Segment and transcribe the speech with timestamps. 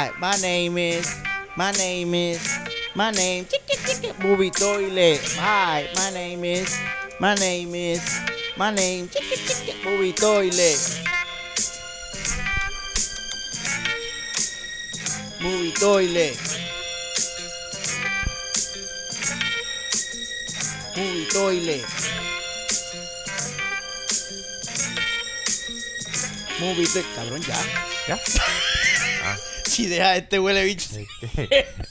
[0.00, 1.14] Hi, my name is,
[1.58, 2.58] my name is,
[2.94, 5.20] my name, chiqui, chiqui, movie toilet.
[5.36, 6.74] Hi, my name is,
[7.20, 8.00] my name is,
[8.56, 10.80] my name, chiqui, chiqui, movie toilet.
[15.42, 16.38] Movie toilet.
[20.96, 21.84] Movie toilet.
[26.58, 26.86] Movie.
[27.14, 27.42] Cabrón.
[28.08, 28.18] ¿Ya?
[29.80, 30.90] Si deja este huele bicho.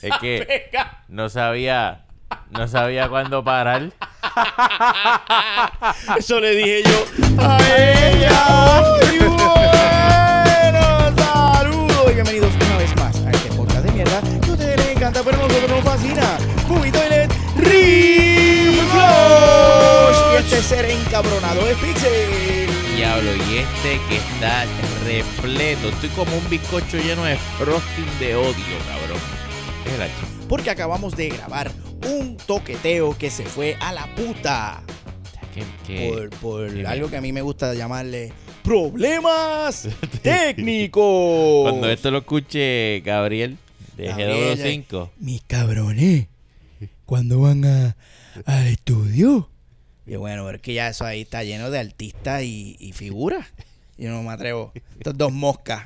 [0.04, 0.70] es que
[1.08, 2.06] no sabía,
[2.52, 3.92] no sabía cuándo parar.
[6.16, 7.04] Eso le dije yo
[7.42, 8.84] a ella.
[9.12, 14.54] Y bueno, saludos y bienvenidos una vez más a este podcast de mierda que a
[14.54, 16.38] ustedes les encanta, pero a nosotros nos fascina.
[16.68, 19.00] Movie Toilet Reflush.
[20.34, 22.69] Y este ser encabronado es Pixel.
[23.00, 24.66] Diablo, y este que está
[25.06, 25.88] repleto.
[25.88, 29.18] Estoy como un bizcocho lleno de frosting de odio, cabrón.
[29.86, 30.48] Es.
[30.50, 31.72] Porque acabamos de grabar
[32.10, 34.84] un toqueteo que se fue a la puta.
[36.42, 38.34] Por, algo que a mí me gusta llamarle
[38.64, 39.88] problemas
[40.22, 41.72] técnicos.
[41.72, 43.58] Cuando esto lo escuche Gabriel
[43.96, 45.10] de Gabriel, GW5.
[45.20, 46.28] Mis cabrones,
[47.06, 47.96] ¿cuándo van a,
[48.46, 49.50] al estudio?
[50.10, 53.48] Y bueno, pero es que ya eso ahí está lleno de artistas y, y figuras.
[53.98, 54.72] Yo no me atrevo.
[54.98, 55.86] Estos dos moscas.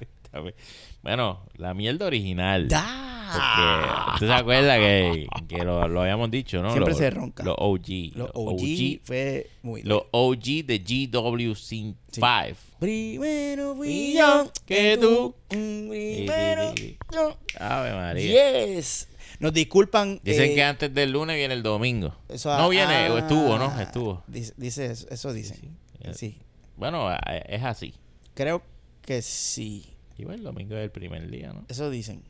[1.02, 2.67] Bueno, la mierda original.
[2.69, 3.09] ¡Da!
[3.33, 6.71] Porque, ¿tú te acuerdas que, que lo, lo habíamos dicho, no?
[6.71, 7.43] Siempre se ronca.
[7.43, 8.15] Los OG.
[8.15, 12.55] Los OG, fue muy Los OG de GW5.
[12.80, 15.35] Primero fui yo que tú.
[15.47, 16.97] Primero Sí, sí, sí.
[17.11, 17.37] yo.
[17.59, 18.65] Ave María.
[18.65, 19.08] Yes.
[19.39, 20.20] Nos disculpan.
[20.23, 22.16] Dicen eh, que antes del lunes viene el domingo.
[22.30, 23.80] eso- no viene, o ah, estuvo, ¿no?
[23.80, 24.23] Estuvo.
[24.28, 25.58] Dice, dice eso, eso dicen.
[25.58, 26.14] Sí.
[26.14, 26.38] Sí.
[26.76, 27.93] Bueno, eh, es así.
[28.33, 28.64] Creo
[29.02, 29.93] que sí.
[30.17, 31.66] Igual el domingo es el primer día, ¿no?
[31.67, 32.23] Eso dicen.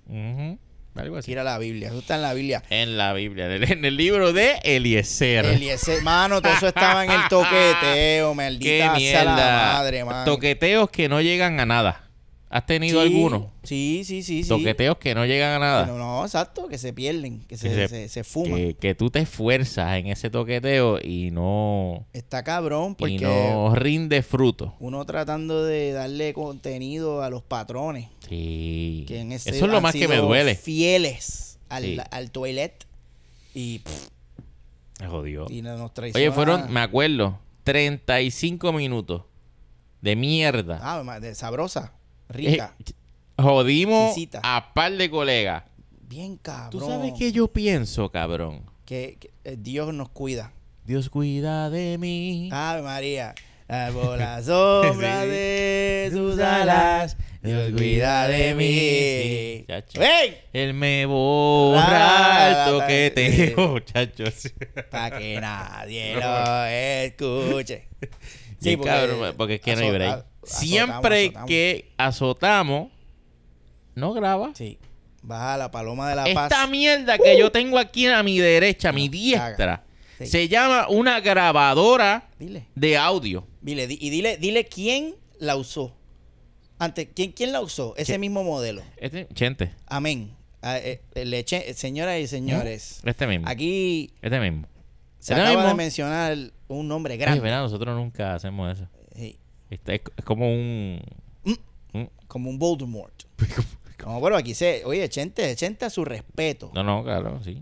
[0.96, 1.31] Algo así.
[1.31, 1.88] Gira la Biblia.
[1.90, 2.63] Eso está en la Biblia.
[2.69, 5.46] En la Biblia, en el, libro de Eliezer.
[5.46, 9.36] Eliezer, mano, todo eso estaba en el toqueteo, Qué maldita sea mierda.
[9.36, 10.25] la madre, mano.
[10.25, 12.03] Toqueteos que no llegan a nada.
[12.56, 13.52] ¿Has tenido Sí, alguno?
[13.64, 14.47] Sí, sí, sí, sí.
[14.50, 15.86] Toqueteos que no llegan a nada.
[15.88, 18.56] No, no, exacto, que se pierden, que se, Que se- se, se fuman.
[18.56, 23.74] que, que tú te esfuerzas en ese toqueteo y no, Está cabrón porque y no
[23.74, 24.75] rinde fruto.
[24.80, 28.09] uno tratando de darle contenido a los patrones.
[28.30, 29.03] Sí.
[29.08, 30.53] Que en ese Eso es lo más que me duele.
[30.53, 31.97] Fieles al, Sí.
[32.12, 32.86] al toilet.
[33.56, 34.09] Y, pff,
[35.00, 35.47] Me jodió.
[35.50, 39.24] y no nos Oye, fueron, me acuerdo, 35 minutos
[40.02, 40.80] de mierda.
[40.84, 41.94] Ah, de sabrosa,
[42.29, 42.75] rica.
[42.79, 42.94] Eh,
[43.41, 45.63] jodimos a par de colegas.
[46.01, 46.69] Bien cabrón.
[46.72, 48.63] ¿Tú sabes qué yo pienso, cabrón?
[48.85, 50.51] Que, que, eh, Dios nos cuida.
[50.85, 52.50] Dios cuida de mí.
[52.51, 53.33] Ave María.
[53.94, 55.29] Por la sombra Sí.
[55.29, 59.66] de sus alas, Dios cuida de mí.
[59.67, 60.01] Chacho.
[60.01, 60.38] ¡Ey!
[60.51, 64.53] Él me borra el toqueteo, muchachos.
[64.91, 67.88] Para que nadie lo escuche.
[68.59, 70.25] Sí, cabrón, porque es que no hay break.
[70.44, 71.48] Azotamos, Siempre azotamos.
[71.48, 72.92] que azotamos,
[73.96, 74.52] no graba.
[74.56, 74.80] Sí.
[75.22, 76.52] Baja la paloma de la paz.
[76.52, 79.84] Esta mierda que yo tengo aquí a mi derecha, a mi diestra,
[80.20, 80.28] Sí.
[80.28, 82.68] se llama una grabadora Dile.
[82.76, 83.48] de audio.
[83.62, 85.96] Dile, di- y dile, dile quién la usó.
[86.78, 87.94] Antes, ¿quién, quién la usó?
[87.98, 88.81] Ese mismo modelo.
[88.98, 90.36] Este, Chente, Amén.
[90.62, 93.48] Ah, eh, eh, leche- señoras y señores, este mismo.
[93.50, 94.68] aquí Este mismo.
[95.20, 96.38] se ¿Este acaba de mencionar
[96.68, 97.42] un nombre Oye, grande.
[97.42, 98.88] verá, nosotros nunca hacemos eso.
[99.73, 101.00] Este es, es como un...
[101.44, 101.53] Mm.
[101.94, 103.13] un- como un Voldemort.
[104.06, 106.72] No, pero aquí se, oye, Chente, Chente a su respeto.
[106.73, 107.61] No, no, claro, sí.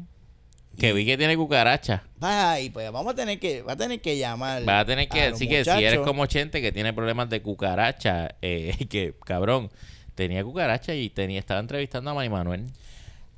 [0.75, 2.01] Que vi que tiene cucaracha.
[2.19, 4.63] Ay, pues vamos a tener que, va a tener que llamar.
[4.63, 7.29] Vas a tener que a los decir que si eres como Chente que tiene problemas
[7.29, 9.69] de cucaracha, eh, que cabrón,
[10.15, 12.65] tenía cucaracha y tenía, estaba entrevistando a Manny Manuel.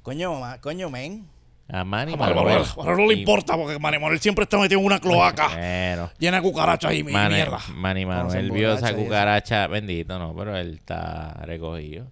[0.01, 1.27] Coño, ma- coño, men.
[1.75, 2.97] A Manny Manuel, Manuel.
[2.97, 6.43] no le importa porque Manny Manuel siempre está metido en una cloaca Bueno, llena de
[6.43, 7.59] cucarachas y mi- Manny, mierda.
[7.73, 12.11] Manny Manuel vio esa cucaracha, bendito, no, pero él está recogido.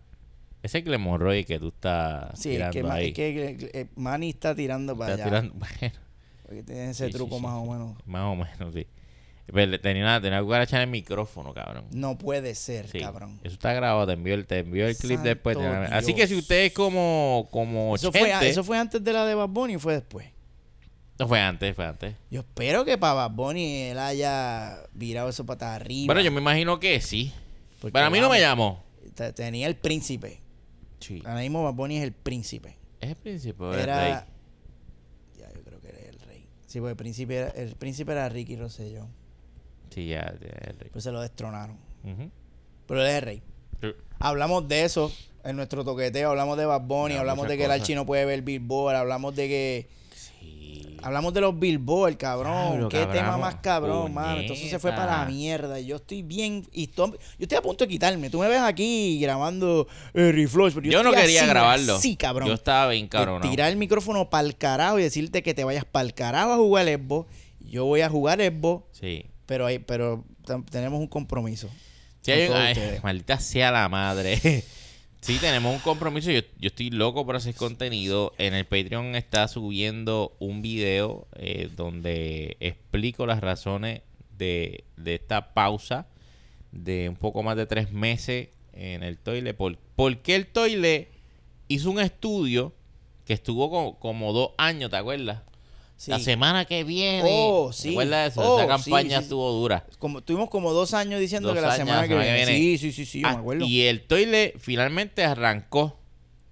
[0.64, 3.08] Ese Clemorroy que tú estás Sí, es tirando que, ahí.
[3.10, 5.42] es que eh, Manny está tirando para Está allá.
[5.42, 5.96] tirando, bueno,
[6.44, 7.42] Porque tiene ese sí, truco sí.
[7.44, 7.98] más o menos.
[8.06, 8.88] más o menos, sí.
[9.54, 11.86] Le- tenía una, tenía una cucaracha en el micrófono, cabrón.
[11.92, 13.40] No puede ser, Sí, cabrón.
[13.44, 15.58] Eso está grabado, te envió el, te envió el clip Santo después.
[15.92, 19.36] Así que si usted es como, como Eso fue, eso fue antes de la de
[19.36, 20.28] Bad Bunny o fue después.
[21.20, 22.16] No fue antes, fue antes.
[22.32, 26.08] Yo espero que para Bad Bunny él haya virado eso para arriba.
[26.08, 27.32] Bueno, yo me imagino que sí.
[27.80, 28.84] porque, Para mí no me llamó.
[29.14, 30.40] te- Tenía el príncipe.
[31.00, 31.22] Sí.
[31.26, 32.78] Ahora mismo Bad Bunny es el príncipe.
[33.00, 34.00] Es el príncipe o el Era.
[34.00, 34.14] rey.
[35.40, 36.48] Ya, yo creo que era el rey.
[36.68, 39.08] Sí, porque el príncipe era, el príncipe era Ricky Rosselló.
[39.94, 40.90] Sí, ya, ya, el rey.
[40.92, 41.78] Pues se lo destronaron.
[42.88, 43.42] Pero él es el rey.
[43.82, 43.88] Sí.
[44.20, 45.12] Hablamos de eso
[45.44, 47.72] En nuestro toqueteo hablamos de Bad Bunny, No, hablamos de que el.
[47.72, 49.88] Archie no puede ver Billboard, hablamos de que...
[50.14, 50.98] Sí.
[51.04, 52.88] Hablamos de los Billboard, cabrón.
[52.90, 54.40] Qué cabrón, tema más cabrón, mano.
[54.40, 55.80] Entonces se fue para la mierda.
[55.80, 56.68] Y Yo estoy bien.
[56.72, 58.30] Y yo estoy a punto de quitarme.
[58.30, 61.98] Tú me ves aquí grabando eh, pero yo, Yo no quería así, grabarlo.
[61.98, 62.48] Sí, cabrón.
[62.48, 63.42] Yo estaba bien cabrón.
[63.42, 66.58] tirar el micrófono para el carajo y decirte que te vayas para el carajo a
[66.58, 67.28] jugar Xbox.
[67.60, 69.26] Yo voy a jugar Xbox, Sí.
[69.52, 70.24] Pero, hay, pero
[70.70, 71.70] tenemos un compromiso.
[72.22, 74.64] Sí, hay ay, maldita sea la madre.
[75.20, 76.32] Sí, tenemos un compromiso.
[76.32, 78.34] Yo, yo estoy loco por hacer contenido.
[78.40, 84.02] En el Patreon está subiendo un video eh, donde explico las razones
[84.38, 86.08] de, de esta pausa
[86.72, 89.54] de un poco más de tres meses en el toile.
[89.54, 91.10] Por, ¿Por qué el toile
[91.68, 92.74] hizo un estudio
[93.26, 95.42] que estuvo co- como dos años, ¿te acuerdas?
[96.02, 96.10] Sí.
[96.10, 97.30] La semana que viene.
[97.32, 97.90] Oh, sí.
[97.90, 98.54] ¿Te acuerdas de eso?
[98.56, 99.24] Oh, Esa campaña sí.
[99.26, 99.86] estuvo dura.
[100.00, 102.34] Como, tuvimos como dos años diciendo Dos que la semana, que, viene.
[102.34, 102.58] viene.
[102.58, 103.66] Sí, sí, sí, sí, yo Ah, me acuerdo.
[103.68, 106.00] Y el toile finalmente arrancó.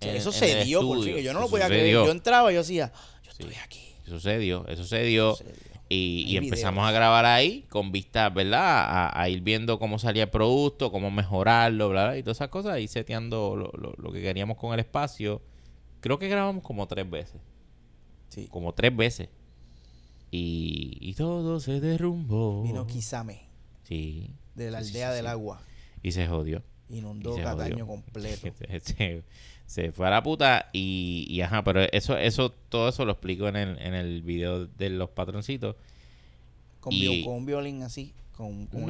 [0.01, 1.17] En- eso se dio, por fin.
[1.17, 1.91] Yo no lo podía creer.
[1.91, 2.93] Yo entraba y yo decía,
[3.23, 3.81] yo estoy aquí.
[4.05, 5.35] Eso se dio, eso se dio.
[5.35, 5.53] Se dio.
[5.91, 6.89] Y, empezamos videos.
[6.89, 8.61] a grabar ahí con vistas, ¿verdad?
[8.61, 12.49] A, a ir viendo cómo salía el producto, cómo mejorarlo, bla, bla, y todas esas
[12.49, 12.79] cosas.
[12.81, 15.41] Y seteando lo, lo- lo que queríamos con el espacio.
[16.01, 17.41] Creo que grabamos como tres veces.
[18.27, 18.47] Sí.
[18.51, 19.29] Como tres veces.
[20.31, 22.63] Y, y todo se derrumbó.
[22.63, 23.41] Vino Kisame,
[23.83, 24.29] Sí.
[24.55, 25.61] de la Sí, aldea sí, del agua.
[26.03, 26.61] Y se jodió.
[26.89, 27.87] Inundó se Cataño jodió.
[27.87, 28.47] completo.
[29.65, 33.47] se, fue a la puta y, y ajá, pero eso, eso, todo eso lo explico
[33.47, 35.75] en el, en el video de los patroncitos.
[36.79, 38.13] Con, Y- viol- con un violín así.
[38.35, 38.83] Con, con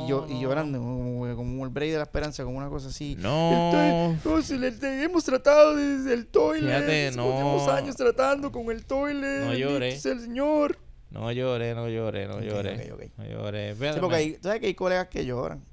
[0.00, 0.04] No.
[0.04, 3.16] y, yo, y llorando como, como el break de la esperanza, como una cosa así.
[3.18, 3.50] No.
[3.70, 6.74] El toile- no, si le- hemos tratado desde el toilet.
[6.74, 7.24] Fíjate, no.
[7.24, 9.44] Llevamos años tratando con el toilet.
[9.44, 9.78] No llore.
[9.78, 10.78] bendito sea el Señor.
[11.10, 12.92] No lloré, no lloré, no lloré.
[12.92, 13.18] ok, ok.
[13.18, 13.74] No lloré.
[13.74, 15.64] Sí, porque hay, ¿sabes que hay colegas que lloran?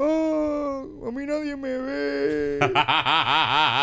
[0.00, 2.58] Ah, a mí nadie me ve.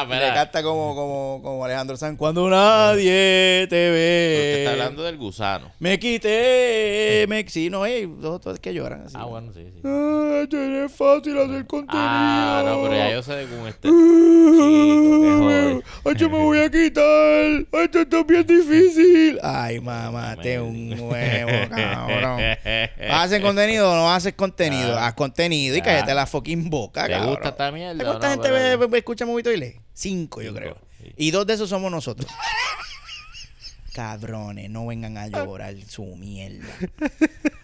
[0.08, 2.18] Le canta como, como, como Alejandro Sanz.
[2.18, 4.36] Cuando nadie te ve.
[4.38, 5.74] Porque está hablando del gusano.
[5.80, 7.26] Me quité.
[7.28, 7.46] Me...
[7.50, 9.16] Sí, no, hay dos dos que lloran así.
[9.18, 9.82] Ah, bueno, sí, sí.
[9.84, 12.08] Ah, es fácil hacer contenido.
[12.08, 13.90] Ah, no, pero ya yo sé de cómo está.
[13.90, 15.84] Chico.
[16.06, 17.04] Ay, yo me voy a quitar.
[17.04, 19.40] Ay, esto está bien difícil.
[19.44, 22.40] Ay, mamá, te un huevo, cabrón.
[23.12, 24.98] ¿Haces contenido o no haces contenido?
[24.98, 25.08] Ah.
[25.08, 26.05] Haz contenido y Ah.
[26.06, 27.30] Cállate la fucking boca, ¿Te cabrón.
[27.32, 28.04] gusta esta mierda?
[28.04, 28.34] o ¿Cuánta no?
[28.34, 29.76] gente Pero- ve- ve- escucha Movito y lee?
[29.94, 30.78] Cinco, yo Cinco, creo.
[31.02, 31.12] sí.
[31.18, 32.30] Y dos de esos somos nosotros.
[33.94, 36.68] Cabrones, no vengan a llorar su mierda.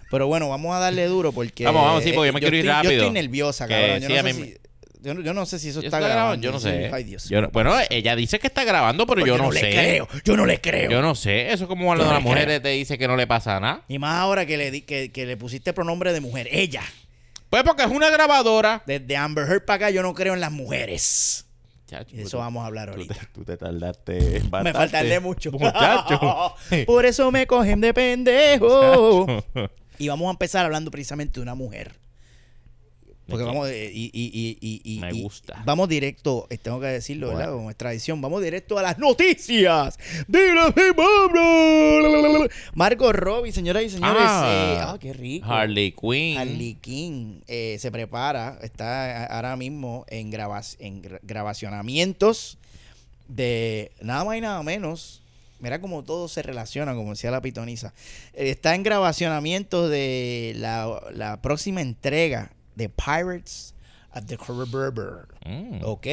[0.10, 1.66] Pero bueno, vamos a darle duro porque.
[1.66, 2.92] Vamos, vamos, sí, porque yo me yo quiero ir estoy- rápido.
[2.94, 4.00] Yo estoy nerviosa, cabrón.
[4.00, 4.58] Yo, sí, no sé mí si,
[5.02, 6.42] yo, no- yo no sé si eso ¿Yo está está grabando.
[6.46, 6.90] Yo no sé.
[6.94, 9.60] Ay, Dios Yo no- bueno, ella dice que está grabando, pero Pues yo no, le
[9.60, 9.70] sé.
[9.72, 10.08] creo.
[10.24, 10.90] Yo no le creo.
[10.90, 11.52] Yo no sé.
[11.52, 13.84] Eso es como cuando Yo las mujeres te dice que no le pasa nada.
[13.90, 16.48] Y más ahora que le, di- que, que le pusiste pronombre de mujer.
[16.52, 16.84] Ella.
[17.52, 18.82] Pues porque es una grabadora.
[18.88, 21.46] Desde Amber Heard para acá yo no creo en las mujeres.
[21.86, 23.14] Chacho, tú- eso vamos a hablar tú ahorita.
[23.14, 24.64] te, tú te tardaste bastante.
[24.64, 25.52] Me faltaré mucho.
[25.52, 26.56] Muchacho.
[26.88, 29.44] Por eso me cogen de pendejo.
[29.98, 31.92] Y vamos a empezar hablando precisamente de una mujer.
[33.32, 35.62] Porque vamos, eh, y, y, y, y- Me gusta.
[35.66, 37.52] Vamos directo, eh, tengo que decirlo, ¿verdad?
[37.54, 39.98] Como es tradición, vamos directo a las noticias
[40.28, 42.48] de la semana.
[42.74, 44.22] Margot Robbie, señoras y señores.
[44.26, 44.44] Ah.
[44.48, 45.52] eh, ah, qué rico.
[45.52, 46.38] Harley Quinn.
[46.38, 52.58] Harley Quinn se prepara, está ahora mismo en, grabas, en gra- grabacionamientos
[53.28, 55.22] de nada más y nada menos.
[55.60, 57.94] Mira cómo todo se relaciona, como decía la pitoniza.
[58.34, 63.74] Está en grabacionamientos de la, la próxima entrega de Pirates
[64.14, 65.26] of the Caribbean.
[65.46, 65.82] Mm.
[65.84, 66.08] ¿Ok?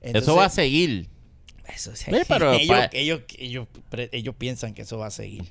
[0.00, 1.08] Eso va a seguir.
[1.74, 1.92] Eso
[2.28, 3.66] pero ellos, ellos, ellos,
[4.12, 5.42] ellos piensan que eso va a seguir.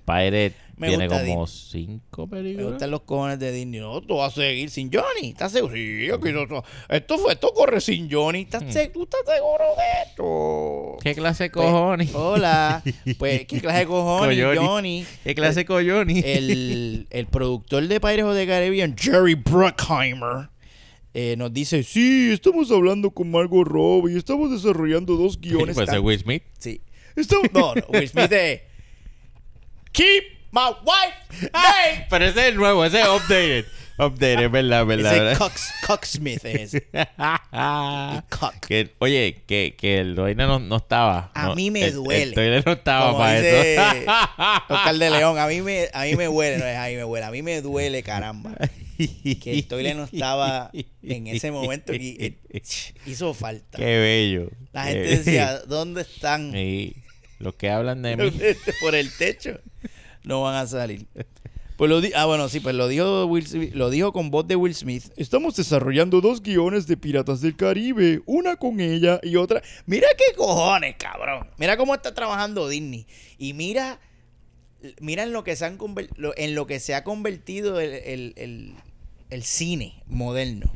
[0.78, 2.72] Me tiene como cinco Me películas.
[2.72, 3.80] gustan los cojones de Disney.
[3.80, 5.30] No, tú vas a seguir sin Johnny.
[5.30, 5.74] ¿Estás seguro?
[5.74, 8.42] Sí, aquí no- no- esto, fue, esto corre sin Johnny.
[8.42, 8.68] ¿Estás Hmm.
[8.70, 10.98] seg- ¿Tú estás seguro de esto?
[11.02, 12.14] ¿Qué clase de Pues, cojones?
[12.16, 12.84] hola.
[13.18, 14.58] Pues, ¿qué clase de cojones, Coyoni.
[14.68, 15.06] Johnny?
[15.24, 16.24] ¿Qué clase de cojones?
[16.26, 20.50] El, el productor de Pirates the Caribbean, Jerry Bruckheimer,
[21.18, 25.74] eh, nos dice, sí, estamos hablando con Margot Robbie, estamos desarrollando dos guiones.
[25.76, 26.44] Pues es Will Smith.
[26.60, 26.82] Sí.
[27.16, 28.62] Estamos, no, no, Will Smith es,
[29.94, 32.06] Keep my wife name.
[32.10, 33.66] Pero ese es nuevo, ese es updated.
[33.98, 35.38] Updated, verdad, verdad, Ese verdad.
[35.88, 36.82] Cox, es.
[38.68, 41.32] Que, oye, que, que el toile no, no estaba.
[41.34, 42.58] A No, mí me el- duele.
[42.58, 44.12] El no estaba Como para dice eso.
[44.68, 47.06] Oscar de León, a mí me, a mí me huele, no es a mí me
[47.06, 48.52] huele, a mí me duele, caramba.
[48.98, 50.72] Que el toile no estaba
[51.04, 52.38] en ese momento y
[53.06, 53.78] hizo falta.
[53.78, 54.50] Qué bello.
[54.74, 55.18] La Qué gente bello.
[55.18, 56.52] decía, ¿dónde están?
[56.52, 56.96] Sí,
[57.40, 58.32] los que hablan de mí.
[58.82, 59.60] Por el techo.
[60.24, 61.06] No van a salir.
[61.78, 64.48] Pues lo di- ah, bueno, sí, pues lo dijo, Will Smith- lo dijo con voz
[64.48, 65.12] de Will Smith.
[65.18, 69.62] Estamos desarrollando dos guiones de Piratas del Caribe, una con ella y otra.
[69.86, 71.48] Mira qué cojones, cabrón.
[71.58, 73.06] Mira cómo está trabajando Disney.
[73.38, 74.00] Y mira,
[75.02, 75.78] mira en lo que se han
[76.38, 78.74] en lo que se ha convertido el, el- el-
[79.36, 80.72] el cine moderno.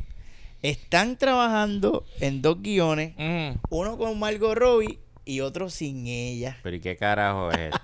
[0.61, 3.57] Están trabajando en dos guiones, Mm.
[3.69, 6.57] uno con Margot Robbie y otro sin ella.
[6.63, 7.79] Pero ¿y qué carajo es esto?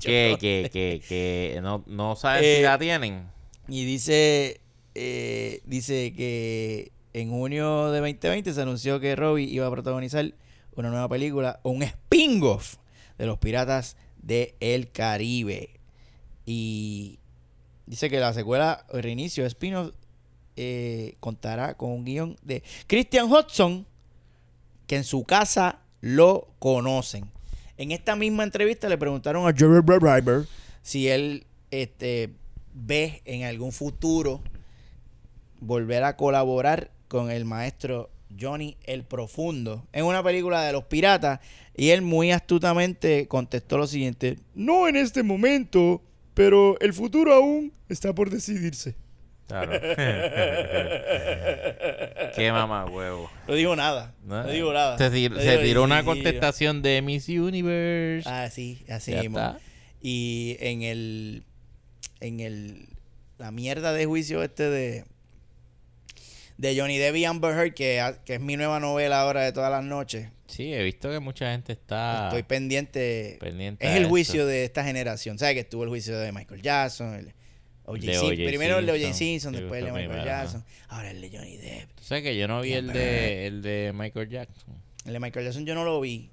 [0.00, 3.26] que, que, que, que no, no saben Eh, si la tienen.
[3.68, 4.60] Y dice,
[4.94, 10.34] eh, dice que en junio de 2020 se anunció que Robbie iba a protagonizar
[10.76, 12.76] una nueva película, un spin-off
[13.18, 15.70] de los Piratas del Caribe.
[16.44, 17.18] Y
[17.86, 19.94] dice que la secuela, el reinicio de spin-off,
[20.56, 23.86] eh, contará con un guion de Christian Hudson,
[24.86, 27.30] que en su casa lo conocen.
[27.76, 30.46] En esta misma entrevista le preguntaron a Jerry Driver
[30.82, 32.30] si él este,
[32.72, 34.40] ve en algún futuro
[35.60, 41.40] volver a colaborar con el maestro Johnny el Profundo en una película de los piratas
[41.76, 46.02] y él muy astutamente contestó lo siguiente, no en este momento,
[46.36, 48.94] pero el futuro aún está por decidirse.
[49.48, 49.70] Claro.
[52.34, 53.30] qué mamá huevo.
[53.48, 54.98] No digo nada, no, digo nada.
[54.98, 58.28] Se, tir- No se digo- tiró una contestación de Miss Universe.
[58.28, 59.38] Ah, sí, así mismo.
[59.38, 59.58] está.
[60.02, 61.42] Y en el
[62.20, 62.88] en el
[63.38, 65.04] la mierda de juicio este de
[66.58, 69.70] de Johnny Depp y Amber Heard que, que es mi nueva novela ahora de todas
[69.70, 70.28] las noches.
[70.46, 73.36] Sí, he visto que mucha gente está Estoy pendiente.
[73.40, 73.86] pendiente.
[73.86, 75.38] es el juicio de esta generación.
[75.38, 77.14] ¿Sabes que estuvo el juicio de Michael Jackson?
[77.14, 77.34] El
[77.84, 78.06] O.J.
[78.46, 79.12] Primero el de O.J.
[79.14, 79.52] Simpson.
[79.52, 80.24] Después el de Michael.
[80.24, 80.64] Jackson.
[80.88, 81.90] Ahora el de Johnny Depp.
[81.94, 84.74] Tú sabes que yo no vi el de, el de Michael Jackson.
[85.04, 86.30] El de Michael Jackson yo no lo vi.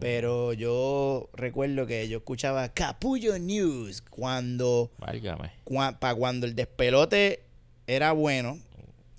[0.00, 5.52] Pero yo recuerdo que yo escuchaba Capullo News cuando Válgame.
[6.00, 7.44] para cuando el despelote
[7.86, 8.58] era bueno,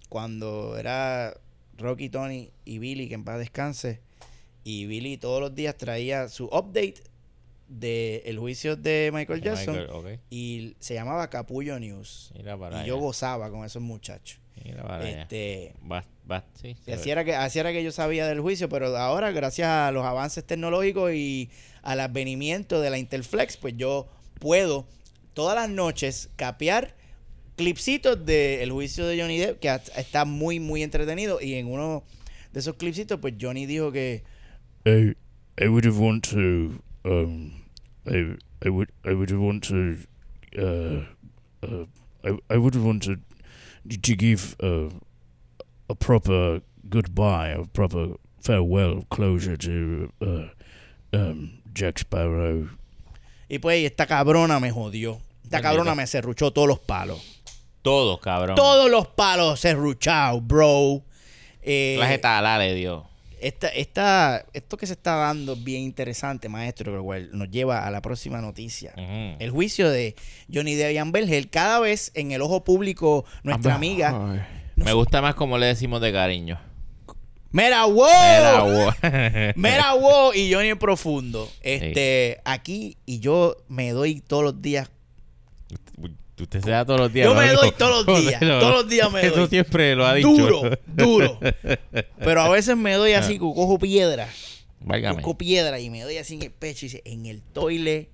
[0.10, 1.34] cuando era
[1.78, 4.02] Rocky, Tony y Billy, que en paz descanse,
[4.64, 6.96] y Billy todos los días traía su update
[7.68, 12.32] del el juicio de Michael Jackson Michael, y se llamaba Capullo News.
[12.36, 12.88] Mira para Y allá.
[12.88, 14.40] yo gozaba con esos muchachos.
[14.64, 15.10] Mira para.
[15.10, 16.06] Este, va,
[16.62, 19.68] sí, y así era, que, así era que yo sabía del juicio, pero ahora, gracias
[19.68, 21.50] a los avances tecnológicos y
[21.82, 24.08] al advenimiento de la Interflex, pues yo
[24.40, 24.86] puedo
[25.34, 26.96] todas las noches capear
[27.56, 31.42] clipsitos del juicio de Johnny Depp, que está muy, muy entretenido.
[31.42, 32.04] Y en uno
[32.52, 34.24] de esos clipsitos, pues Johnny dijo que
[34.86, 35.16] I,
[35.62, 37.54] I would have want to, um,
[38.08, 38.36] I,
[38.66, 39.98] I would, I would have want to,
[40.58, 41.86] uh, uh,
[42.24, 43.18] I, I would want to,
[43.90, 44.90] to give uh,
[45.90, 50.48] a proper goodbye, a proper farewell closure to, uh,
[51.14, 52.70] um, Jack Sparrow.
[53.50, 55.22] Y pues esta cabrona me jodió.
[55.44, 57.22] Esta cabrona me cerruchó todos los palos.
[57.84, 58.56] Todos, cabrón.
[58.56, 61.04] Todos los palos cerruchados, bro.
[61.62, 63.06] Eh, Clase tala le dio.
[63.44, 67.86] Esta, esta, esto que se está dando es bien interesante, maestro, lo cual nos lleva
[67.86, 68.94] a la próxima noticia.
[68.96, 70.16] El juicio de
[70.52, 74.46] Johnny Depp y Amber Heard, cada vez en el ojo público, nuestra amiga...
[74.76, 76.60] Me gusta más como le decimos de cariño.
[77.52, 78.06] ¡Mera wow!
[78.08, 81.48] Mira, wo- Mera wow y Johnny Profundo.
[81.62, 84.90] Este, aquí, y yo me doy todos los días
[86.40, 87.28] Usted se da todos los días.
[87.28, 89.48] Yo me doy todos los días, todos los días me Eso doy.
[89.50, 90.30] siempre lo ha dicho.
[90.30, 91.40] duro, duro.
[92.20, 94.28] Pero a veces me doy así, que cojo piedra.
[94.82, 95.22] Válgame.
[95.22, 98.10] Cojo piedra y me doy así en el pecho y dice, en el toile.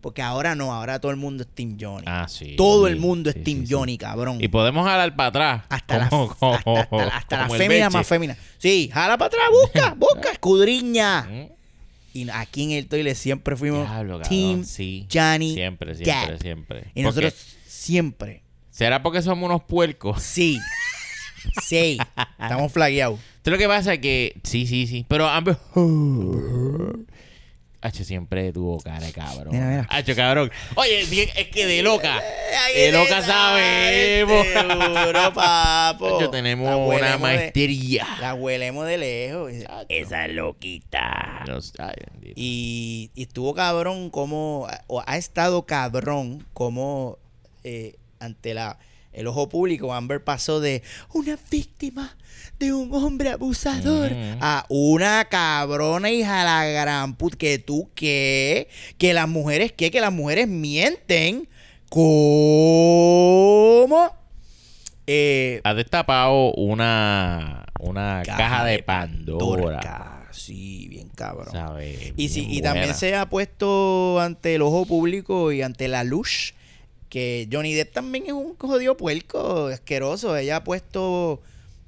[0.00, 2.04] Porque ahora no, ahora todo el mundo es Team Johnny.
[2.06, 2.56] Ah, sí.
[2.56, 3.72] todo el mundo es sí, Team sí.
[3.74, 4.36] Johnny, cabrón.
[4.38, 5.62] Y podemos jalar para atrás.
[5.70, 8.36] hasta la, Como- como- hasta, hasta- hasta la fémina más fémina.
[8.58, 11.22] Sí, jala para atrás, busca, busca, escudriña.
[11.22, 11.46] Mm.
[12.12, 14.62] Y aquí en el toile siempre fuimos Diablo, Team.
[15.10, 16.78] Johnny Siempre, siempre, siempre.
[16.94, 17.34] Y Porque- nosotros
[17.84, 20.22] siempre, ¿Será porque somos unos puercos?
[20.22, 20.58] sí,
[21.62, 21.98] sí,
[22.40, 23.20] estamos flagueados.
[23.36, 24.34] Esto lo que pasa es que...
[24.42, 25.04] Sí, sí, sí.
[25.08, 25.58] Pero Amber...
[27.82, 29.48] Hacho siempre tuvo cara de cabrón.
[29.52, 29.86] Mira, mira.
[29.90, 30.50] Hacho, cabrón.
[30.74, 32.18] Oye, es que de loca.
[32.74, 34.46] De loca sabemos.
[34.46, 36.16] Seguro, papo.
[36.16, 38.06] Hacho, tenemos una de- maestría.
[38.22, 39.52] La huelemos de lejos.
[39.90, 41.44] Esa loquita.
[41.78, 41.94] Ay.
[42.34, 47.18] Y, y estuvo cabrón como, o ha estado cabrón como
[47.64, 48.78] eh, ante la
[49.12, 52.16] el ojo público Amber pasó de una víctima
[52.58, 54.38] de un hombre abusador Mm.
[54.40, 58.68] a una cabrona hija de la gran put que tú qué
[58.98, 61.48] que las mujeres qué que las mujeres mienten
[63.04, 64.10] cómo
[65.06, 69.78] eh, Ha destapado una, una caja, de Pandora.
[69.80, 70.28] Pandora.
[70.32, 72.12] sí bien cabrón ¿sabes?
[72.16, 76.04] y, sí, Bien y también se ha puesto ante el ojo público y ante la
[76.04, 76.54] luz
[77.14, 80.36] Porque Johnny Depp también es un jodido puerco, asqueroso.
[80.36, 81.40] Ella ha puesto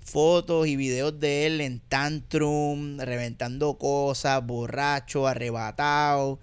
[0.05, 6.39] fotos y videos de él en tantrum, reventando cosas, borracho, arrebatado.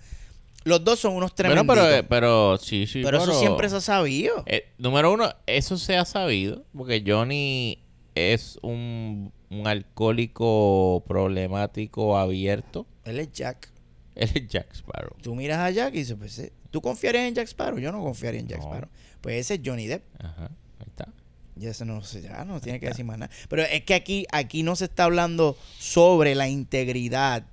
[0.65, 1.77] Los dos son unos Bueno, tremendos.
[1.77, 3.03] pero, pero sí, sí.
[3.05, 4.43] pero eso siempre se ha sabido.
[4.47, 7.79] Eh, número uno, eso se ha sabido, porque Johnny
[8.15, 12.85] es un, un alcohólico problemático abierto.
[13.05, 13.69] Él es Jack.
[14.15, 15.15] Él es Jack Sparrow.
[15.21, 17.77] Tú miras a Jack y dices, pues, eh, ¿tú confiarías en Jack Sparrow?
[17.79, 18.65] Yo no confiaría en Jack No.
[18.65, 18.89] Sparrow.
[19.21, 20.03] Pues ese es Johnny Depp.
[20.19, 20.49] Ajá,
[20.79, 21.07] ahí está.
[21.55, 23.31] Y eso no sé, ya no tiene que decir más nada.
[23.47, 27.45] Pero es que aquí, aquí no se está hablando sobre la integridad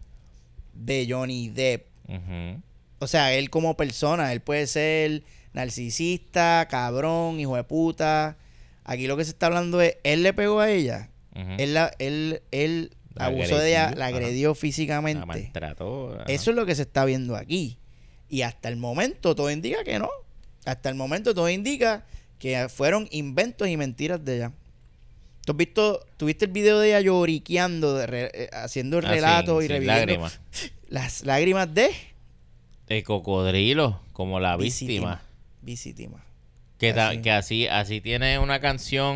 [0.75, 1.87] de Johnny Depp.
[2.09, 2.62] Ujú.
[2.99, 5.23] O sea, él como persona, él puede ser
[5.53, 8.37] narcisista, cabrón, hijo de puta.
[8.85, 11.11] Aquí lo que se está hablando es, él le pegó a ella.
[11.35, 15.27] Él, la- él, él La abusó de ella, agredió, la agredió La físicamente.
[15.27, 16.15] maltrató.
[16.15, 16.25] ajá.
[16.29, 17.79] Eso es lo que se está viendo aquí.
[18.31, 20.09] Y hasta el momento todo indica que no.
[20.65, 22.07] Hasta el momento todo indica
[22.39, 24.53] que fueron inventos y mentiras de ella.
[25.45, 29.11] ¿Tú has visto, tuviste el video de ella lloriqueando, de re- eh, haciendo el Ah,
[29.11, 30.41] relato sin- y sin reviviendo lágrimas.
[30.89, 31.91] las lágrimas de
[32.89, 35.23] El cocodrilo, como la víctima.
[35.63, 36.25] Visitima.
[36.79, 37.21] Que, Así.
[37.21, 39.15] que así, así tiene una canción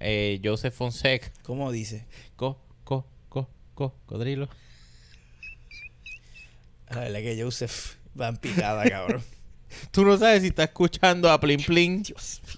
[0.00, 1.30] eh, Joseph Fonseca.
[1.42, 2.04] ¿Cómo dice?
[2.36, 4.48] Co, co, co, co, cocodrilo.
[6.90, 9.22] La verdad que Joseph va en picada, cabrón.
[9.90, 12.02] Tú no sabes si está escuchando a Plin Plin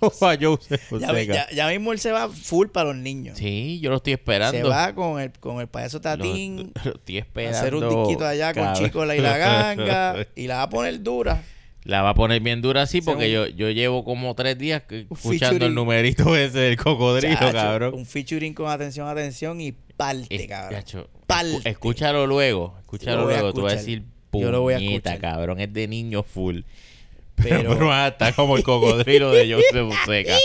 [0.00, 1.34] o a Joseph Ya, Fonseca.
[1.34, 3.36] ya- ya mismo él se va full para los niños.
[3.36, 4.56] Sí, yo lo estoy esperando.
[4.56, 6.72] se va con el, con el payaso Tatín.
[6.84, 7.58] lo estoy a esperando.
[7.58, 8.72] hacer un disquito allá con.
[8.74, 10.26] Chico la y la ganga.
[10.36, 11.42] y la va a poner dura.
[11.82, 15.64] La va a poner bien dura así porque yo, yo llevo como tres días escuchando
[15.66, 17.94] el numerito ese del cocodrilo, Chacho, cabrón.
[17.94, 20.78] Un featuring con atención, atención y parte, Es- cabrón.
[20.78, 21.50] chacho, Parte.
[21.56, 22.76] escu- Escúchalo luego.
[22.80, 23.52] Escúchalo luego.
[23.54, 25.18] Tú vas a decir, Yo lo voy a escuchar.
[25.20, 25.60] cabrón.
[25.60, 26.60] Es de niño full.
[27.36, 29.94] Pero- Pero, está como el cocodrilo de Joseph.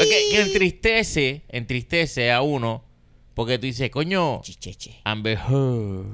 [0.00, 2.82] Ok, que entristece, entristece a uno
[3.34, 5.00] porque tú dices, coño, Chicheche.
[5.04, 6.06] Amber Heard.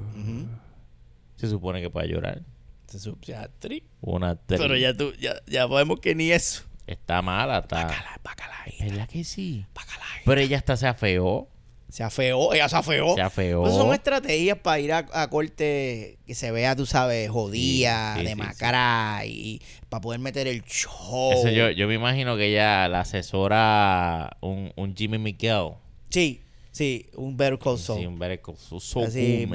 [1.35, 2.41] Se supone que puede llorar.
[2.87, 3.83] Se sup- ya, tri.
[4.01, 4.59] Una actriz.
[4.59, 6.63] Pero ya tú, ya, ya podemos que ni eso.
[6.85, 7.85] Está mala, está.
[7.85, 9.65] Bacala, bacala, ¿Verdad que sí?
[9.73, 10.03] bacala.
[10.25, 11.47] Pero ella hasta se afeó.
[11.91, 13.15] Se afeó, ella se afeó.
[13.15, 13.61] Se afeó.
[13.63, 18.19] Pues son estrategias para ir a, a corte que se vea, tú sabes, jodida, Sí,
[18.21, 21.33] sí, de sí, macra y para poder meter el show.
[21.33, 25.71] Eso yo, yo me imagino que ella la asesora un, un Jimmy Miguel.
[26.09, 27.99] Sí, sí, un Better Call Saul.
[27.99, 29.45] Sí, un Better Call Saul, Así.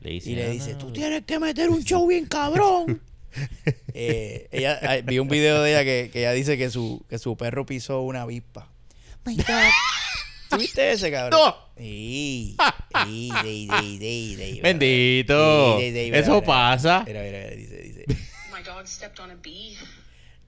[0.00, 0.78] Le dice, y le "Ah, dice, no".
[0.78, 3.00] tú tienes que meter un show bien cabrón.
[3.94, 7.36] Eh, ella, vi un video de ella que, que ella dice que su, que su
[7.36, 8.70] perro pisó una avispa.
[9.24, 9.44] My God.
[10.48, 11.38] ¿Tú viste ese, cabrón?
[11.40, 11.56] ¡No!
[11.76, 12.56] Sí,
[14.62, 15.78] Bendito.
[15.78, 16.46] Eso mira.
[16.46, 17.02] pasa.
[17.06, 18.04] Mira, mira, mira, dice, dice.
[18.52, 19.76] My dog stepped on a bee.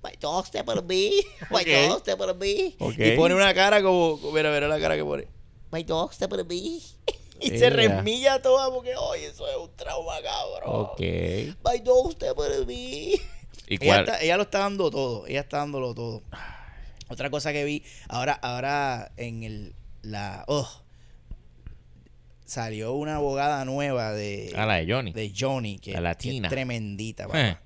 [0.02, 1.22] My dog step on a bee.
[1.50, 1.88] My Ok.
[1.88, 2.74] dog step on a bee.
[2.78, 2.94] Ok.
[2.98, 5.26] Y pone una cara como, mira, mira la cara que pone.
[5.72, 6.80] My dog step on a bee.
[7.40, 7.76] y se Mira.
[7.76, 10.62] resmilla toda porque, oye, eso es un trauma, cabrón.
[10.86, 11.00] Ok.
[11.00, 13.20] My dog step on a bee.
[13.68, 14.00] ¿Y Ella, cuál?
[14.00, 15.26] está- ella lo está dando todo.
[15.26, 16.22] Ella está dándolo todo.
[17.08, 20.68] Otra cosa que vi, ahora, ahora en el, la, oh,
[22.44, 25.12] salió una abogada nueva de, A la de Johnny.
[25.12, 26.48] de Johnny, que, La que latina.
[26.48, 27.56] es tremendita, Eh.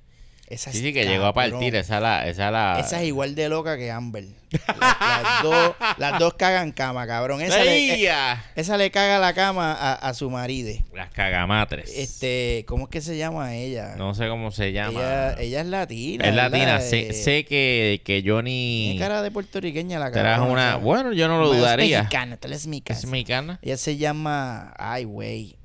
[0.47, 1.75] Esa Sí, sí, que llegó a partir.
[1.75, 2.29] Esa la...
[2.29, 2.79] Esa la...
[2.79, 4.25] Esa es igual de loca que Amber.
[4.53, 7.41] La- las, dos, las dos cagan cama, cabrón.
[7.41, 8.13] Esa, le, eh,
[8.55, 10.85] esa le caga la cama a, a su maride.
[10.95, 11.91] Las cagamatres.
[11.97, 13.95] Este, ¿cómo es que se llama ella?
[13.97, 14.91] No sé cómo se llama.
[15.01, 16.29] ella, ella es latina.
[16.29, 16.81] es latina.
[16.81, 18.91] Sé, Eh, sé que, que Johnny...
[18.91, 20.77] Tiene cara de puertorriqueña la cabrona, una...
[20.77, 21.97] Bueno, yo no lo Bueno, dudaría.
[22.01, 22.99] Es mexicana, tal es mexicana.
[23.01, 23.59] ¿Es mexicana?
[23.63, 24.75] Ella se llama.
[24.79, 25.57] Ay, güey.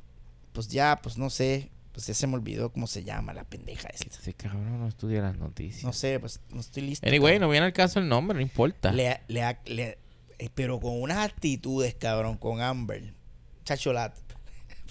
[0.53, 1.69] Pues ya, pues no sé.
[1.99, 4.05] Pues ya se me olvidó cómo se llama la pendeja esta.
[4.07, 5.83] Ese cabrón no estudia las noticias.
[5.83, 7.05] No sé, pues no estoy listo.
[7.05, 7.41] Anyway, cabrón.
[7.41, 8.93] no viene al caso el nombre, no importa.
[8.93, 9.97] Le, le, ha- le-
[10.37, 13.13] eh, pero con unas actitudes, cabrón, con Amber.
[13.65, 14.17] Chacholat.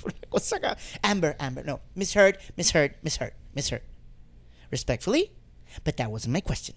[0.05, 0.77] Una cosa acá.
[1.01, 1.81] Amber, Amber, no.
[1.95, 3.85] Miss Heard, Miss Heard, Miss Heard, Miss Heard.
[4.71, 5.33] Respectfully,
[5.85, 6.77] but that wasn't my question.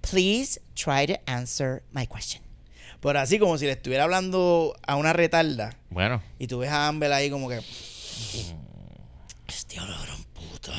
[0.00, 2.40] Please try to answer my question.
[3.00, 5.76] Por así como si le estuviera hablando a una retarda.
[5.90, 7.60] Bueno, Y tú ves a Amber ahí como que.
[9.48, 10.72] Este la gran puta.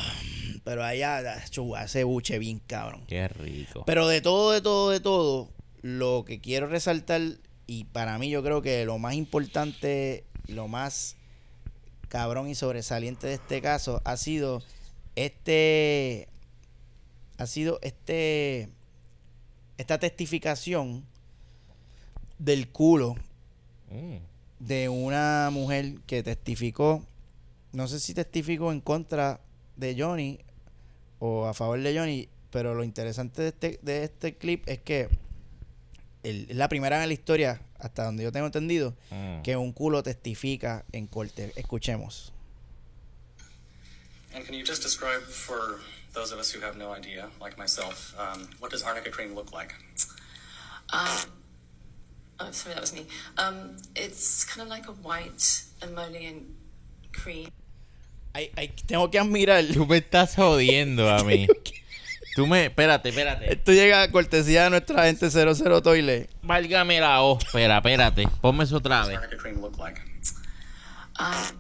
[0.63, 3.05] Pero allá chu, hace buche bien cabrón.
[3.07, 3.83] qué rico.
[3.85, 5.49] Pero de todo, de todo, de todo,
[5.81, 7.21] lo que quiero resaltar,
[7.65, 11.15] y para mí yo creo que lo más importante, lo más
[12.09, 14.61] cabrón y sobresaliente de este caso ha sido
[15.15, 16.27] este.
[17.37, 18.69] Ha sido este.
[19.77, 21.05] Esta testificación
[22.39, 23.15] del culo
[23.91, 24.17] Mm.
[24.59, 27.05] de una mujer que testificó,
[27.77, 29.39] no sé si testificó en contra
[29.75, 30.39] de Johnny
[31.19, 35.09] o a favor de Johnny, pero lo interesante de este, de este clip es que
[36.23, 39.43] el- es la primera vez en la historia, hasta donde yo tengo entendido, Mm.
[39.43, 41.53] que un culo testifica en corte.
[41.55, 42.33] Escuchemos.
[44.33, 45.79] And can you just describe for
[46.13, 49.51] those of us who have no idea, like myself, um, what does arnica cream look
[49.53, 49.75] like?
[52.39, 53.05] Oh, sorry, that was me.
[53.37, 56.43] Um, it's kind of like a white emollient
[57.13, 57.49] cream.
[58.33, 59.63] Ay, ay, tengo que admirar.
[59.73, 61.47] Tú me estás jodiendo a mí.
[62.35, 62.65] Tú me...
[62.65, 63.51] Espérate, espérate.
[63.51, 66.29] Esto llega a cortesía de nuestra gente 00 Toile.
[66.43, 68.27] Válgame la ópera, espérate.
[68.41, 69.19] Ponme eso otra vez.
[69.79, 70.01] like?
[71.19, 71.51] Oh.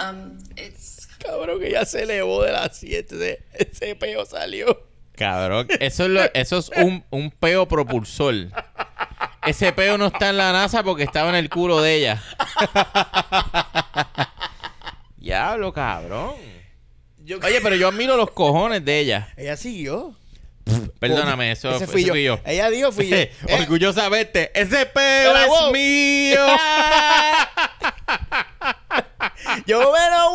[0.00, 0.38] Um,
[1.18, 3.14] Cabrón, que ya se elevó de las 7.
[3.14, 4.88] Ese, ese peo salió.
[5.16, 8.34] Cabrón, eso es, lo- eso es un, un peo propulsor.
[9.46, 12.22] Ese peo no está en la NASA porque estaba en el culo de ella.
[15.22, 16.32] Diablo, cabrón.
[17.18, 19.28] Yo- Oye, pero yo admiro los cojones de ella.
[19.36, 20.16] Ella siguió.
[20.98, 22.14] Perdóname, eso Ese ese fui, yo.
[22.16, 22.40] yo.
[22.44, 23.16] Ella dijo, fui yo.
[23.16, 25.72] Eh, Orgullosamente, ese peo es wow.
[25.72, 26.44] mío.
[29.66, 30.34] Yo me lo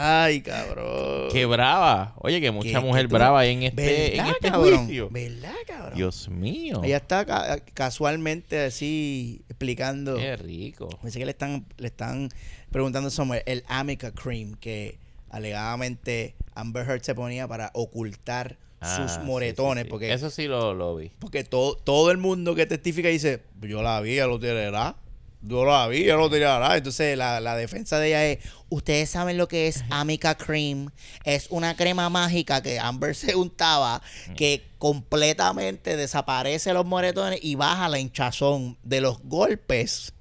[0.00, 1.28] Ay, cabrón.
[1.32, 2.14] Qué brava.
[2.18, 4.84] Oye, que mucha mujer tú- brava hay en este, en ¿Verdad, este cabrón?
[4.86, 5.08] juicio.
[5.10, 5.94] ¿Verdad, cabrón?
[5.96, 6.80] Dios mío.
[6.84, 10.16] Ella está ca- casualmente así explicando.
[10.16, 10.88] Qué rico.
[11.02, 12.28] Pensé que le están, le están
[12.70, 14.98] preguntando sobre el Amica Cream que
[15.30, 19.82] alegadamente Amber Heard se ponía para ocultar Ah, sus moretones.
[19.82, 19.90] sí, sí.
[19.90, 21.10] Porque, Eso sí lo, lo vi.
[21.18, 24.94] porque todo, todo el mundo que testifica dice, yo la vi, ella lo tirará.
[25.40, 26.76] Yo la vi, ella lo tirará.
[26.76, 30.90] Entonces la, la defensa de ella es, ustedes saben lo que es Amica Cream.
[31.24, 34.02] Es una crema mágica que Amber se untaba
[34.36, 40.12] que completamente desaparece los moretones y baja la hinchazón de los golpes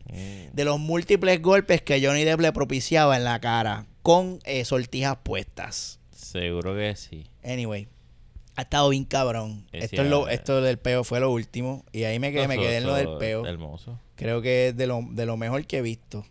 [0.53, 5.17] de los múltiples golpes que Johnny Depp le propiciaba en la cara con eh, sortijas
[5.23, 5.99] puestas.
[6.11, 7.29] Seguro que sí.
[7.43, 7.87] Anyway,
[8.55, 9.67] ha estado bien cabrón.
[9.71, 11.83] Esto, es lo, esto del peo fue lo último.
[11.91, 13.45] Y ahí me quedé, me quedé en lo del peo.
[13.45, 13.99] Hermoso.
[14.17, 16.25] Creo que es de lo, de lo mejor que he visto.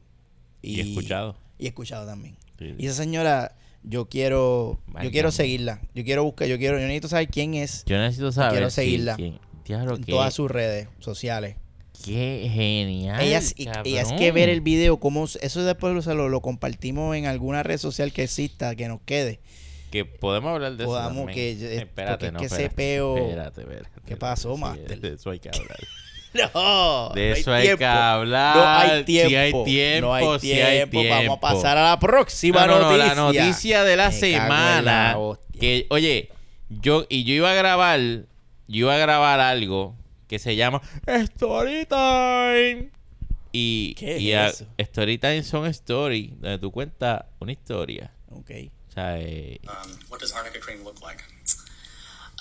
[0.61, 1.37] Y, escuchado.
[1.59, 2.37] Y escuchado también.
[2.59, 2.75] Sí, sí.
[2.79, 5.81] Y esa señora, yo quiero, yo quiero seguirla.
[5.95, 8.53] Yo quiero buscar, yo quiero, yo necesito saber quién es Yo necesito saber.
[8.53, 9.17] quiero seguirla.
[9.17, 11.57] quién- en todas sus redes sociales.
[12.05, 13.21] qué genial.
[13.21, 16.29] Ella, es- y, y es que ver el video, como eso después lo, se lo,
[16.29, 19.41] lo compartimos en alguna red social que exista, que nos quede.
[19.91, 20.95] Que podemos hablar de eso.
[20.95, 21.29] también.
[21.29, 22.39] que- eh, espérate, no.
[22.39, 23.91] es que ese espérate, peo- Espérate, espérate.
[24.07, 24.97] ¿Qué pasó, Sí?
[25.01, 25.79] De eso hay que hablar.
[26.55, 28.57] No, De no eso hay que hablar.
[28.57, 29.37] No hay tiempo.
[29.39, 30.99] hay tiempo, no hay sí hay tiempo.
[30.99, 31.41] Vamos a tiempo.
[31.41, 33.07] pasar a la próxima No, no, no, noticia.
[33.07, 34.83] la noticia de la Me cago en semana.
[34.83, 36.31] la que, oye,
[36.69, 38.27] yo y yo iba a grabar, yo
[38.69, 39.95] iba a grabar algo
[40.29, 42.91] que se llama Story Time.
[43.53, 44.67] Y, ¿Qué y es a- eso?
[44.77, 48.13] Story Time son story, donde tú cuentas una historia.
[48.31, 48.51] Ok.
[48.89, 51.23] O sea, eh, Um, what does arnica cream look like?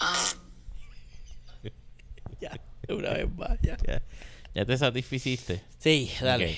[0.01, 0.13] Ya,
[2.93, 3.77] una vez más, ya.
[3.87, 4.01] ya,
[4.53, 5.61] ya te satisficiste.
[5.79, 6.57] Sí, dale.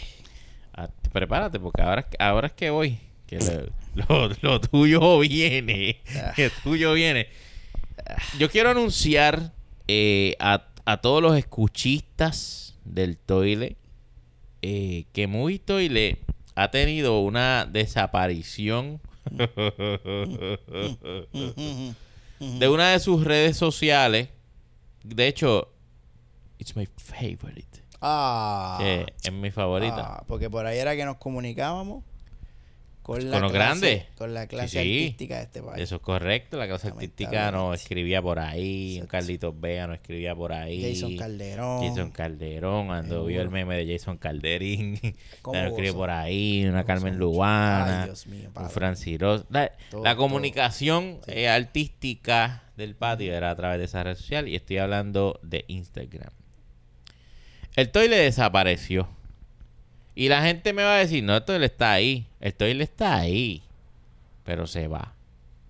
[0.73, 2.99] Ah, prepárate, porque ahora, ahora es que voy.
[3.25, 6.01] Que lo, lo- lo tuyo viene.
[6.15, 6.33] Ah.
[6.35, 7.27] Que tuyo viene.
[8.39, 9.51] Yo quiero anunciar
[9.87, 13.75] eh, a, a todos los escuchistas del Toile
[14.61, 16.19] eh, que Muy Toile
[16.55, 19.01] ha tenido una desaparición
[22.39, 24.29] de una de sus redes sociales.
[25.03, 25.73] De hecho,
[26.59, 27.83] it's my favorite.
[28.01, 28.77] Ah.
[28.79, 30.17] que es mi favorita.
[30.17, 32.03] Ah, porque por ahí era que nos comunicábamos
[33.01, 34.03] con, los clase- grandes.
[34.17, 35.03] Con la clase Sí, sí.
[35.05, 35.81] artística de este país.
[35.81, 36.57] Eso es correcto.
[36.57, 37.81] La clase artística no Lamentablemente.
[37.81, 38.99] escribía por ahí.
[39.01, 39.07] Un.
[39.07, 40.93] Carlitos Vega no escribía por ahí.
[40.93, 41.87] Jason Calderón.
[41.87, 42.85] Jason Calderón.
[42.87, 44.99] Cuando vio el meme de Jason Calderín.
[45.41, 46.65] ¿Cómo no escribió por ahí.
[46.67, 47.17] Una Carmen.
[47.17, 48.01] Lubana.
[48.01, 48.69] Ay, Dios mío, un.
[48.69, 49.45] Francis Ross.
[49.49, 54.47] La, Todo, la comunicación eh, artística del patio era a través de esa red social.
[54.49, 56.29] Y estoy hablando de Instagram.
[57.77, 59.07] El toile desapareció.
[60.15, 62.25] Y la gente me va a decir, no, el toile está ahí.
[62.41, 63.61] El toile está ahí.
[64.43, 65.13] Pero se va.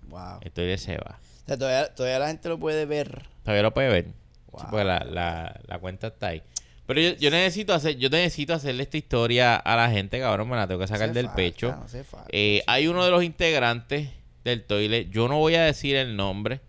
[0.07, 0.39] Wow.
[0.41, 1.19] El toile se va.
[1.43, 3.23] O sea, todavía, todavía la gente lo puede ver.
[3.43, 4.05] Todavía lo puede ver.
[4.05, 4.11] Sí,
[4.51, 4.71] Wow.
[4.71, 6.41] porque la, la, la cuenta está ahí.
[6.87, 10.55] Pero yo, yo necesito hacer, yo necesito hacerle esta historia a la gente, cabrón, me
[10.55, 11.75] la tengo que sacar del falta, pecho.
[11.77, 12.27] no hace falta.
[12.31, 14.09] Eh, hay uno de los integrantes
[14.45, 16.61] del toilet, yo no voy a decir el nombre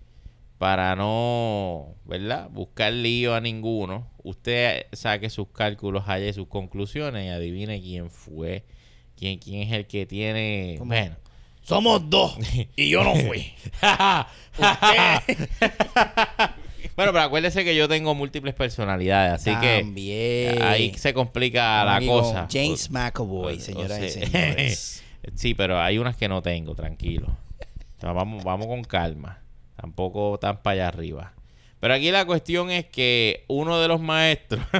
[0.59, 2.49] para no, ¿verdad?
[2.51, 4.09] Buscar lío a ninguno.
[4.25, 8.65] Usted saque sus cálculos allá y sus conclusiones y adivine quién fue,
[9.17, 10.89] quién, quién es el que tiene, ¿Cómo?
[10.91, 11.17] bueno.
[11.63, 12.37] Somos dos
[12.77, 13.53] y yo no fui.
[16.97, 20.63] bueno, pero acuérdese que yo tengo múltiples personalidades, así que También.
[20.63, 22.49] ahí se complica la cosa.
[22.51, 25.05] James McAvoy, o- señoras o y sea, señores.
[25.35, 27.29] Sí, pero hay unas que no tengo, tranquilo.
[27.99, 29.41] O sea, vamos, vamos con calma.
[29.81, 31.35] Tampoco tan para allá arriba.
[31.81, 34.61] Pero aquí la cuestión es que uno de los maestros.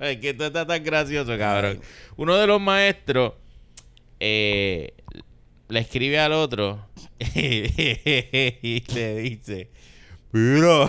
[0.00, 1.80] es que esto está tan gracioso, cabrón.
[2.16, 3.32] Uno de los maestros
[4.20, 4.94] eh,
[5.68, 6.86] le escribe al otro
[7.34, 9.70] y le dice:
[10.30, 10.88] Pero.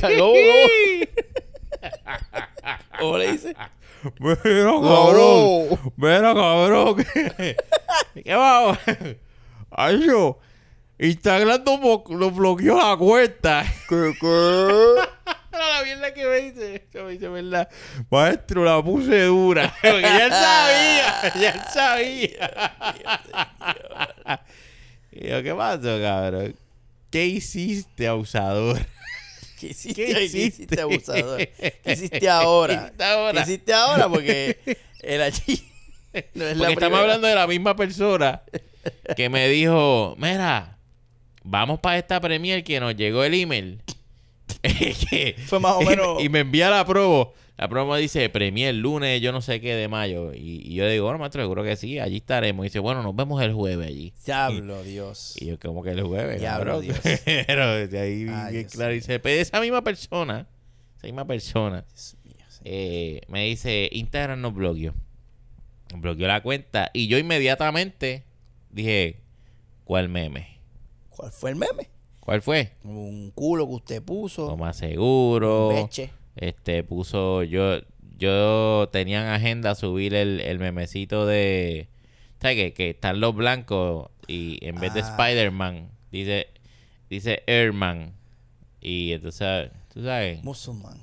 [0.00, 0.32] ¿Cómo,
[3.00, 3.56] ¿Cómo le dice?
[4.20, 5.92] Mira, cabrón.
[5.96, 7.04] Mira, cabrón.
[7.12, 7.56] ¿Qué,
[8.22, 8.78] ¿Qué vamos?
[9.70, 10.38] Ay, yo.
[10.98, 13.64] Instagram nos bloqueó la cuenta.
[13.88, 14.26] ¿Qué, qué?
[15.52, 16.86] la mierda que me dice.
[16.92, 17.68] Yo me dice, ¿verdad?
[18.10, 19.74] Maestro, la puse dura.
[19.82, 21.40] Porque ya él sabía.
[21.40, 22.50] Ya él sabía.
[25.12, 26.56] y yo, ¿qué pasó, cabrón?
[27.10, 28.80] ¿Qué hiciste, abusador?
[29.60, 30.06] ¿Qué hiciste?
[30.06, 30.46] ¿Qué ¿Qué hiciste?
[30.46, 31.46] hiciste, abusador?
[31.48, 32.74] ¿Qué hiciste ahora?
[32.74, 33.32] ¿Qué hiciste ahora?
[33.32, 34.08] ¿Qué hiciste ahora?
[34.08, 34.58] Porque
[35.02, 35.64] el allí
[36.34, 38.42] no es la Porque estamos hablando de la misma persona
[39.16, 40.75] que me dijo, mira,
[41.46, 43.80] vamos para esta premier que nos llegó el email.
[44.62, 47.32] Que- Fue más o menos- Y me envía la promo.
[47.56, 50.34] La promo dice premier lunes, yo no sé qué de mayo.
[50.34, 52.64] Y, y yo digo, bueno, maestro, seguro que sí, allí estaremos.
[52.64, 54.12] Y dice, bueno, nos vemos el jueves allí.
[54.26, 55.34] Diablo, Dios.
[55.40, 56.82] Y yo, como que el jueves, Diablo, cabrón.
[57.02, 57.20] Dios.
[57.46, 60.46] Pero de ahí, Ay, Dios claro, dice, pero esa misma persona,
[60.98, 61.84] esa misma persona,
[62.24, 64.92] mío, eh, me dice, Instagram nos bloqueó.
[65.94, 66.90] Bloqueó la cuenta.
[66.92, 68.24] Y yo inmediatamente
[68.70, 69.20] dije,
[69.84, 70.55] ¿cuál meme?
[71.16, 71.88] ¿Cuál fue el meme?
[72.20, 72.72] ¿Cuál fue?
[72.84, 74.48] Un culo que usted puso.
[74.48, 75.68] Lo más seguro.
[75.68, 76.10] Un beche.
[76.34, 77.78] Este puso, yo,
[78.18, 81.88] yo tenía en agenda subir el, el memecito de,
[82.40, 82.72] ¿sabes qué?
[82.74, 85.16] Que están los blancos y en vez de Ah.
[85.16, 86.48] Spider-Man dice,
[87.08, 88.12] dice Airman.
[88.80, 91.00] Y entonces, tú sabes, Musulmán.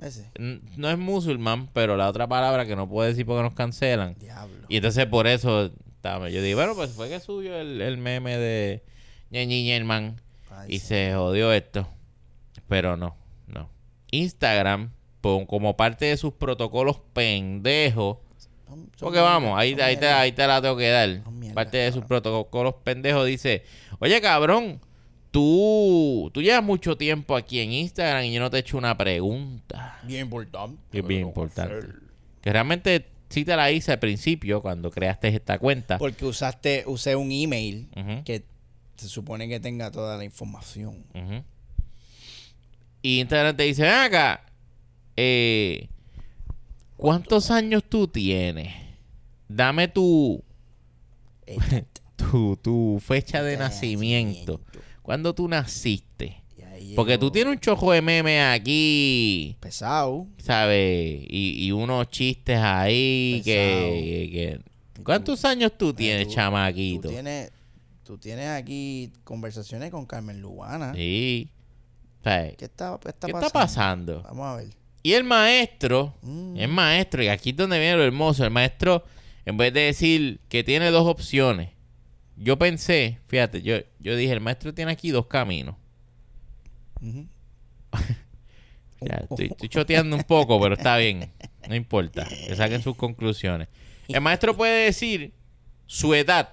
[0.00, 0.30] Ese.
[0.38, 4.14] no es musulmán, pero la otra palabra que no puedo decir porque nos cancelan.
[4.18, 4.66] Diablo.
[4.68, 5.70] Y entonces por eso
[6.02, 8.82] yo digo, bueno, pues fue que subió el, el meme de
[9.32, 10.20] Ñerman
[10.68, 10.86] y sí.
[10.86, 11.88] se jodió esto.
[12.68, 13.16] Pero no,
[13.46, 13.68] no.
[14.10, 14.90] Instagram,
[15.20, 18.18] pon- como parte de sus protocolos pendejos,
[18.66, 21.08] Son- son porque vamos, ahí, ahí, te, ahí te la tengo que dar.
[21.30, 22.08] Mierda, Parte de sus cabrón.
[22.22, 23.64] protocolos pendejos dice,
[23.98, 24.80] oye cabrón,
[25.30, 28.96] tú, tú llevas mucho tiempo aquí en Instagram y yo no te he hecho una
[28.96, 29.98] pregunta.
[30.04, 30.78] Bien importante.
[30.90, 31.74] Que es bien importante.
[31.78, 31.94] hacer-
[32.40, 35.98] Que realmente sí te la hice al principio cuando creaste esta cuenta.
[35.98, 37.88] Porque usaste, usé un email
[38.24, 38.44] que
[39.02, 41.04] se supone que tenga toda la información.
[43.02, 44.44] Y Instagram te dice, acá,
[45.16, 45.88] eh,
[46.96, 48.72] ¿cuántos años tú tienes?
[49.48, 50.42] Dame tu,
[52.16, 54.60] tu, tu fecha de nacimiento.
[55.02, 56.38] ¿Cuándo tú naciste?
[56.96, 60.26] Porque tú tienes un chojo de memes aquí, Pesado.
[60.38, 61.22] ¿sabes?
[61.28, 64.60] Y, y unos chistes ahí que,
[64.94, 67.02] que- ¿Cuántos años tú tienes, tú- chamaquito?
[67.02, 67.50] Tú tienes,
[68.04, 70.94] tú tienes aquí conversaciones con Carmen Lubana.
[70.94, 71.50] Sí.
[72.22, 72.56] ¿Sabes?
[72.56, 73.46] ¿Qué está, está ¿Qué pasando?
[73.46, 74.22] está pasando?
[74.22, 74.68] Vamos a ver.
[75.02, 76.56] Y el maestro, Mm.
[76.56, 79.04] el maestro, y aquí es donde viene lo hermoso, el maestro,
[79.44, 81.70] en vez de decir que tiene dos opciones,
[82.36, 85.74] yo pensé, fíjate, yo, yo dije, el maestro tiene aquí dos caminos.
[89.04, 91.28] Ya, estoy, estoy choteando un poco, pero está bien,
[91.68, 93.66] no importa, que saquen sus conclusiones.
[94.06, 95.32] El maestro puede decir
[95.86, 96.50] su edad.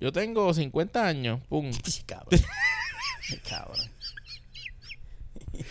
[0.00, 1.70] Yo tengo 50 años, pum.
[2.06, 2.40] Cabrón.
[3.48, 3.90] Cabrón.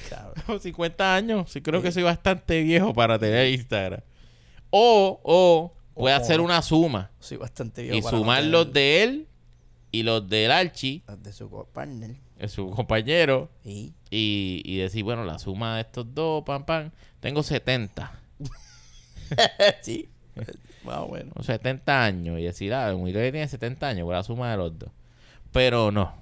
[0.09, 0.59] Cabrón.
[0.59, 4.01] 50 años, sí creo que soy bastante viejo para tener Instagram.
[4.71, 7.11] O, o puede O- hacer una suma.
[7.19, 9.27] Soy bastante viejo y para sumar no los de él
[9.91, 12.15] y los del Archie, los de su partner.
[12.47, 17.43] su compañero, Y y, y decir, bueno, la suma de estos dos, pam, pam, tengo
[17.43, 18.11] 70,
[19.81, 20.09] sí.
[20.85, 21.33] Más o menos.
[21.35, 24.77] o 70 años, y decir, ah, Willow tiene 70 años, por la suma de los
[24.77, 24.89] dos.
[25.51, 26.13] Pero no,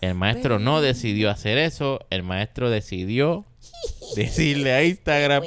[0.00, 3.44] el maestro no decidió hacer eso, el maestro decidió
[4.16, 5.42] decirle a Instagram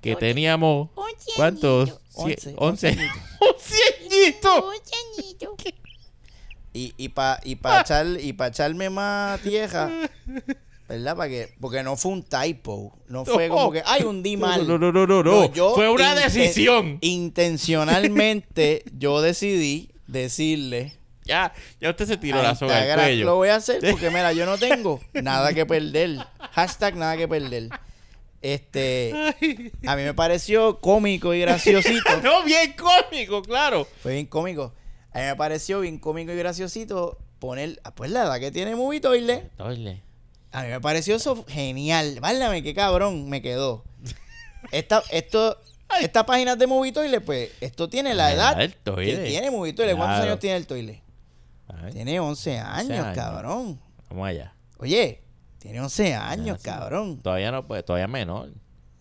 [0.00, 0.90] que teníamos,
[1.36, 2.00] ¿cuántos?
[2.14, 2.96] Once, Sie- once 11
[4.10, 4.64] añitos.
[6.74, 9.90] Y, y para y pa echar, y pa echarme más tierra,
[10.88, 11.16] ¿verdad?
[11.16, 12.98] Para que, porque no fue un typo.
[13.08, 13.54] No fue No.
[13.54, 14.66] como que, ay, hundí mal.
[14.66, 15.52] No, no, no, no, no.
[15.52, 16.98] yo Fue una inten- decisión.
[17.02, 20.94] Intencionalmente, yo decidí decirle.
[21.24, 23.24] Ya, ya usted se tiró la soga Instagram, cuello.
[23.26, 26.18] Lo voy a hacer porque, mira, yo no tengo nada que perder.
[26.52, 27.68] Hashtag nada que perder.
[28.40, 29.12] Este,
[29.86, 32.16] a mí me pareció cómico y graciosito.
[32.22, 33.86] no, bien cómico, claro.
[34.02, 34.72] Fue bien cómico.
[35.12, 38.74] A mí me pareció bien cómico y graciosito poner, ah, pues la edad que tiene
[38.76, 39.50] Movie Toilet.
[39.58, 40.02] Doyle.
[40.52, 42.18] A mí me pareció eso genial.
[42.20, 43.84] Válame, qué cabrón me quedó.
[44.72, 45.58] Esta, esto,
[46.00, 49.94] Esta página de Movitoile, pues esto tiene la La edad del que tiene Movitoile.
[49.94, 50.30] ¿Cuántos Claro.
[50.32, 51.02] años tiene el toile?
[51.92, 53.14] Tiene 11 años, años.
[53.14, 53.80] cabrón.
[54.10, 54.54] Vamos allá.
[54.78, 55.22] Oye,
[55.58, 56.64] tiene 11 años, Ah, sí.
[56.64, 57.18] cabrón.
[57.20, 58.50] Todavía no puede, todavía menor.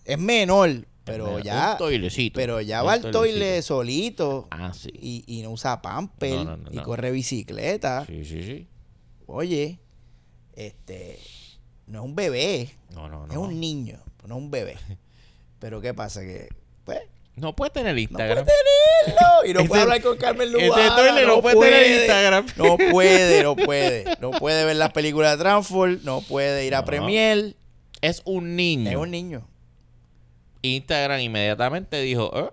[0.06, 1.44] Es menor, pero menor.
[1.44, 1.72] ya.
[1.74, 2.38] Un toilecito.
[2.38, 4.48] Pero ya va al toile solito.
[4.52, 4.90] Ah, sí.
[4.94, 6.36] Y, y no usa pamper.
[6.36, 8.06] No, no, no, y corre bicicleta.
[8.06, 8.68] Sí, sí, sí.
[9.28, 9.80] Oye,
[10.54, 11.20] este.
[11.88, 12.76] No es un bebé.
[12.93, 13.32] No, no, no.
[13.34, 14.00] Es un niño.
[14.26, 14.78] No es un bebé.
[15.60, 16.21] Pero ¿qué pasa?
[16.21, 16.50] Que.
[16.84, 17.00] Pues.
[17.36, 18.43] No puede tener No Instagram.
[18.45, 18.58] puede
[19.06, 19.45] tenerlo.
[19.45, 20.95] Y no puede hablar con Carmen ese Lubana.
[20.95, 22.45] toile no puede tener Instagram.
[22.58, 24.06] No puede, no puede.
[24.19, 26.00] No puede ver las películas de Transform.
[26.04, 26.86] No puede ir a No.
[26.86, 27.56] Premier.
[28.02, 28.89] Es un niño.
[28.89, 29.47] Es un niño.
[30.63, 32.50] Instagram inmediatamente dijo, ¿eh?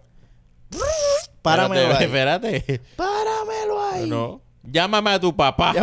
[1.42, 2.04] Páramelo ahí.
[2.04, 2.80] espérate, espérate.
[2.96, 4.06] Páramelo ahí.
[4.08, 4.42] No.
[4.62, 5.74] Llámame a tu papá.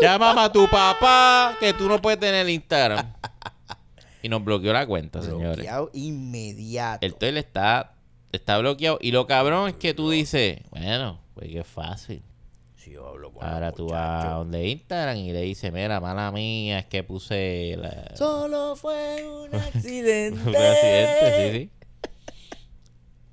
[0.00, 3.12] Llámame a tu papá que tú no puedes tener Instagram.
[4.22, 5.56] Y nos bloqueó la cuenta, señores.
[5.56, 7.04] Bloqueado inmediato.
[7.04, 7.94] El toile está,
[8.30, 8.98] está bloqueado.
[9.00, 12.22] Y lo cabrón es que tú dices, bueno, pues que fácil.
[12.76, 16.32] Si yo hablo con Ahora tú vas a donde Instagram y le dices, mira, mala
[16.32, 18.16] mía, es que puse la...
[18.16, 20.40] Solo fue un accidente.
[20.40, 21.70] un accidente, sí, sí.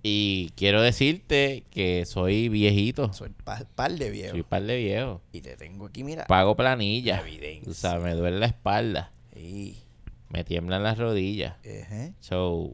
[0.02, 3.12] Y quiero decirte que soy viejito.
[3.12, 4.32] Soy par, par de viejo.
[4.32, 5.22] Soy par de viejo.
[5.34, 6.26] Y te tengo aquí, mira.
[6.26, 7.18] Pago planilla.
[7.18, 7.64] La evidencia.
[7.66, 9.12] Tú sabes, me duele la espalda.
[9.36, 9.78] Sí.
[10.30, 11.56] Me tiemblan las rodillas.
[11.64, 12.14] Ejé.
[12.22, 12.72] So,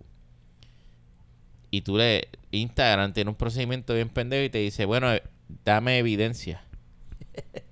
[1.72, 5.24] y tú le, Instagram tiene un procedimiento bien pendejo y te dice, bueno, eh,
[5.66, 6.62] dame evidencia.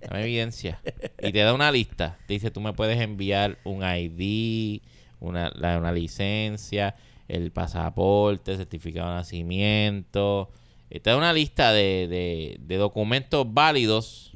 [0.01, 0.81] Dame evidencia.
[1.21, 2.17] Y te da una lista.
[2.27, 4.81] Te dice, tú me puedes enviar un ID,
[5.19, 6.95] una, la- una licencia,
[7.27, 10.49] el pasaporte, certificado de nacimiento.
[10.89, 14.31] Te da una lista de, de- de documentos válidos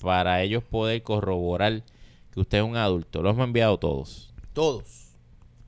[0.00, 1.84] para ellos poder corroborar
[2.32, 3.22] que usted es un adulto.
[3.22, 4.32] Los hemos enviado todos.
[4.52, 4.84] Todos.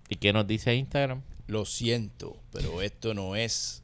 [0.08, 1.22] ¿Y qué nos dice Instagram?
[1.46, 3.82] Lo siento, pero esto no es.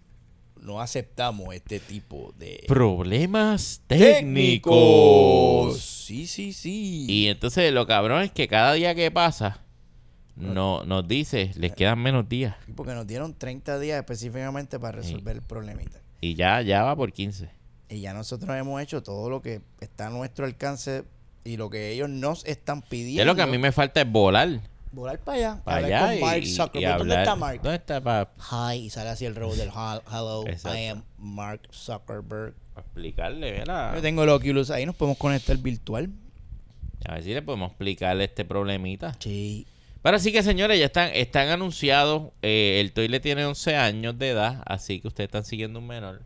[0.61, 2.65] No aceptamos este tipo de.
[2.67, 4.75] Problemas técnicos.
[4.75, 5.81] técnicos.
[5.81, 7.07] Sí, sí, sí.
[7.09, 9.63] Y entonces lo cabrón es que cada día que pasa
[10.37, 12.57] no, nos dice, les quedan menos días.
[12.75, 15.99] Porque nos dieron 30 días específicamente para resolver el problemita.
[16.21, 17.51] Y ya, ya va por 15.
[17.89, 21.05] Y ya nosotros hemos hecho todo lo que está a nuestro alcance
[21.45, 23.19] y lo que ellos nos están pidiendo.
[23.19, 24.61] Ya lo que a mí me falta es volar
[24.93, 25.61] Volar para allá.
[25.65, 26.99] para allá con Mark y, y Zuckerberg.
[26.99, 27.21] ¿Dónde hablar.
[27.21, 27.61] está Mark?
[27.63, 30.47] ¿Dónde está para Hi, y sale así el robot del hel- hello.
[30.49, 30.77] Exacto.
[30.79, 32.55] I am Mark Zuckerberg.
[32.77, 33.61] explicarle?
[33.61, 33.93] mira?
[33.95, 36.11] Yo tengo el Oculus ahí, nos podemos conectar virtual.
[37.07, 39.17] A ver si le podemos explicarle este problemita.
[39.21, 39.67] Sí.
[40.03, 42.33] Pero así que señores, ya están, están anunciados.
[42.43, 46.23] eh, el Toile tiene 11 años de edad, así que ustedes están siguiendo un menor.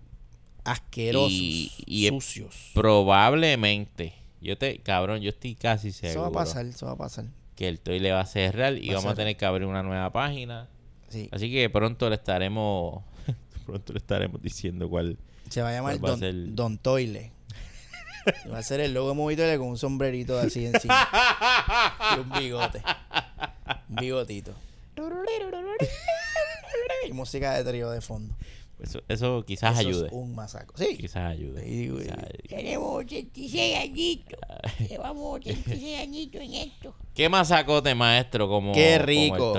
[0.64, 1.30] Asquerosos.
[1.32, 2.70] Y- y- sucios.
[2.74, 4.14] Probablemente.
[4.40, 6.10] Yo te, cabrón, yo estoy casi seguro.
[6.12, 7.24] Eso va a pasar, eso va a pasar.
[7.56, 9.82] que el toile va a cerrar y Va a vamos a tener que abrir una
[9.82, 10.68] nueva página.
[11.08, 11.28] Sí.
[11.32, 13.02] Así que pronto le estaremos
[13.66, 15.16] pronto le estaremos diciendo cuál
[15.48, 16.54] Se va a llamar ¿Cuál va a Don, ser?
[16.54, 17.30] Don Toile.
[18.52, 21.08] va a ser el logo de Movitoile con un sombrerito así encima.
[22.16, 22.82] y un bigote.
[23.88, 24.54] Bigotito.
[27.08, 28.34] y música de trío de fondo.
[28.80, 30.06] eso, eso quizás Eso ayude.
[30.08, 30.74] Es un masaco.
[30.76, 30.96] Sí.
[30.96, 31.66] Quizás ayude.
[31.66, 32.48] Y quizás y- ayude.
[32.48, 34.38] Tenemos 86 añitos.
[34.88, 36.94] Llevamos 86 añitos en esto.
[37.14, 38.48] ¿Qué masacote, maestro?
[38.48, 39.54] Como, Qué rico.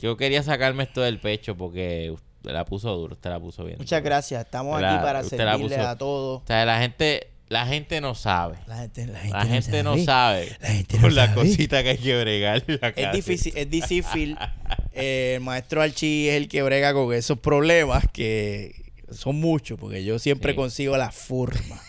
[0.00, 3.78] Yo quería sacarme esto del pecho porque usted la puso duro, usted la puso bien.
[3.78, 4.10] Muchas duro.
[4.10, 4.44] gracias.
[4.44, 6.42] Estamos La- aquí para servirle puso- a todos.
[6.42, 8.56] O sea, la gente, la gente no sabe.
[8.66, 10.56] La gente, la gente, La gente no sabe.
[10.62, 11.34] La gente no Con la sabe.
[11.42, 12.64] cosita que hay que bregar.
[12.66, 14.38] la Es difícil, es difícil.
[14.92, 18.74] Eh, el maestro Archie es el que brega con esos problemas que
[19.12, 20.56] son muchos, porque yo siempre Sí.
[20.56, 21.80] consigo la forma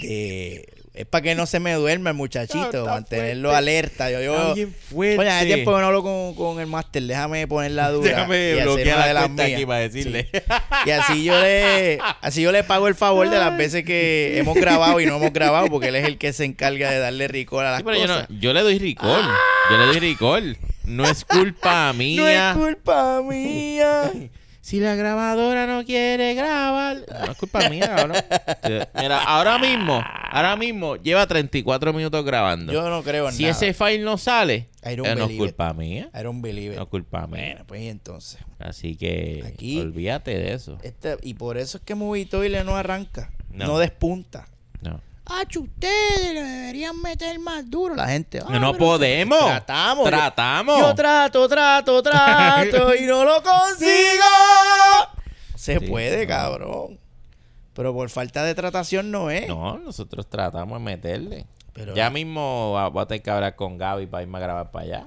[0.00, 0.68] de.
[0.96, 3.58] Es para que no se me duerma el muchachito, mantenerlo fuerte.
[3.58, 4.10] alerta.
[4.10, 4.52] Yo, yo.
[4.94, 8.08] Oye, hace tiempo que no hablo con, con el máster, déjame poner la duda.
[8.08, 9.52] Déjame y hacer bloquear una la de las mías.
[9.52, 10.28] aquí para decirle.
[10.32, 10.38] Sí.
[10.86, 14.54] Y así yo le así yo le pago el favor de las veces que hemos
[14.56, 17.66] grabado y no hemos grabado, porque él es el que se encarga de darle ricor
[17.66, 18.30] a las Sí, pero yo, cosas.
[18.30, 19.20] no, yo le doy ricol.
[19.70, 20.56] Yo le doy ricol.
[20.84, 22.50] No es culpa No mía.
[22.52, 24.12] es culpa mía.
[24.66, 28.16] Si la grabadora no quiere grabar, no es culpa mía, cabrón.
[29.00, 32.72] Mira, ahora mismo, ahora mismo lleva 34 minutos grabando.
[32.72, 33.52] Yo no creo en si nada.
[33.52, 36.10] ese file no sale, I don't eh, no es culpa mía.
[36.12, 36.78] I don't believe it.
[36.78, 37.38] No es culpa mía.
[37.52, 38.40] Bueno, pues y entonces.
[38.58, 40.78] Así que Aquí- olvídate de eso.
[40.82, 43.30] Este, y por eso es que Movitoile no arranca.
[43.50, 43.66] No.
[43.68, 44.48] No, despunta.
[44.80, 47.96] No, Ah, ustedes le deberían meter más duro.
[47.96, 48.40] La gente.
[48.46, 49.44] ah, no, podemos.
[49.44, 50.04] Tratamos.
[50.04, 50.80] Yo- Tratamos.
[50.80, 54.24] Yo trato, trato, trato y no lo consigo.
[55.56, 56.28] Se Sí, puede, no.
[56.28, 57.00] cabrón.
[57.74, 59.48] Pero por falta de tratación no es.
[59.48, 61.46] No, nosotros tratamos de meterle.
[61.72, 64.70] Pero- ya mismo va- voy a tener que hablar con Gaby para irme a grabar
[64.70, 65.06] para allá.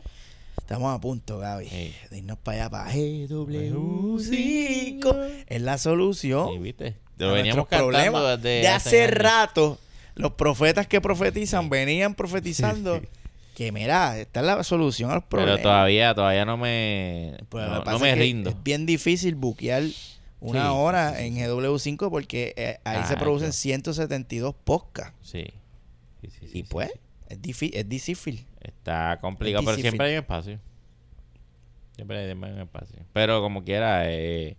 [0.57, 1.95] Estamos a punto, Gaby, Sí.
[2.11, 5.43] de irnos para allá, para GW5.
[5.47, 6.49] Es la solución.
[6.53, 6.95] Sí, ¿viste?
[7.17, 8.41] Lo veníamos cantando problemas.
[8.41, 9.77] desde de hace rato.
[10.19, 13.01] Los profetas que profetizan venían profetizando
[13.55, 15.57] que, mira, esta es la solución a los problemas.
[15.57, 18.49] Pero todavía, todavía no me, Pues no, me rindo.
[18.49, 19.83] Es bien difícil buquear
[20.41, 23.53] una Sí, hora sí, sí, en GW5 porque eh, ahí se Ah, producen claro.
[23.53, 25.15] 172 podcasts.
[25.21, 25.45] Sí.
[26.21, 26.63] Sí, sí, sí, y sí.
[26.69, 26.91] pues,
[27.29, 28.45] es, difí- es difícil.
[28.61, 29.91] Está complicado, Es pero difícil.
[29.91, 30.59] siempre hay un espacio.
[31.95, 32.97] Siempre hay siempre hay un espacio.
[33.13, 34.57] Pero como quiera, eh,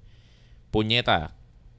[0.70, 1.34] puñeta,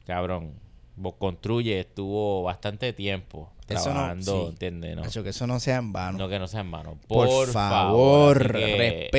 [0.05, 0.53] cabrón.
[0.95, 4.49] Vos construye, estuvo bastante tiempo Eso no- trabajando, sí.
[4.51, 4.95] ¿entiendes?
[5.15, 6.17] No, que eso no sea en vano.
[6.17, 6.97] no que no sea en vano.
[7.07, 9.09] Por Por, favor, así que-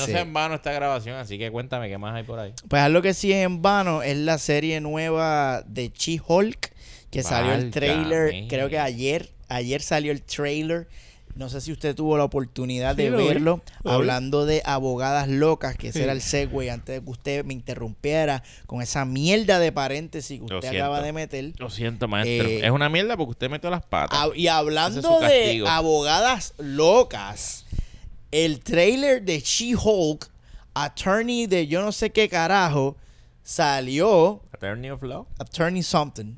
[0.00, 2.52] no sea en vano esta grabación, así que cuéntame qué más hay por ahí.
[2.68, 6.72] Pues algo que sí es en vano es la serie nueva de She-Hulk,
[7.10, 10.88] que salió el trailer, creo que ayer, ayer salió el trailer.
[11.34, 13.90] No sé si usted tuvo la oportunidad Sí, de vi, verlo, vi.
[13.90, 16.02] hablando de abogadas locas, que ese Sí.
[16.04, 20.46] era el segue antes de que usted me interrumpiera con esa mierda de paréntesis que
[20.48, 20.84] Lo usted siento.
[20.84, 21.52] acaba de meter.
[21.58, 22.48] Lo siento, maestro.
[22.48, 24.18] Eh, es una mierda porque usted metió las patas.
[24.20, 27.64] Ah, y hablando de abogadas locas,
[28.32, 30.28] el trailer de She-Hulk,
[30.74, 32.96] Attorney de yo no sé qué carajo,
[33.42, 36.34] salió, Attorney of Law, Attorney Something.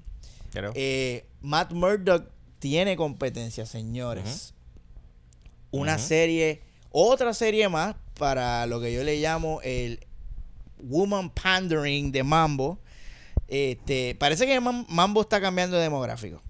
[0.53, 0.73] creo.
[0.75, 2.29] Eh, Matt Murdock
[2.59, 4.55] tiene competencia, señores.
[5.71, 10.01] Una serie, otra serie más para lo que yo le llamo el
[10.79, 12.79] Woman Pandering de Mambo.
[13.49, 16.43] Este, parece que Mam- Mambo está cambiando de demográfico.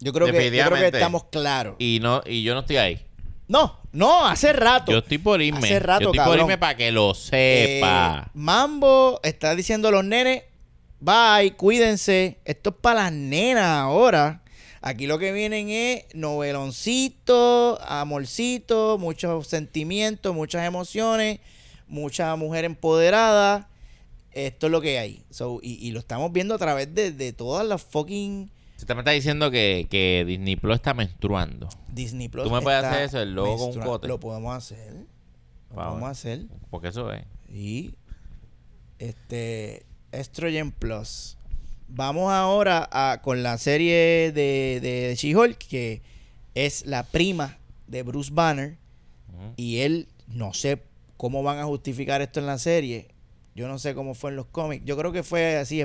[0.00, 1.76] Yo creo, que, yo creo que estamos claros.
[1.78, 3.06] y no y yo no estoy ahí.
[3.48, 4.90] No, no, hace rato.
[4.92, 5.58] Yo estoy por irme.
[5.58, 8.30] Hace rato, yo estoy por irme para que lo Eh, sepa.
[8.34, 10.42] Mambo está diciendo a los nenes,
[11.00, 12.38] bye, cuídense.
[12.44, 14.42] Esto es para las nenas ahora.
[14.86, 21.40] Aquí lo que vienen es noveloncito, amorcito, muchos sentimientos, muchas emociones,
[21.88, 23.70] mucha mujer empoderada.
[24.32, 25.24] Esto es lo que hay.
[25.30, 28.94] So, y, y lo estamos viendo a través de, de todas las fucking Se te
[28.94, 31.70] me está diciendo que, que Disney Plus está menstruando.
[31.88, 32.44] Disney Plus.
[32.44, 34.06] ¿Tú me puedes hacer eso, el logo con un cote?
[34.06, 34.92] Lo podemos hacer.
[35.70, 35.92] Lo Vamos.
[35.92, 36.40] podemos hacer.
[36.68, 37.24] Porque eso es.
[37.48, 37.94] Y
[38.98, 41.38] este Estrogen Plus.
[41.88, 46.02] Vamos ahora a, con la serie de, de She-Hulk, que
[46.54, 48.76] es la prima de Bruce Banner.
[49.56, 50.82] Y él, no sé
[51.16, 53.08] cómo van a justificar esto en la serie.
[53.54, 54.84] Yo no sé cómo fue en los cómics.
[54.84, 55.80] Yo creo que fue así,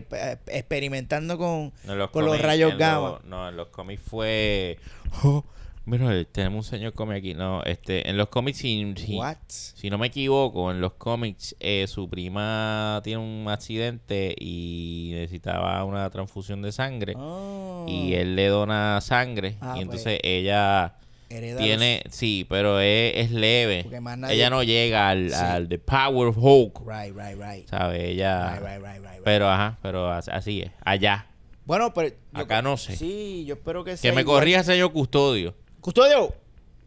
[0.47, 3.09] experimentando con, los con los rayos gamma.
[3.09, 4.79] los- no, en los cómics fue.
[5.23, 5.43] Oh,
[5.89, 7.33] mira, tenemos un señor cómic aquí.
[7.33, 11.85] No, este, en los cómics, si, si, si no me equivoco, en los cómics, eh,
[11.87, 17.13] su prima tiene un accidente y necesitaba una transfusión de sangre.
[17.17, 19.57] Oh, Y él le dona sangre.
[19.61, 20.95] Ah, y pues, entonces ella
[21.29, 22.03] hereda tiene.
[22.09, 23.85] Sí, pero es, es leve.
[23.89, 25.35] Nadie- Ella no llega al, Sí.
[25.35, 26.79] al The Power of Hulk.
[26.79, 27.67] los- Right, right, right.
[27.69, 28.01] ¿Sabes?
[28.03, 28.55] Ella.
[28.55, 29.23] Right, right, right, right, right.
[29.23, 30.71] Pero, ajá, pero as- así es.
[30.83, 31.25] Allá.
[31.65, 32.15] Bueno, pero.
[32.33, 32.95] Acá no sé.
[32.95, 34.37] Sí, yo espero que Que sea me igual.
[34.39, 35.53] corrija, señor Custodio.
[35.81, 36.33] Custodio.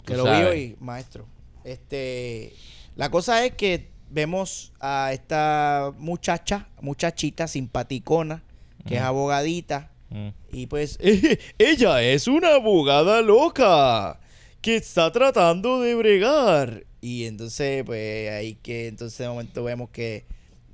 [0.05, 0.49] Que Tú lo vi sabes.
[0.49, 1.27] hoy, maestro.
[1.65, 2.53] Este,
[2.97, 8.43] la cosa es que vemos a esta muchacha, muchachita simpaticona,
[8.87, 9.91] que es abogadita.
[10.11, 10.29] Mm.
[10.53, 10.99] Y pues,
[11.59, 14.21] ella es una abogada loca
[14.61, 16.85] que está tratando de bregar.
[17.01, 20.25] Y entonces, pues, ahí que entonces de momento vemos que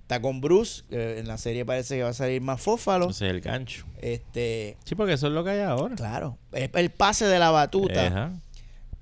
[0.08, 0.84] está con Bruce.
[0.88, 3.04] que en la serie parece que va a salir más fófalo.
[3.04, 3.84] Entonces el gancho.
[4.00, 5.96] Este, Sí, porque eso es lo que hay ahora.
[5.96, 8.06] claro, es el pase de la batuta.
[8.06, 8.32] Ajá.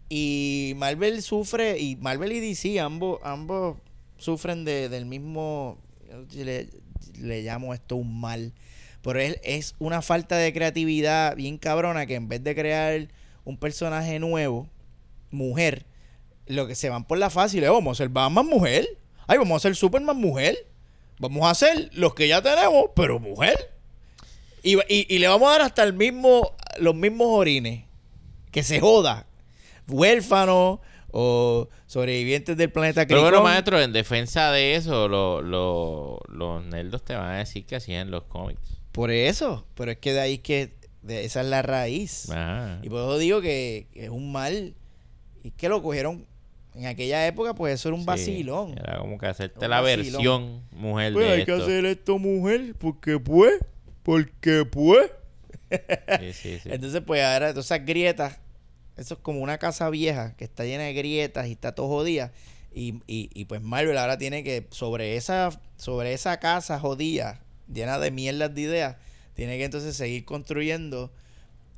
[0.09, 3.77] Y Marvel sufre, y Marvel y DC, ambos, ambos
[4.19, 5.79] sufren de, del mismo,
[6.33, 6.69] le,
[7.21, 8.53] le llamo esto un mal,
[9.03, 13.09] pero es, es una falta de creatividad bien cabrona que en vez de crear
[13.45, 14.69] un personaje nuevo,
[15.31, 15.87] mujer,
[16.47, 18.87] lo que se van por la fácil es, vamos a hacer Batman mujer,
[19.27, 20.57] ay, vamos a hacer Superman mujer,
[21.19, 23.73] vamos a hacer los que ya tenemos, pero mujer.
[24.63, 27.85] Y, y- y le vamos a dar hasta el mismo, los mismos orines.
[28.51, 29.27] Que se joda.
[29.89, 30.81] Huérfanos
[31.13, 37.05] o sobrevivientes del planeta Pero bueno, maestro, en defensa de eso, lo- lo- los nerdos
[37.05, 38.61] te van a decir que hacían los cómics.
[38.93, 39.67] Por eso.
[39.75, 42.31] Pero es que de ahí que de- esa es la raíz.
[42.31, 42.81] Ajá.
[42.83, 44.75] Y por eso digo que, que es un mal.
[45.43, 46.27] Y que lo cogieron
[46.77, 48.73] en aquella época, pues eso era un Sí, vacilón.
[48.79, 50.13] Era como que hacerte Un la vacilón.
[50.13, 53.55] versión mujer Pues de hay que hacer esto, mujer, porque pues,
[54.03, 55.11] porque pues.
[56.19, 56.69] Sí, sí, sí.
[56.73, 58.39] Entonces, pues ahora, todas esas grietas,
[58.97, 62.33] eso es como una casa vieja que está llena de grietas y está todo jodida.
[62.75, 67.41] Y, y, y pues Marvel ahora tiene que, sobre esa, sobre esa casa jodida,
[67.73, 68.97] llena de mierdas de ideas,
[69.35, 71.11] tiene que entonces seguir construyendo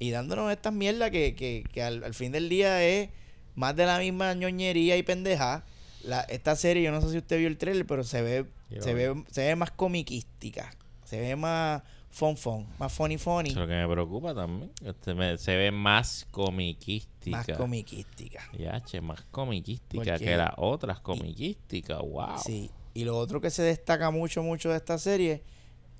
[0.00, 3.10] y dándonos estas mierdas que, que, que al, al fin del día es
[3.58, 5.64] más de la misma ñoñería y pendeja.
[6.04, 8.80] la, esta serie, yo no sé si usted vio el trailer, pero se ve, Yo
[8.80, 10.70] se ve, se ve más comiquística.
[11.04, 14.70] Se ve más fun fun, más funny funny, Eso es lo que me preocupa también.
[14.84, 17.36] Este, me- se ve más comiquística.
[17.36, 18.48] más comiquística.
[18.56, 21.98] Ya, che, más comiquística que las otras comiquísticas.
[22.00, 22.38] Wow.
[22.44, 22.70] Sí.
[22.94, 25.42] Y lo otro que se destaca mucho, mucho de esta serie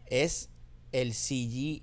[0.07, 0.49] es
[0.93, 1.83] el CG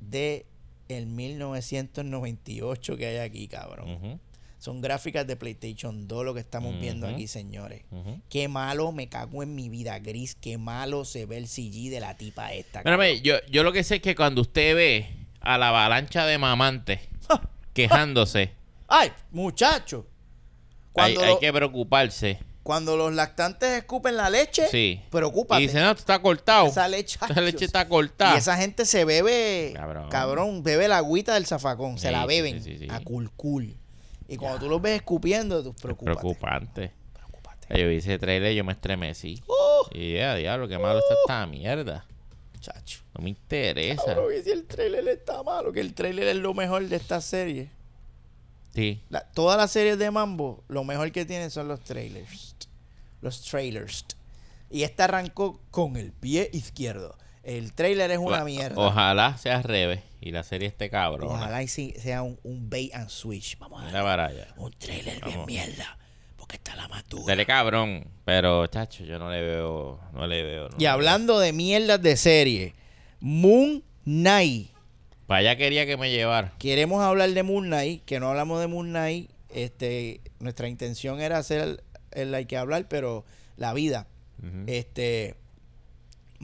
[0.00, 0.46] de
[0.88, 3.90] el 1998 que hay aquí, cabrón.
[3.92, 4.20] Ujú,
[4.66, 7.82] Son gráficas de PlayStation 2 lo que estamos viendo aquí, señores.
[8.28, 10.34] Qué malo me cago en mi vida gris.
[10.34, 12.82] Qué malo se ve el CG de la tipa esta.
[12.82, 15.06] Mírame, yo, yo lo que sé es que cuando usted ve
[15.40, 16.98] a la avalancha de mamantes
[17.74, 18.54] quejándose,
[18.88, 20.04] Ay, muchacho.
[20.08, 22.38] hay, Cuando, hay lo- que preocuparse.
[22.64, 25.00] cuando los lactantes escupen la leche, Sí.
[25.12, 25.62] preocúpate.
[25.62, 26.66] Y dice, no, está cortado.
[26.66, 28.34] esa leche, Esa leche está cortada.
[28.34, 30.08] Y esa gente se bebe, Cabrón.
[30.08, 32.88] cabrón, bebe la agüita del zafacón, se la beben sí, sí.
[32.90, 33.76] a culcul.
[34.28, 35.74] Y cuando tú los ves escupiendo, tú.
[35.74, 36.92] Preocupante.
[37.12, 37.80] Preocúpate.
[37.82, 39.42] Yo vi ese trailer y yo me estremecí.
[39.46, 42.06] Oh, Y ya, diablo, qué malo está esta mierda.
[42.60, 43.00] chacho.
[43.16, 44.04] No me interesa.
[44.04, 47.20] Cabrón, y si el trailer está malo, que el trailer es lo mejor de esta
[47.20, 47.70] serie.
[48.74, 49.00] Sí.
[49.08, 52.56] La- todas las series de Mambo, lo mejor que tienen son los trailers.
[53.22, 54.04] Los trailers.
[54.70, 57.16] Y esta arrancó con el pie izquierdo.
[57.46, 58.74] El trailer es una mierda.
[58.76, 61.28] Ojalá sea al revés y la serie esté cabrón.
[61.30, 63.56] Ojalá y sí sea un, un bait and switch.
[63.58, 64.48] Vamos a Mira ver.
[64.56, 65.96] Un trailer bien mierda.
[66.36, 67.24] Porque está la más dura.
[67.26, 68.08] Dale cabrón.
[68.24, 70.00] Pero, chacho, yo no le veo.
[70.12, 70.70] No le veo.
[70.70, 72.74] no Y le hablando de mierdas de serie,
[73.20, 74.66] Moon Knight.
[74.72, 74.76] veo.
[75.28, 76.52] Para allá quería que me llevara.
[76.58, 79.30] Queremos hablar de Moon Knight, que no hablamos de Moon Knight.
[79.50, 81.80] Este, nuestra intención era hacer el,
[82.10, 83.24] el hay que hablar, pero
[83.56, 84.08] la vida.
[84.42, 84.64] Ujú.
[84.66, 85.36] Este,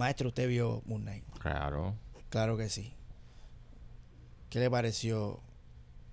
[0.02, 1.24] maestro, usted vio Moon Knight.
[1.38, 1.94] Claro.
[2.28, 2.92] Claro que sí.
[4.50, 5.40] ¿Qué le pareció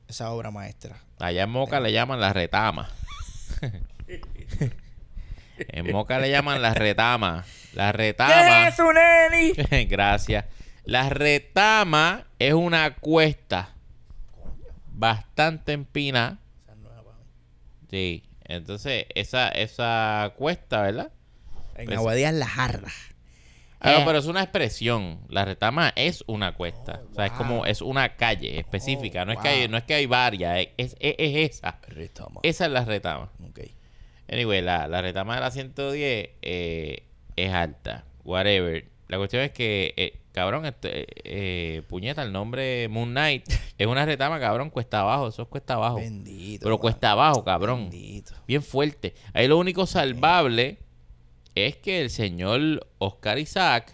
[0.07, 0.97] esa obra maestra?
[1.19, 2.89] Allá en Moca le llaman la retama.
[5.57, 7.45] en Moca le llaman la retama.
[7.73, 8.69] La retama.
[8.79, 9.85] un Eni?
[9.85, 10.45] Gracias.
[10.85, 13.73] La retama es una cuesta
[14.91, 16.37] bastante empinada.
[17.89, 18.23] Sí.
[18.43, 21.11] Entonces, esa, esa cuesta, ¿verdad?
[21.75, 22.91] En Pues- Aguadías la jarda.
[23.81, 24.03] Ah, no, Eh.
[24.05, 25.21] pero es una expresión.
[25.29, 27.01] La retama es una cuesta.
[27.11, 29.21] o sea, es como, es una calle específica.
[29.23, 30.67] Oh, no, es que hay, no es que hay varias.
[30.77, 31.79] Es, es, es esa.
[31.87, 32.41] Retama.
[32.43, 33.31] Esa es la retama.
[33.49, 33.59] Ok.
[34.31, 37.03] Anyway, la, la retama de la 110 eh,
[37.35, 38.03] es alta.
[38.25, 38.85] Whatever.
[39.07, 44.05] La cuestión es que, eh, cabrón, este, eh, puñeta, el nombre Moon Knight es una
[44.05, 45.29] retama, cabrón, cuesta abajo.
[45.29, 45.95] Eso es cuesta abajo.
[45.95, 46.63] Bendito.
[46.65, 47.89] Pero cuesta abajo, cabrón.
[47.89, 48.33] Bendito.
[48.45, 49.15] Bien fuerte.
[49.33, 50.77] Ahí lo único salvable
[51.55, 53.93] es que el señor Oscar Isaac,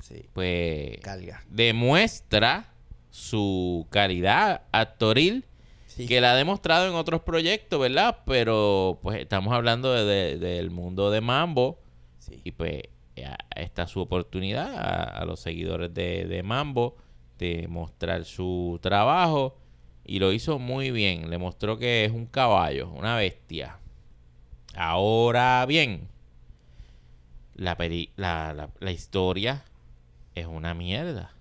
[0.00, 0.26] Sí.
[0.32, 1.42] pues, Carga.
[1.50, 2.72] demuestra
[3.10, 5.44] su calidad actoril
[5.86, 6.06] Sí.
[6.06, 8.18] que la ha demostrado en otros proyectos, ¿verdad?
[8.26, 11.78] Pero pues estamos hablando de- de- del mundo de Mambo
[12.18, 12.40] Sí.
[12.44, 12.82] y pues
[13.16, 16.96] ya está su oportunidad a, a los seguidores de, de Mambo
[17.38, 19.56] de mostrar su trabajo
[20.04, 21.30] y lo hizo muy bien.
[21.30, 23.78] Le mostró que es un caballo, una bestia.
[24.74, 26.08] Ahora bien,
[27.56, 29.64] la, peli- la, la, la historia
[30.34, 31.32] es una mierda.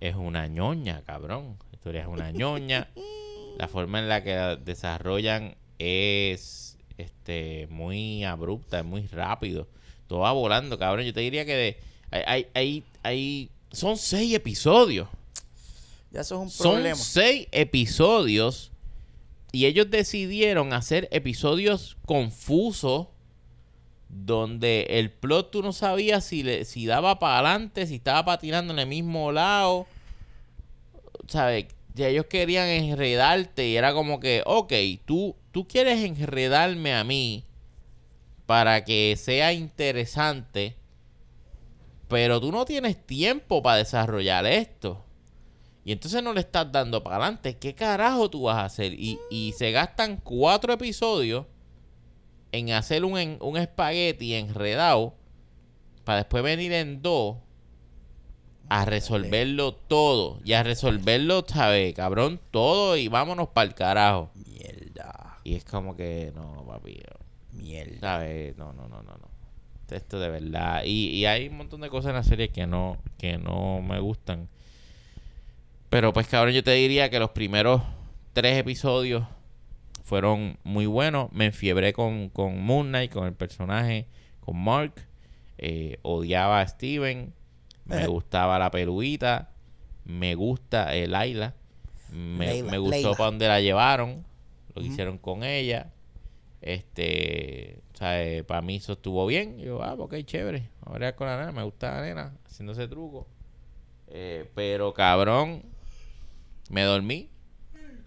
[0.00, 1.56] Es una ñoña, cabrón.
[1.70, 2.88] La historia es una ñoña.
[3.58, 9.66] La forma en la que la desarrollan es este muy abrupta, es muy rápido.
[10.08, 11.06] Todo va volando, cabrón.
[11.06, 11.80] Yo te diría que de,
[12.26, 15.08] hay, hay, hay, son seis episodios.
[16.10, 16.96] Ya eso es un Son problema.
[16.96, 18.72] seis episodios
[19.52, 23.06] y ellos decidieron hacer episodios confusos
[24.08, 28.72] donde el plot tú no sabías si, le, si daba para adelante, si estaba patinando
[28.72, 29.86] en el mismo lado.
[31.26, 31.66] ¿Sabes?
[31.94, 34.72] Ya ellos querían enredarte y era como que, ok,
[35.04, 37.44] tú, tú quieres enredarme a mí
[38.44, 40.76] para que sea interesante,
[42.06, 45.02] pero tú no tienes tiempo para desarrollar esto.
[45.84, 47.56] Y entonces no le estás dando para adelante.
[47.56, 48.92] ¿Qué carajo tú vas a hacer?
[48.92, 51.46] Y, y se gastan cuatro episodios
[52.56, 55.14] en hacer un, un espagueti enredado
[56.04, 57.36] para después venir en dos
[58.68, 60.40] a resolverlo todo.
[60.44, 61.94] Y a resolverlo, ¿sabes?
[61.94, 64.30] Cabrón, todo y vámonos para el carajo.
[64.34, 65.38] Mierda.
[65.44, 67.00] Y es como que, no, papi,
[67.52, 68.00] Mierda.
[68.00, 68.56] ¿sabes?
[68.56, 69.26] No, no, no, no, no.
[69.90, 70.82] Esto de verdad.
[70.84, 74.00] Y, y hay un montón de cosas en la serie que no, que no me
[74.00, 74.48] gustan.
[75.88, 77.82] Pero pues cabrón, yo te diría que los primeros
[78.32, 79.24] tres episodios
[80.06, 81.32] fueron muy buenos.
[81.32, 84.06] Me enfiebré con, con Moon Knight, con el personaje,
[84.40, 84.94] con Mark.
[85.58, 87.34] Eh, odiaba a Steven.
[87.84, 88.06] Me Eh.
[88.06, 89.50] gustaba la peluita.
[90.04, 91.54] Me gusta el Ayla.
[92.12, 94.24] Me, Layla, me gustó para donde la llevaron.
[94.74, 95.92] Lo que hicieron con ella.
[96.62, 99.58] Este, o sea, para mí eso estuvo bien.
[99.58, 100.68] Yo, ah, ok, chévere.
[100.84, 103.26] Ahora con la nena, me gusta la nena haciendo ese truco.
[104.08, 105.64] Eh, pero cabrón,
[106.70, 107.28] me dormí.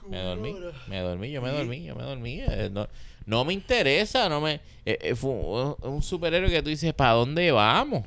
[0.10, 0.56] Me dormí,
[0.88, 2.40] me dormí, yo me dormí, yo me dormí.
[2.42, 2.88] Eh, no,
[3.26, 4.56] no me interesa, no me.
[4.86, 8.06] eh, eh, fue un, un superhéroe que tú dices, ¿para dónde vamos?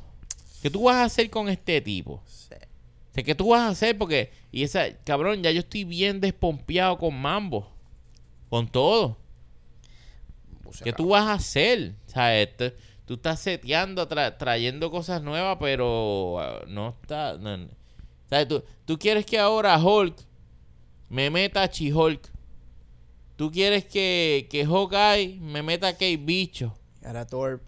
[0.63, 2.15] ¿Qué tú vas a hacer con este tipo?
[2.15, 2.23] O
[3.15, 3.99] sea, ¿qué tú vas a hacer?
[3.99, 7.69] Porque, y esa, cabrón, ya yo estoy bien despompeado con Mambo.
[8.49, 9.17] Con todo.
[10.85, 11.95] ¿Qué tú vas a hacer?
[12.07, 12.75] O sea, este-
[13.07, 17.37] tú estás seteando, tra- trayendo cosas nuevas, pero ah, no está.
[17.39, 17.65] no- no.
[17.67, 20.17] O sea, tú, tú quieres que ahora Hulk
[21.13, 22.27] me meta a She-Hulk.
[23.37, 26.75] Tú quieres que, que Hawkeye me meta a Kate Bicho.
[27.05, 27.61] Ahora Thor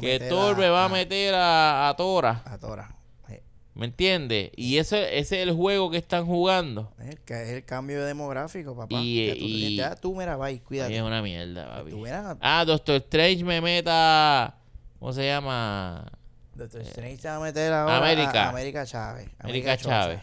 [0.00, 2.42] Que Thor me va a meter a, a Tora.
[2.44, 2.94] A Tora.
[3.28, 3.42] Eh,
[3.74, 4.50] ¿Me entiendes?
[4.56, 6.92] Y ese, ese es el juego que están jugando.
[7.00, 8.96] Es el, ca- es el cambio demográfico, papá.
[9.00, 10.96] Y- ya, tú, y- ya tú, mira, bye, cuídate.
[10.96, 11.92] Es una mierda, papi.
[12.40, 14.54] Ah, Doctor Strange me meta.
[14.98, 16.10] ¿Cómo se llama?
[16.54, 18.46] Doctor Strange se va a meter ahora América.
[18.46, 19.28] a América Chávez.
[19.38, 19.76] América.
[19.76, 20.20] Chávez.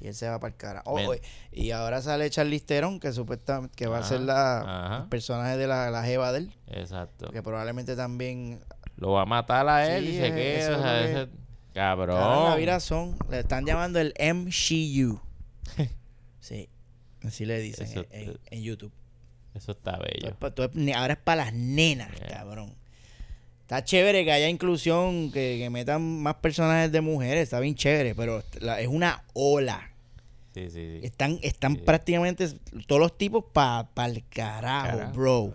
[0.00, 0.82] Y él se va para el cara.
[0.86, 0.98] Oh,
[1.52, 5.02] y ahora sale Charlize Theron, que supuestamente que va a ser la ajá.
[5.02, 6.52] el personaje de la, la jeva de él.
[6.68, 7.30] Exacto.
[7.30, 8.60] Que probablemente también.
[8.96, 10.78] Lo va a matar a él Sí, y se queda.
[10.78, 11.28] o sea, ese-
[11.74, 12.50] Cabrón.
[12.50, 13.16] La vida son.
[13.30, 15.20] Le están llamando el MCU.
[16.40, 16.68] sí.
[17.24, 18.92] Así le dicen Eso- en, en- en YouTube.
[19.54, 20.36] Eso está bello.
[20.96, 22.28] ahora es para las nenas, Yeah.
[22.38, 22.74] cabrón.
[23.62, 28.14] Está chévere que haya inclusión, que, que metan más personajes de mujeres, está bien chévere,
[28.14, 29.89] pero la- es una ola.
[30.54, 31.00] Sí, sí, sí.
[31.02, 32.48] Están, están prácticamente
[32.86, 35.12] todos los tipos para el carajo, Carajo.
[35.12, 35.54] bro.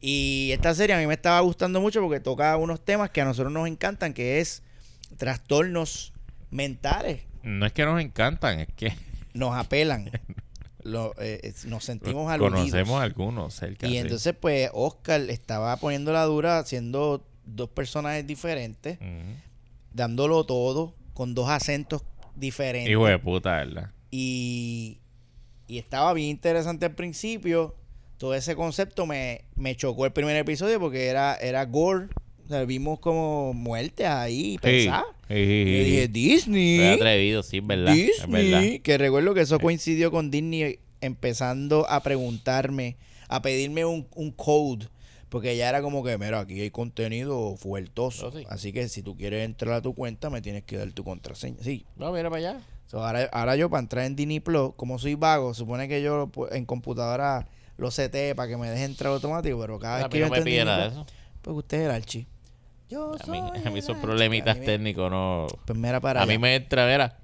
[0.00, 3.24] Y esta serie a mí me estaba gustando mucho porque toca unos temas que a
[3.24, 4.62] nosotros nos encantan, que es
[5.16, 6.12] trastornos
[6.50, 7.22] mentales.
[7.42, 8.92] No es que nos encantan, es que
[9.34, 10.10] Nos apelan.
[10.84, 12.60] Lo- eh, nos sentimos aludidos.
[12.60, 13.86] conocemos algunos cerca.
[13.88, 18.98] Y entonces, pues, Oscar estaba poniendo la dura haciendo dos personajes diferentes,
[19.92, 22.02] dándolo todo, con dos acentos
[22.38, 22.90] diferentes.
[22.90, 23.90] Hijo de puta, ¿verdad?
[24.10, 24.98] Y,
[25.66, 27.74] y estaba bien interesante al principio.
[28.16, 32.06] Todo ese concepto me, me chocó el primer episodio porque era, era gore.
[32.44, 34.88] O sea, vimos como muertes ahí, Sí.
[35.28, 36.08] Sí, Y sí, dije.
[36.08, 36.78] Disney.
[36.78, 37.94] Fue atrevido, sí, verdad.
[37.94, 38.60] Es verdad.
[38.60, 38.78] Disney.
[38.80, 42.96] Que recuerdo que eso coincidió con Disney empezando a preguntarme,
[43.28, 44.86] a pedirme un, un code.
[45.28, 48.28] Porque ya era como que, mira, aquí hay contenido fuertoso.
[48.28, 48.46] Oh, sí.
[48.48, 51.62] Así que si tú quieres entrar a tu cuenta, me tienes que dar tu contraseña.
[51.62, 51.84] Sí.
[51.96, 52.60] No, mira para allá.
[52.86, 56.16] So, ahora, ahora yo para entrar en Disney Plus, como soy vago, supone que yo
[56.16, 60.08] lo pu- en computadora lo setee para que me deje entrar automático, pero cada vez
[60.08, 61.06] que yo no me pide nada de eso.
[61.42, 62.26] pues usted es el archi.
[62.88, 63.92] Yo A mí, soy a mí archi.
[64.00, 65.46] problemitas mí técnicos no.
[65.66, 67.18] Pues mira para A mí me entra, mira,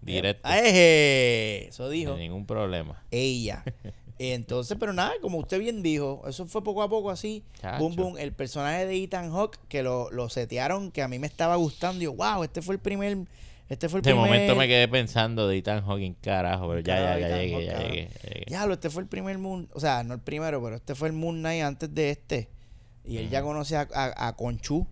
[0.00, 0.48] directo.
[0.48, 3.02] Eje, Eso dijo Sin ningún problema.
[3.10, 3.62] ella.
[4.30, 7.42] Entonces, pero nada, como usted bien dijo, eso fue poco a poco así.
[7.60, 7.78] Chacho.
[7.80, 8.18] Boom, boom.
[8.18, 12.00] El personaje de Ethan Hawke, que lo, lo setearon, que a mí me estaba gustando.
[12.02, 13.18] Y yo, wow, este fue el primer.
[13.68, 14.26] Este fue el De primer.
[14.30, 17.64] momento me quedé pensando de Ethan Hawking, carajo, pero ya, ya, Carajo, ya Ethan llegué,
[17.66, 18.44] ya llegué, ya llegué.
[18.46, 19.68] Diablo, este fue el primer Moon.
[19.72, 22.48] O sea, no el primero, pero este fue el Moon Knight antes de este.
[23.04, 24.86] Y él ya conoce a, a, a Conchu.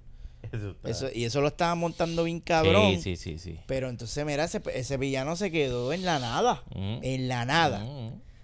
[0.50, 2.94] Eso está- Eso, y eso lo estaba montando bien cabrón.
[2.94, 3.60] Sí, sí, sí, sí.
[3.66, 6.64] Pero entonces, mira, ese, ese villano se quedó en la nada.
[6.74, 7.84] En la nada.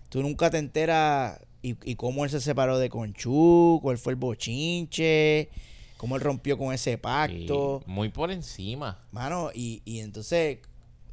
[0.09, 4.17] Tú nunca te enteras y, y cómo él se separó de Conchu, cuál fue el
[4.17, 5.49] bochinche,
[5.97, 7.81] cómo él rompió con ese pacto.
[7.85, 9.01] Sí, Muy por encima.
[9.13, 10.59] Mano, y, y entonces,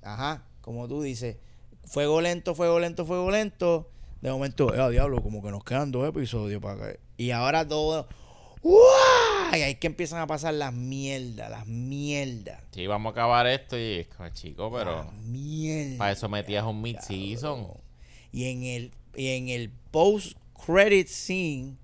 [0.02, 1.38] ajá, como tú dices,
[1.86, 3.90] fuego lento, fuego lento, fuego lento.
[4.22, 7.00] De momento, eh, diablo, como que nos quedan dos episodios para que.
[7.18, 8.08] Y ahora todo.
[8.62, 9.58] ¡Uah!
[9.58, 12.62] Y ahí que empiezan a pasar las mierdas, las mierdas.
[12.72, 15.98] Sí, vamos a acabar esto y es como chico, pero Las mierdas.
[15.98, 17.68] para eso metías un mid-season.
[18.34, 21.78] Y en el, y en el post credit scene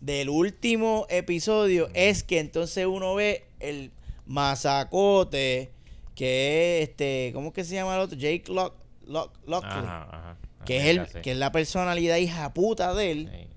[0.00, 3.90] del último episodio es que entonces uno ve el
[4.26, 5.70] masacote
[6.14, 8.16] que es este, ¿cómo es que se llama el otro?
[8.16, 8.74] Jake Lock,
[9.06, 10.36] Lock, Lockley, Ajá, ajá.
[10.64, 13.30] que es Ya el, que es la personalidad hija puta de él.
[13.32, 13.48] Sí.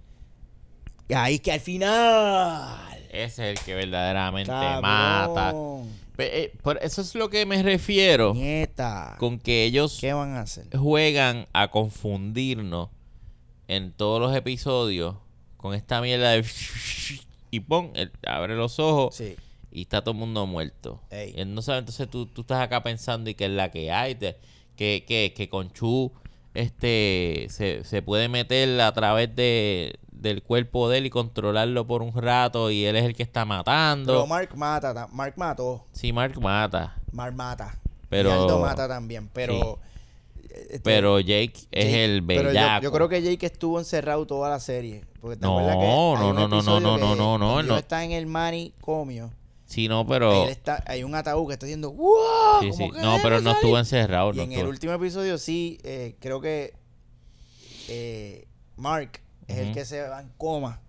[1.09, 5.53] Y ahí que al final Ese es el que verdaderamente cabrón, mata.
[6.18, 10.41] Eh, por eso es lo que me refiero nieta, con que ellos ¿qué van a
[10.41, 10.66] hacer?
[10.78, 12.89] juegan a confundirnos
[13.68, 15.16] en todos los episodios
[15.57, 16.45] con esta mierda de
[17.49, 19.36] y pon, él abre los ojos Sí.
[19.72, 21.01] y está todo el mundo muerto.
[21.09, 24.16] Él no sabe, entonces tú, tú estás acá pensando y que es la que hay,
[24.16, 24.38] te-
[24.76, 26.11] que, que, que con Chu
[26.54, 32.01] este, se, se puede meter a través de, del cuerpo de él y controlarlo por
[32.01, 34.14] un rato y él es el que está matando.
[34.14, 35.86] Pero Mark mata, ta- Mark mató.
[35.91, 36.95] Sí, Mark mata.
[37.12, 37.78] Mar mata.
[38.10, 39.30] Pero- Y Aldo mata también.
[39.34, 39.80] Pero
[40.49, 42.84] este, Pero Jake, es Jake- el pero yo- bellaco.
[42.84, 45.04] Yo, creo que Jake estuvo encerrado toda la serie.
[45.20, 49.32] Porque te No, que no, no, no, no, no, está en el manicomio.
[49.74, 50.43] Sí, no, pero...
[50.43, 52.61] Él está, hay un ataúd que está haciendo ¡Wow!
[52.61, 52.89] Sí, sí.
[53.01, 53.80] No, pero no estuvo salir".
[53.80, 54.32] encerrado.
[54.34, 56.74] Y no en el último episodio sí, eh, creo que
[57.89, 58.47] eh,
[58.78, 60.80] Mark es el que se va en coma.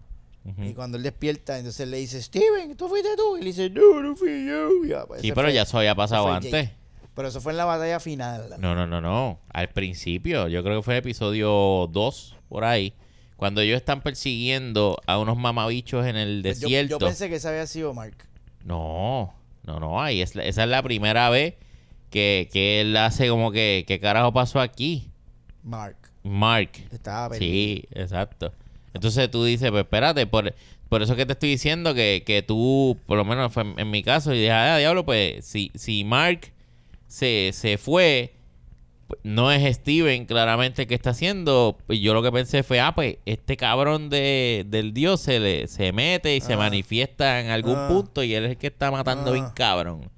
[0.59, 3.39] Y cuando él despierta, entonces le dice, Steven, ¿tú fuiste tú?
[3.39, 4.69] Y le dice, no, no fui yo.
[4.87, 6.51] Ya, pues, Sí, pero fue- ya eso había pasado antes.
[6.53, 6.75] Jake.
[7.15, 8.51] Pero eso fue en la batalla final.
[8.59, 9.39] No, no, no, no.
[9.49, 12.93] Al principio, yo creo que fue el episodio 2, por ahí,
[13.37, 16.99] cuando ellos están persiguiendo a unos mamabichos en el Pues Yo- desierto.
[16.99, 18.17] Yo, pensé que ese había sido Mark.
[18.65, 19.35] No,
[19.65, 21.55] no, no, ahí es, esa es la primera vez
[22.11, 25.11] que, que él hace como que, ¿qué carajo pasó aquí?
[25.63, 25.97] Mark.
[26.23, 26.71] Mark.
[26.91, 27.53] Estaba perdido.
[27.53, 28.53] Sí, exacto.
[28.95, 30.55] Entonces tú dices, pues espérate, por,
[30.89, 33.91] por eso que te estoy diciendo que, que tú, por lo menos fue en, en
[33.91, 36.53] mi caso, y dije, ah, diablo, pues si, si Mark
[37.07, 38.35] se, se fue,
[39.23, 41.77] no es Steven claramente que está haciendo.
[41.87, 45.67] Pues yo lo que pensé fue, ah, pues este cabrón de, del dios se, le,
[45.69, 46.59] se mete y se Ah.
[46.59, 47.89] manifiesta en algún Ah.
[47.89, 49.35] punto y él es el que está matando Ah.
[49.35, 50.11] bien cabrón.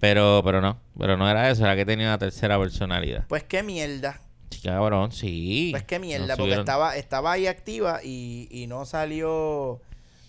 [0.00, 3.24] Pero, pero no, pero no era eso, era que tenía una tercera personalidad.
[3.28, 4.20] Pues qué mierda.
[4.50, 5.68] Sí, cabrón, sí.
[5.72, 9.80] Pues qué mierda, No porque subieron- estaba, estaba ahí activa y, y no salió.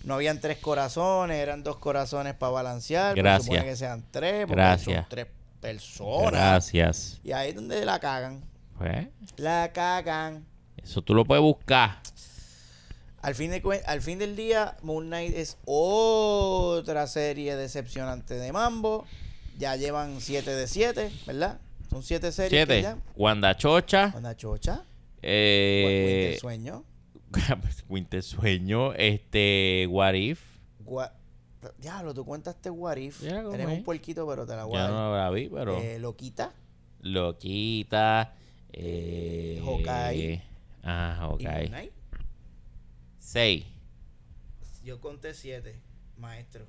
[0.03, 3.13] No habían tres corazones, eran dos corazones para balancear.
[3.15, 3.45] pero Gracias.
[3.45, 4.95] supone que sean tres, porque Gracias.
[5.01, 5.27] son tres
[5.61, 6.31] personas.
[6.31, 7.19] Gracias.
[7.23, 8.43] Y ahí es donde la cagan.
[8.77, 9.07] Pues,
[9.37, 10.45] La cagan.
[10.81, 11.99] eso tú lo puedes buscar.
[13.21, 18.51] Al fin, de, cuen- al fin del día, Moon Knight es otra serie decepcionante de
[18.53, 19.05] Mambo.
[19.57, 21.59] Ya llevan 7 de 7, ¿verdad?
[21.89, 22.49] Son 7 series.
[22.67, 22.81] que Siete.
[22.81, 22.97] ya.
[23.17, 24.13] Wanda Chocha.
[24.15, 24.85] Onda chocha.
[25.21, 26.85] Eh, Winter Sueño.
[27.89, 28.93] Winter Sueño.
[28.93, 29.85] Este.
[29.89, 30.39] What If.
[30.85, 31.11] Gua-
[31.77, 33.21] Diablo, tú cuentaste What If.
[33.21, 33.77] Ya, ¿cómo Eres es?
[33.77, 34.91] un puerquito, pero te la voy a dar.
[34.91, 35.77] no la vi, pero.
[35.77, 36.53] Eh, Loquita
[37.01, 38.33] Loquita.
[38.71, 40.43] Eh, Hawkeye.
[40.83, 41.91] Ah, Hawkeye.
[43.17, 43.65] Seis.
[44.83, 45.79] Yo conté 7,
[46.17, 46.65] maestro.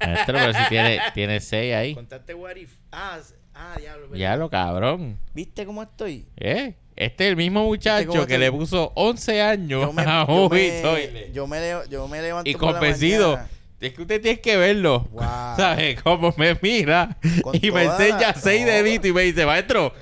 [0.00, 1.94] Maestro, pero si tiene, tiene seis ahí.
[1.94, 2.76] Contaste What If.
[2.90, 3.20] Ah,
[3.54, 4.14] ah diablo.
[4.14, 5.18] Ya cabrón.
[5.34, 6.26] ¿Viste cómo estoy?
[6.36, 6.74] ¿Eh?
[6.96, 11.30] Este es el mismo muchacho que le puso 11 años Yo me, a yo, me,
[11.32, 13.38] yo, me leo- yo me levanto Y convencido.
[13.78, 15.00] Es que usted tiene que verlo.
[15.10, 15.22] Wow.
[15.56, 16.02] ¿Sabes?
[16.02, 19.92] Como me mira Con y me enseña la- seis deditos y me dice, maestro,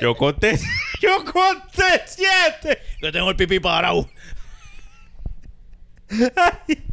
[0.00, 0.58] yo conté,
[1.00, 2.78] yo conté siete.
[3.00, 4.06] Yo tengo el pipí parado.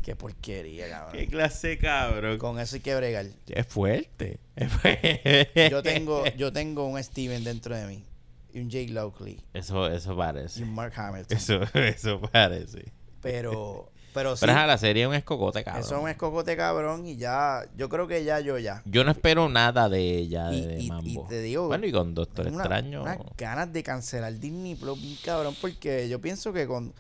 [0.02, 1.26] Qué porquería, Qué cabrón.
[1.26, 2.38] clase, cabrón.
[2.38, 3.26] Con eso hay que bregar.
[3.50, 4.40] Es fuerte.
[4.56, 5.70] Es fuerte.
[5.70, 8.04] Yo tengo, yo tengo un Steven dentro de mí.
[8.54, 9.40] Y un Jake Lockley.
[9.54, 10.64] Eso, eso Y parece.
[10.64, 11.38] un Mark Hamilton.
[11.38, 12.92] Eso, eso parece.
[13.22, 14.40] Pero, pero sí.
[14.42, 15.84] Pero ajá, la serie es un escocote, cabrón.
[15.84, 18.82] Eso es un escocote cabrón y ya, yo creo que ya yo ya.
[18.86, 21.28] Yo no espero nada de ella, de, Y- de y- y Mambo.
[21.28, 23.02] te digo, bueno, y con Doctor una- Extraño.
[23.04, 26.94] unas ganas de cancelar Disney Plus, cabrón, porque yo pienso que con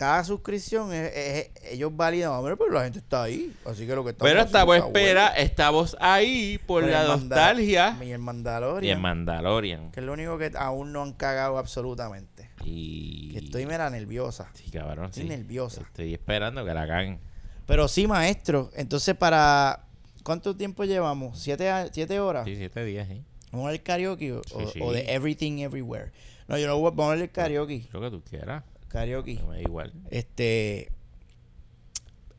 [0.00, 3.94] cada suscripción es- es- ellos validan, "Ah, mira, pero la gente está ahí, así que
[3.94, 5.42] lo que estamos Pero estamos espera, bueno".
[5.44, 7.98] estamos ahí por la nostalgia.
[8.02, 9.90] Y el Mandalorian, Y el Mandalorian.
[9.92, 12.48] que es lo único que aún no han cagado absolutamente.
[12.64, 13.32] Y.
[13.32, 14.48] Que estoy mera nerviosa.
[14.54, 15.28] Sí, cabrón, estoy sí.
[15.28, 15.82] nerviosa.
[15.82, 17.20] Estoy esperando que la hagan.
[17.66, 19.84] Pero sí, maestro, entonces para...
[20.22, 21.38] ¿Cuánto tiempo llevamos?
[21.38, 22.46] ¿Siete, siete horas?
[22.46, 23.22] Sí, siete días, sí.
[23.52, 24.80] ¿Vamos a ver karaoke o, Sí, o- sí.
[24.82, 26.10] o de Everything Everywhere?
[26.48, 27.86] No, yo no voy vamos a ver karaoke.
[27.92, 28.64] Lo que tú quieras.
[28.90, 29.40] Karaoke.
[29.48, 29.92] Me igual.
[30.10, 30.90] Este.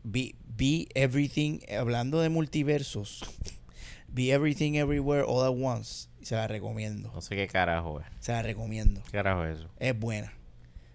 [0.03, 1.59] Be, be Everything.
[1.77, 3.23] Hablando de multiversos.
[4.07, 6.09] Be Everything Everywhere All at Once.
[6.21, 7.11] Se la recomiendo.
[7.13, 8.05] No sé qué carajo es.
[8.19, 9.01] Se la recomiendo.
[9.05, 9.69] ¿Qué carajo es eso?
[9.79, 10.33] Es buena.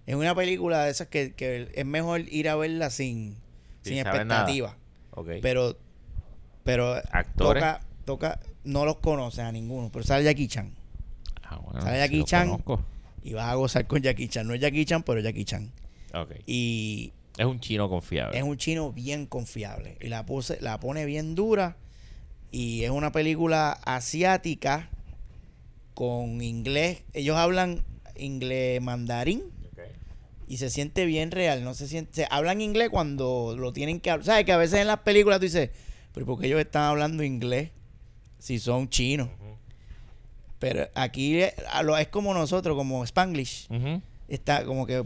[0.06, 3.34] Es una película de esas que, que es mejor ir a verla sin,
[3.82, 4.76] Sin sin expectativa.
[5.12, 5.28] Ok.
[5.42, 5.76] Pero.
[6.62, 6.94] Pero.
[7.10, 7.62] Actores.
[7.62, 8.40] Toca, toca.
[8.64, 9.90] No los conoces a ninguno.
[9.90, 10.74] Pero sale Jackie Chan.
[11.44, 12.48] ah, bueno, sale Jackie Chan.
[12.50, 12.84] conozco.
[13.26, 14.46] Y vas a gozar con Jackie Chan.
[14.46, 15.72] No es Jackie Chan, pero Jackie Chan.
[16.14, 16.30] Ok.
[16.46, 18.38] Y Es un chino confiable.
[18.38, 19.96] es un chino bien confiable.
[20.00, 21.76] Y la, puse, la pone bien dura.
[22.52, 24.88] Y es una película asiática
[25.94, 27.02] con inglés.
[27.12, 27.82] Ellos hablan
[28.16, 29.42] inglés mandarín
[30.48, 31.64] y se siente bien real.
[31.64, 32.12] No se siente.
[32.22, 34.24] se- hablan inglés cuando lo tienen que hablar.
[34.26, 34.44] ¿Sabes?
[34.44, 35.70] Que a veces en las películas tú dices,
[36.14, 37.70] pero ¿por qué ellos están hablando inglés
[38.38, 39.28] si son chinos?
[40.58, 41.40] Pero aquí
[41.82, 44.00] lo- es como nosotros, como Spanglish Ujú.
[44.28, 45.04] está como que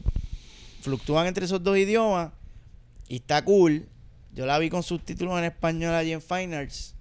[0.81, 2.31] fluctúan entre esos dos idiomas
[3.09, 3.87] y está cool.
[4.33, 6.95] Yo la vi con subtítulos en español allí en Fine Arts.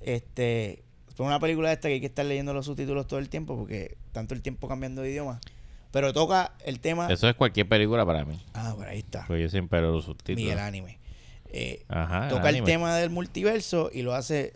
[0.00, 3.56] Este, es una película esta que hay que estar leyendo los subtítulos todo el tiempo
[3.56, 5.40] porque tanto el tiempo cambiando de idioma.
[5.92, 7.06] Pero toca el tema.
[7.12, 8.40] Eso es cualquier película para mí.
[8.54, 9.26] Ah, por ahí está.
[9.26, 10.52] Porque yo siempre los Ni subtítulos.
[10.52, 10.98] el anime.
[11.54, 12.28] Eh, Ajá.
[12.28, 12.66] toca el anime.
[12.66, 14.54] tema del multiverso y lo hace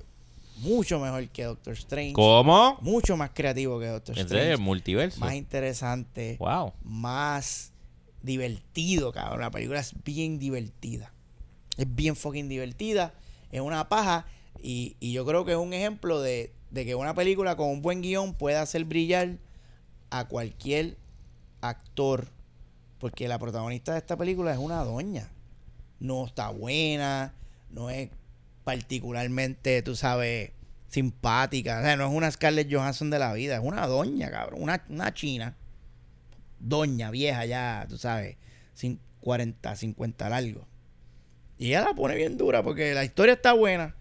[0.57, 2.13] mucho mejor que Doctor Strange.
[2.13, 2.79] ¿Cómo?
[2.81, 4.43] Mucho más creativo que Doctor ¿En Strange.
[4.45, 4.57] serio?
[4.57, 5.21] ¿El multiverso?
[5.21, 6.37] Más interesante.
[6.39, 6.73] Wow.
[6.83, 7.73] Más
[8.23, 9.41] divertido, cabrón.
[9.41, 11.13] La película es bien divertida.
[11.77, 13.15] Es bien fucking divertida.
[13.53, 14.27] Es una paja.
[14.63, 17.83] Y, y yo creo que es un ejemplo de, de que una película con un
[17.83, 19.39] buen guion puede hacer brillar
[20.11, 20.97] a cualquier
[21.61, 22.29] actor.
[22.99, 25.31] Porque la protagonista de esta película es una doña.
[26.01, 27.35] No está buena.
[27.71, 28.09] No es
[28.67, 30.51] particularmente, tú sabes,
[30.89, 31.79] simpática.
[31.79, 33.55] O sea, no es una Scarlett Johansson de la vida.
[33.55, 34.61] Es una doña, cabrón.
[34.61, 35.55] Una, una china.
[36.59, 38.37] Doña, vieja ya, tú sabes.
[38.75, 40.67] Sin 40, 50 largo.
[41.59, 43.95] Y ella la pone bien dura porque la historia está buena.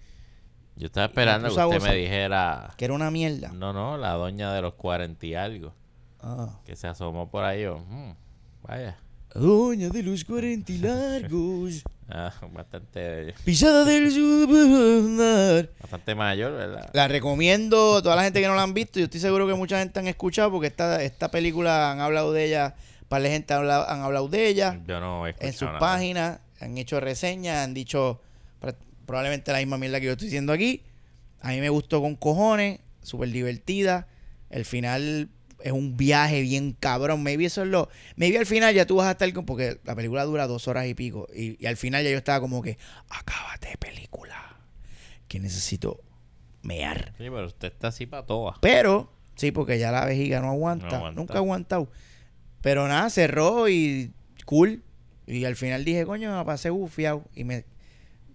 [0.77, 1.91] Yo estaba esperando que usted gozar.
[1.91, 2.73] me dijera...
[2.75, 3.49] Que era una mierda.
[3.49, 5.75] No, no, la doña de los cuarenta y algo.
[6.21, 6.59] Ah.
[6.65, 7.67] Que se asomó por ahí.
[7.67, 8.15] "Mm,
[8.63, 8.97] vaya.
[9.35, 11.83] Doña de los 40 y largos.
[12.07, 16.89] Ah, bastante, Pisada del bastante mayor, ¿verdad?
[16.93, 18.99] La recomiendo a toda la gente que no la han visto.
[18.99, 22.45] Yo estoy seguro que mucha gente han escuchado porque esta, esta película han hablado de
[22.45, 22.75] ella.
[23.07, 25.67] Para la gente han hablado, han hablado de ella Yo no he escuchado en sus
[25.67, 25.79] nada.
[25.79, 26.39] páginas.
[26.59, 28.21] Han hecho reseñas, han dicho
[29.05, 30.83] probablemente la misma mierda que yo estoy diciendo aquí.
[31.41, 34.07] A mí me gustó con cojones, súper divertida.
[34.49, 35.29] El final
[35.65, 37.23] es un viaje bien cabrón.
[37.23, 37.89] Maybe eso es lo.
[38.15, 39.45] Maybe al final ya tú vas a estar con.
[39.45, 41.27] Porque la película dura dos horas y pico.
[41.35, 42.77] Y, y al final ya yo estaba como que.
[43.09, 44.57] Acábate de película.
[45.27, 46.01] Que necesito
[46.61, 47.13] mear.
[47.17, 48.57] Sí, pero usted está así para todas.
[48.61, 50.87] Pero, sí, porque ya la vejiga no aguanta.
[50.87, 51.19] No aguanta.
[51.19, 51.91] Nunca ha aguantado.
[52.61, 54.11] Pero nada, cerró y
[54.45, 54.83] cool.
[55.27, 57.23] Y al final dije, coño, me pasé bufiado.
[57.35, 57.65] Y me,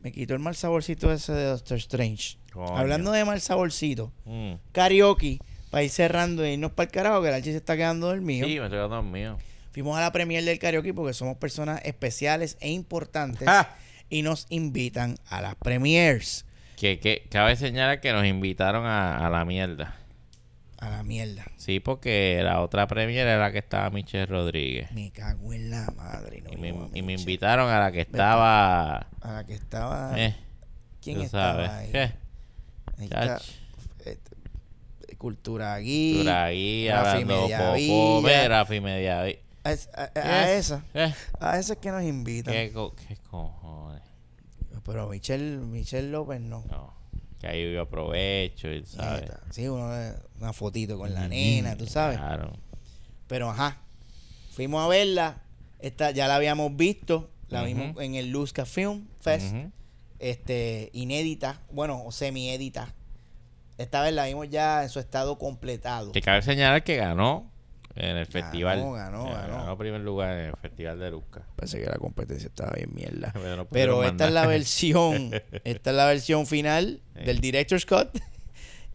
[0.02, 2.38] me quitó el mal saborcito ese de Doctor Strange.
[2.52, 2.76] Coño.
[2.76, 4.54] Hablando de mal saborcito, Mm.
[4.72, 5.38] karaoke,
[5.70, 8.46] para ir cerrando y irnos para el carajo, que el Archie se está quedando dormido.
[8.46, 9.38] Sí, me estoy quedando mío.
[9.72, 13.48] Fuimos a la premier del karaoke porque somos personas especiales e importantes.
[14.12, 16.44] Y nos invitan a las premiers.
[16.76, 19.94] Que, que cabe señalar que nos invitaron a, a la mierda.
[20.78, 21.44] A la mierda.
[21.58, 24.90] Sí, porque la otra premier era la que estaba Michelle Rodríguez.
[24.90, 26.40] Me cago en la madre.
[26.42, 28.96] no Y me, y me invitaron a la que estaba...
[29.20, 30.20] A la que estaba.
[30.20, 30.34] Eh,
[31.00, 31.70] ¿Quién estaba sabes.
[31.70, 31.92] ahí?
[31.92, 32.12] ¿Qué?
[32.98, 33.40] Ahí está,
[35.20, 36.14] Cultura Gui.
[36.24, 37.24] Por ahí Rafi.
[37.26, 38.20] Mediavilla.
[38.26, 39.38] Ve, Rafi Mediavilla.
[39.62, 40.82] A, a- a- esa.
[40.94, 42.54] Eh, A esa es que nos invitan.
[42.54, 44.00] ¿Qué, co- qué cojones?
[44.84, 46.64] Pero Michelle, Michelle López no.
[46.70, 46.94] No.
[47.38, 49.30] Que ahí yo aprovecho, y ¿sabes?
[49.50, 52.16] Sí, uno, eh, una fotito con la nena, tú sabes.
[52.18, 52.52] Claro.
[53.28, 53.76] Pero ajá.
[54.52, 55.42] Fuimos a verla.
[55.80, 57.30] Esta ya la habíamos visto.
[57.48, 59.54] La vimos en el Luzca Film Fest.
[60.18, 61.60] Este, inédita.
[61.70, 62.94] Bueno, o semi-edita.
[63.80, 66.12] Esta vez la vimos ya en su estado completado.
[66.12, 67.50] Que cabe señalar que ganó
[67.94, 68.78] en el festival.
[68.78, 69.56] ganó, Eh, ganó.
[69.58, 71.42] Ganó primer lugar en el festival de Luzca.
[71.56, 73.32] Pensé que la competencia estaba bien mierda.
[73.34, 75.30] Pero, no Pero pudieron esta es la versión,
[75.64, 77.24] esta es la versión final Sí.
[77.24, 78.08] del Director's Cut.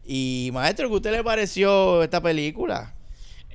[0.04, 2.94] Y maestro, ¿qué a usted le pareció esta película?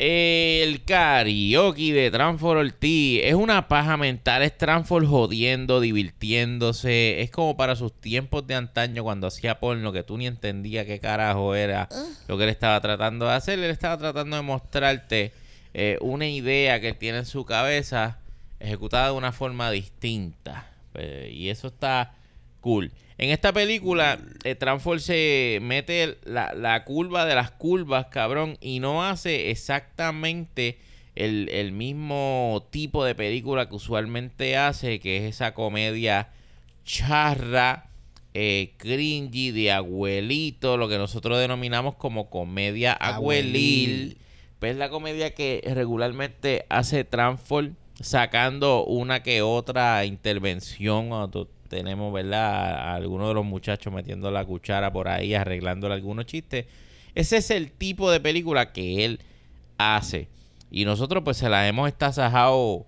[0.03, 4.41] El karaoke de Transfor Ortiz es una paja mental.
[4.41, 7.21] Es Transfor jodiendo, divirtiéndose.
[7.21, 10.99] Es como para sus tiempos de antaño cuando hacía porno que tú ni entendías qué
[10.99, 11.87] carajo era
[12.27, 13.59] lo que él estaba tratando de hacer.
[13.59, 15.33] Él estaba tratando de mostrarte
[15.75, 18.17] eh, una idea que él tiene en su cabeza
[18.59, 20.65] ejecutada de una forma distinta.
[20.95, 22.15] Eh, y eso está
[22.59, 22.91] cool.
[23.21, 28.79] En esta película, eh, Transform se mete la, la curva de las curvas, cabrón, y
[28.79, 30.79] no hace exactamente
[31.15, 36.29] el, el mismo tipo de película que usualmente hace, que es esa comedia
[36.83, 37.91] charra,
[38.33, 43.53] eh, cringy, de abuelito, lo que nosotros denominamos como comedia abuelil.
[43.53, 44.17] Abuelil.
[44.57, 52.73] Pues la comedia que regularmente hace Transform sacando una que otra intervención tú- tenemos, ¿verdad?
[52.73, 56.65] A, algunos de los muchachos metiendo la cuchara por ahí, arreglándole algunos chistes.
[57.15, 59.21] Ese es el tipo de película que él
[59.77, 60.27] hace.
[60.69, 62.85] Y nosotros pues se las hemos estasajado,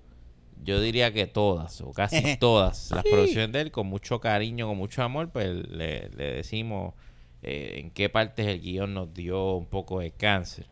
[0.63, 4.77] yo diría que todas, o casi todas, las producciones de él, con mucho cariño, con
[4.77, 6.93] mucho amor, pues le, le decimos
[7.41, 10.67] eh, en qué partes el guion nos dio un poco de cáncer.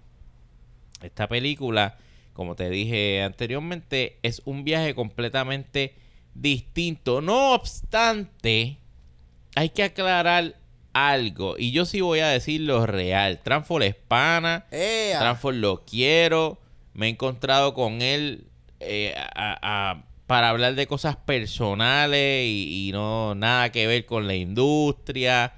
[1.01, 1.97] Esta película,
[2.33, 5.95] como te dije anteriormente, es un viaje completamente
[6.33, 7.21] distinto.
[7.21, 8.77] No obstante,
[9.55, 10.55] hay que aclarar
[10.93, 11.55] algo.
[11.57, 13.39] Y yo sí voy a decir lo real.
[13.43, 14.65] Transfor es pana.
[14.71, 15.19] ¡Ea!
[15.19, 16.59] Transfor lo quiero.
[16.93, 18.47] Me he encontrado con él
[18.79, 24.27] eh, a- a- para hablar de cosas personales y, y no nada que ver con
[24.27, 25.53] la industria.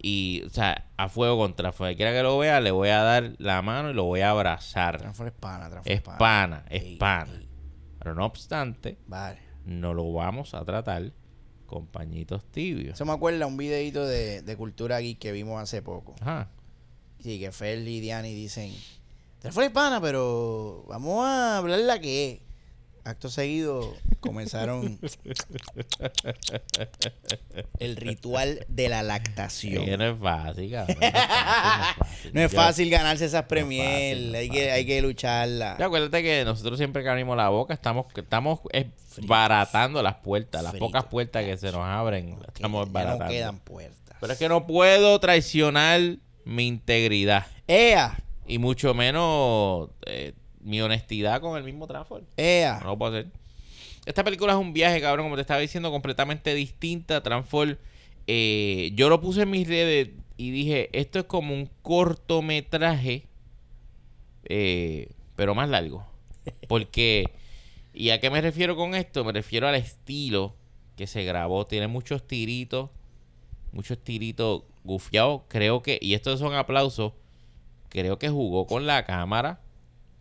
[0.00, 1.96] Y, o sea, a fuego contra fuego.
[1.96, 4.98] Quiera que lo vea, le voy a dar la mano y lo voy a abrazar.
[4.98, 7.32] Transform es pana, Es pana, es pana.
[7.98, 9.40] Pero no obstante, Vale.
[9.68, 11.12] No lo vamos a tratar
[11.66, 12.94] con pañitos tibios.
[12.94, 16.14] Eso me acuerda un videito de, de Cultura Geek que vimos hace poco.
[16.20, 16.48] Ajá.
[17.22, 18.72] Sí, que Fel y Diani dicen,
[19.40, 22.47] te fue hispana, pero vamos a hablar la que es.
[23.08, 24.98] Acto seguido comenzaron
[27.78, 29.84] el ritual de la lactación.
[29.98, 30.96] No es fácil, cabrón.
[31.00, 32.32] No es fácil.
[32.34, 35.76] No es Yo- fácil ganarse esas No es premier, fácil, hay, que, hay que lucharla.
[35.78, 38.90] Ya, acuérdate que nosotros siempre que abrimos la boca estamos, estamos eh,
[39.22, 40.84] baratando las puertas, las Frito.
[40.86, 43.24] pocas puertas que se nos abren, Que estamos baratando.
[43.24, 44.16] no quedan puertas.
[44.20, 46.00] Pero es que no puedo traicionar
[46.44, 48.18] mi integridad ¡Ea!
[48.46, 52.24] y mucho menos eh, mi honestidad con el mismo Transform.
[52.36, 52.78] ¡Ea!
[52.80, 53.30] No lo puedo hacer.
[54.06, 57.22] Esta película es un viaje, cabrón, como te estaba diciendo, completamente distinta.
[57.22, 57.76] Transform,
[58.26, 63.26] eh, yo lo puse en mis redes y dije, esto es como un cortometraje,
[64.44, 66.06] eh, pero más largo.
[66.68, 67.26] Porque,
[67.92, 69.24] ¿y a qué me refiero con esto?
[69.24, 70.54] Me refiero al estilo
[70.96, 71.66] que se grabó.
[71.66, 72.90] Tiene muchos tiritos,
[73.72, 75.42] muchos tiritos gufiados.
[75.48, 77.12] Creo que, y estos son aplausos,
[77.88, 79.60] creo que jugó con la cámara.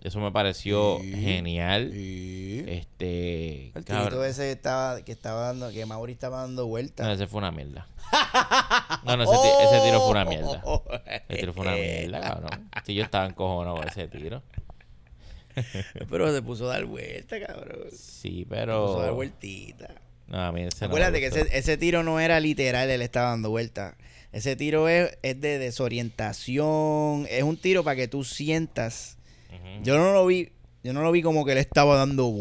[0.04, 1.12] Eso me pareció Sí.
[1.12, 1.90] genial.
[1.92, 2.64] Sí.
[2.68, 3.68] Este.
[3.76, 4.06] El cabrón.
[4.10, 7.08] tirito ese estaba, que estaba dando, que Mauri estaba dando No, vueltas.
[7.10, 7.88] ese fue una mierda.
[9.04, 10.62] No, no, ese, ti- ese tiro fue una mierda.
[11.30, 12.70] Ese tiro fue una mierda, cabrón.
[12.86, 14.44] Si yo estaba encojonado con ese tiro.
[16.10, 17.88] Pero se puso a dar vueltas, cabrón.
[17.92, 19.16] Sí, Se puso a dar pero.
[19.16, 19.90] vueltita.
[20.28, 23.02] No, a mí ese no me Acuérdate que ese, ese tiro no era literal, él
[23.02, 23.96] estaba dando vueltas.
[24.34, 27.26] Ese tiro es, es de desorientación.
[27.30, 29.17] Es un tiro para que tú sientas.
[29.84, 30.52] Yo no lo vi,
[30.84, 32.34] yo no lo vi como que él estaba dando.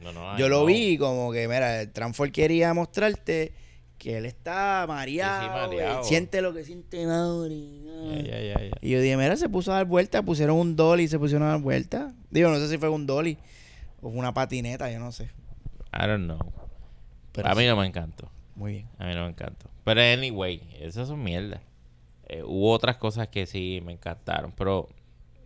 [0.00, 3.52] No, no, Yo lo vi como que, mira, el Transfor quería mostrarte
[3.98, 5.40] que él está mareado.
[5.40, 6.04] Sí, sí, mareado.
[6.04, 7.84] Siente lo que siente Mauri.
[8.80, 11.46] Y yo dije, mira, se puso a dar vueltas, pusieron un dolly y se pusieron
[11.46, 12.12] a dar vueltas.
[12.30, 13.38] Digo, no sé si fue un dolly
[14.00, 15.30] o fue una patineta, yo no sé.
[15.92, 16.38] I don't know.
[17.32, 18.30] Pero a mí sí, no me encantó.
[18.54, 18.88] Muy bien.
[18.98, 19.68] A mí no me encantó.
[19.84, 21.60] Pero anyway, esas son mierdas.
[22.28, 24.52] Eh, hubo otras cosas que sí me encantaron.
[24.52, 24.88] Pero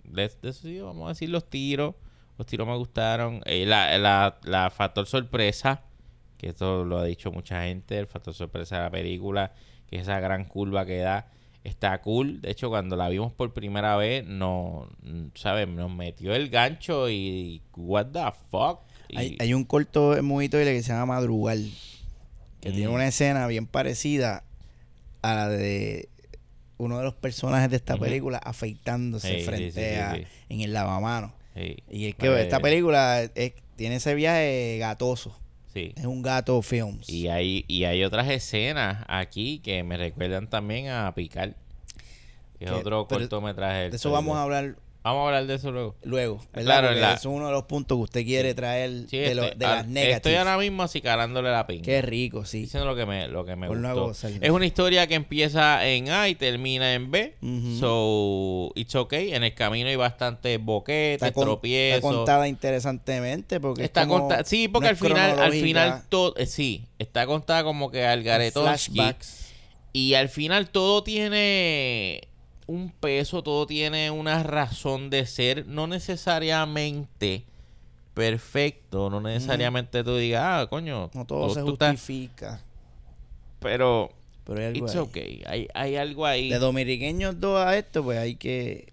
[0.04, 1.94] de, de eso sí, vamos a decir los tiros.
[2.38, 3.40] Los tiros me gustaron.
[3.44, 5.82] Eh, la, la, la factor sorpresa,
[6.38, 9.52] que esto lo ha dicho mucha gente, el factor sorpresa de la película,
[9.86, 11.28] que es esa gran curva que da.
[11.64, 12.40] Está cool.
[12.40, 14.88] De hecho, cuando la vimos por primera vez, no,
[15.34, 15.68] ¿sabes?
[15.68, 18.80] Nos metió el gancho y what the fuck.
[19.08, 21.70] Y- Hay, hay un corto Movie Toilet que se llama Madrugal,
[22.60, 22.72] que Mm.
[22.72, 24.42] tiene una escena bien parecida
[25.20, 26.08] a la de
[26.82, 30.24] uno de los personajes de esta película afeitándose frente sí, sí, a sí.
[30.48, 31.32] en el lavamanos.
[31.54, 31.76] sí.
[31.90, 35.38] Y es que Pues, esta película es- tiene ese viaje gatoso.
[35.72, 35.92] Sí.
[35.96, 37.08] Es un gato films.
[37.08, 41.56] Y hay, y hay otras escenas aquí que me recuerdan también a Picar.
[42.58, 43.88] Que es otro cortometraje.
[43.90, 45.96] de eso vamos a hablar Vamos a hablar de eso luego.
[46.04, 46.38] luego.
[46.52, 46.80] ¿verdad?
[46.80, 49.58] Claro, la- es uno de los puntos que usted quiere traer Sí, de, lo- estoy,
[49.58, 50.16] de ah, las negativas.
[50.16, 51.82] estoy ahora mismo acicalándole la pinga.
[51.82, 52.60] Qué rico, sí.
[52.60, 54.12] Diciendo lo que me, lo que me a gustó.
[54.40, 57.34] Es una historia que empieza en A y termina en B.
[57.80, 59.34] So, it's okay.
[59.34, 61.96] En el camino hay bastantes boquetes, con- tropiezos.
[62.04, 66.02] está contada interesantemente porque Está es como- contada, sí, porque no al final, al final
[66.08, 68.92] todo, eh, sí, está contada como que al Garetowski.
[68.92, 69.42] flashbacks.
[69.92, 72.22] Y al final todo tiene
[72.66, 77.44] un peso, todo tiene una razón de ser, no necesariamente
[78.14, 82.60] perfecto, no necesariamente tú digas, ah, coño, No todo se tú estás- justifica.
[83.60, 84.10] pero
[84.44, 85.00] Pero hay algo it's ahí.
[85.00, 86.48] okay, hay, hay algo ahí.
[86.50, 88.92] De dominiqueños 2 a esto, pues hay que.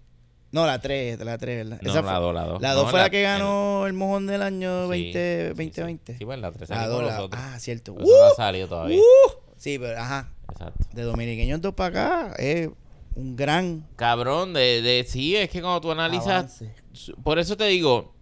[0.52, 1.80] No, la 3, la 3, ¿verdad?
[1.82, 2.60] No, Esa la fue- dos, la dos.
[2.62, 5.42] La 2 No, fue la, la- que ganó el mojón del año Sí, 20, sí,
[5.42, 5.48] sí.
[5.48, 6.18] 2020.
[6.18, 7.54] Sí, bueno, la 3 La salimos dos, la-.
[7.54, 7.92] Ah, cierto.
[7.92, 8.32] Eso no ¡Uh!
[8.32, 8.98] ha salido todavía.
[8.98, 9.30] ¡Uh!
[9.56, 10.32] Sí, pero ajá.
[10.50, 10.84] Exacto.
[10.92, 11.88] De dominiqueños 2 para
[12.28, 12.68] acá es
[13.14, 16.74] un gran Cabrón, de, de sí, es que cuando tú analizas avance.
[17.22, 18.14] Por eso te digo,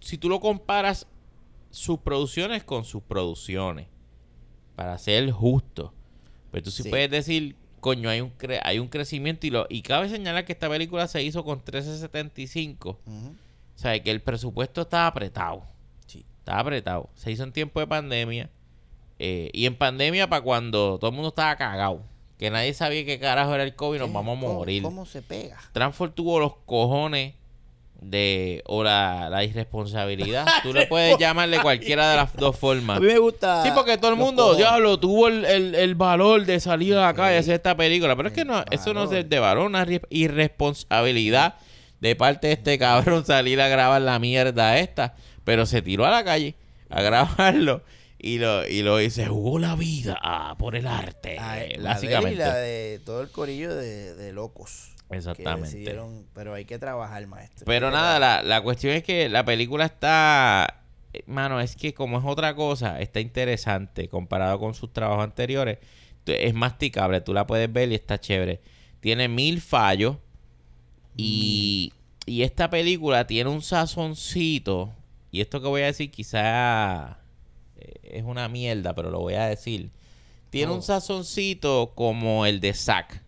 [0.00, 1.06] si tú lo comparas
[1.70, 3.86] sus producciones con sus producciones,
[4.76, 5.92] para ser justo,
[6.50, 6.88] pues tú sí, Sí.
[6.90, 10.52] puedes decir, coño, hay un, cre- hay un crecimiento y, lo, y cabe señalar que
[10.52, 13.16] esta película se hizo con 1375, Ujú.
[13.28, 15.62] o sea, que el presupuesto estaba apretado,
[16.06, 16.24] Sí.
[16.38, 18.50] estaba apretado, se hizo en tiempo de pandemia,
[19.18, 22.02] eh, y en pandemia para cuando todo el mundo estaba cagado,
[22.42, 24.82] que nadie sabía qué carajo era el COVID, nos vamos a ¿Cómo- morir.
[24.82, 25.58] ¿Cómo se pega?
[25.72, 27.34] Transform tuvo los cojones
[28.00, 30.44] de o la, la irresponsabilidad.
[30.64, 32.96] Tú le puedes llamar de cualquiera de las dos formas.
[32.96, 33.62] A mí me gusta.
[33.62, 37.14] Sí, porque todo el mundo, diablo, tuvo el, el- el valor de salir a la
[37.14, 38.16] calle y hacer esta película.
[38.16, 41.54] Pero es que no, eso no es de valor, una irresponsabilidad
[42.00, 45.14] de parte de este cabrón salir a grabar la mierda esta.
[45.44, 46.56] Pero se tiró a la calle
[46.90, 47.82] a grabarlo
[48.22, 51.36] y lo, y lo se jugó la vida ah, por el arte.
[51.38, 52.38] Ah, la de y básicamente.
[52.38, 54.92] la de todo el corillo de, de locos.
[55.10, 55.84] Exactamente.
[56.32, 57.66] pero hay que trabajar, maestro.
[57.66, 60.82] Pero nada, la, la cuestión es que la película está
[61.26, 65.78] mano, es que como es otra cosa, está interesante comparado con sus trabajos anteriores.
[66.24, 68.60] Es masticable, tú la puedes ver y está chévere.
[69.00, 70.16] Tiene mil fallos
[71.16, 71.92] y,
[72.24, 74.94] y esta película tiene un sazoncito.
[75.32, 77.18] Y esto que voy a decir quizá
[78.02, 79.90] es una mierda, pero lo voy a decir.
[80.50, 80.76] Tiene Oh.
[80.76, 83.22] un sazoncito como el de Zack.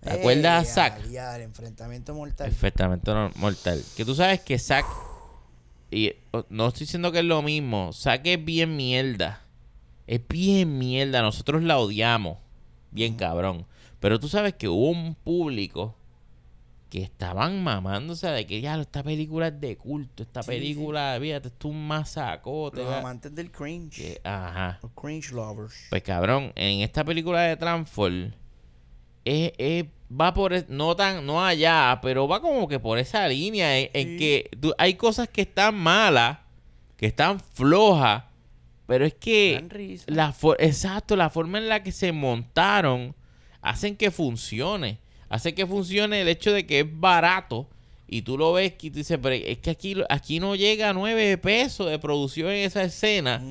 [0.00, 1.02] ¿Te acuerdas a Eh, Zack?
[1.04, 2.48] ya, ya, el enfrentamiento mortal.
[2.48, 3.82] Perfectamente no- mortal.
[3.96, 4.84] Que tú sabes que Zack.
[5.90, 6.12] Y
[6.48, 7.92] no estoy diciendo que es lo mismo.
[7.92, 9.42] Zack es bien mierda.
[10.06, 11.22] Es bien mierda.
[11.22, 12.38] Nosotros la odiamos.
[12.90, 13.66] Bien cabrón.
[14.00, 15.94] Pero tú sabes que hubo un público
[16.92, 20.22] que estaban mamándose de que ya esta película es de culto.
[20.24, 22.76] Esta Sí, película, fíjate, esto es un masacote.
[22.76, 23.00] Los ¿verdad?
[23.00, 23.96] amantes del cringe.
[23.96, 24.78] Que- ajá.
[24.82, 25.86] Los cringe lovers.
[25.88, 28.32] Pues cabrón, en esta película de Transform
[29.24, 33.78] es, es- va por no tan no allá, pero va como que por esa línea
[33.78, 34.16] en, en Sí.
[34.18, 36.40] que tú- hay cosas que están malas,
[36.98, 38.24] que están flojas,
[38.86, 39.66] pero es que
[40.08, 43.14] la for- exacto, la forma en la que se montaron
[43.62, 44.98] hacen que funcione,
[45.32, 47.66] hace que funcione el hecho de que es barato
[48.06, 50.92] y tú lo ves y tú dices, pero es que aquí aquí no llega a
[50.92, 53.42] nueve pesos de producción en esa escena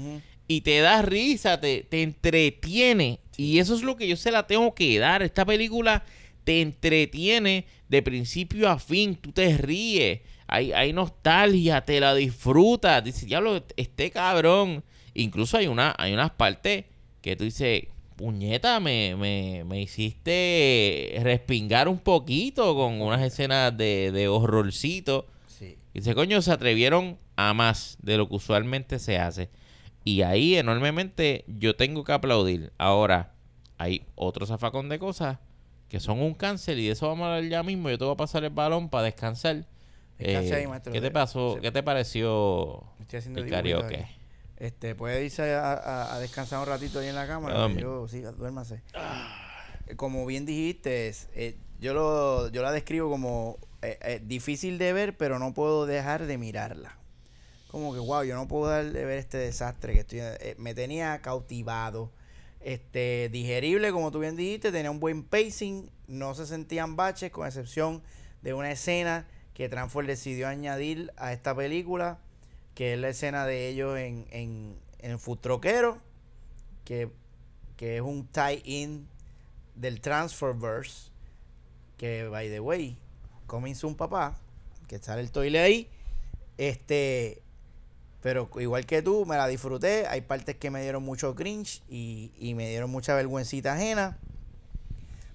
[0.48, 3.20] y te da risa, te, te entretiene.
[3.36, 5.24] Y eso es lo que yo se la tengo que dar.
[5.24, 6.06] Esta película
[6.44, 9.16] te entretiene de principio a fin.
[9.16, 10.20] Tú te ríes.
[10.46, 13.04] Hay, hay nostalgia, te la disfrutas.
[13.04, 14.84] Dices, diablo, este cabrón.
[15.16, 16.86] Incluso hay, una, hay unas partes
[17.22, 17.86] que tú dices,
[18.22, 25.26] puñeta, me, me, me hiciste respingar un poquito con unas escenas de, de horrorcito.
[25.48, 25.78] Sí.
[25.94, 29.50] Y dice, coño, se atrevieron a más de lo que usualmente se hace.
[30.04, 32.72] Y ahí enormemente yo tengo que aplaudir.
[32.78, 33.34] Ahora,
[33.78, 35.40] hay otro zafacón de cosas
[35.90, 37.90] que son un cáncer y de eso vamos a hablar ya mismo.
[37.90, 39.66] Yo te voy a pasar el balón para descansar.
[40.20, 40.94] Descanse Eh, ahí, maestro.
[40.94, 41.56] ¿Qué te pasó?
[41.56, 41.62] Sí.
[41.62, 44.06] ¿Qué te pareció Estoy haciendo el karaoke?
[44.62, 47.56] Este, puede irse a, a- a descansar un ratito ahí en la cámara.
[47.80, 48.82] Yo, sí, duérmase.
[49.88, 54.78] Eh, Como bien dijiste, es, eh, yo, lo, yo la describo como eh, eh, difícil
[54.78, 56.96] de ver, pero no puedo dejar de mirarla.
[57.70, 60.20] Como que, wow, yo no puedo dejar de ver este desastre que estoy.
[60.22, 62.12] eh, me tenía cautivado.
[62.60, 67.48] Este, digerible, como tú bien dijiste, tenía un buen pacing, no se sentían baches, con
[67.48, 68.04] excepción
[68.44, 72.20] de una escena que Transform decidió añadir a esta película,
[72.82, 76.00] que es la escena de ellos en, en, en el food troquero,
[76.84, 77.12] que,
[77.78, 79.08] que es un tie-in
[79.76, 81.12] del Transferverse,
[81.96, 82.98] que, by the way,
[83.46, 84.36] coming soon, papá,
[84.88, 85.92] que sale el toile ahí,
[86.58, 87.44] este,
[88.24, 92.32] pero igual que tú, me la disfruté, hay partes que me dieron mucho cringe y,
[92.36, 94.18] y me dieron mucha vergüencita ajena,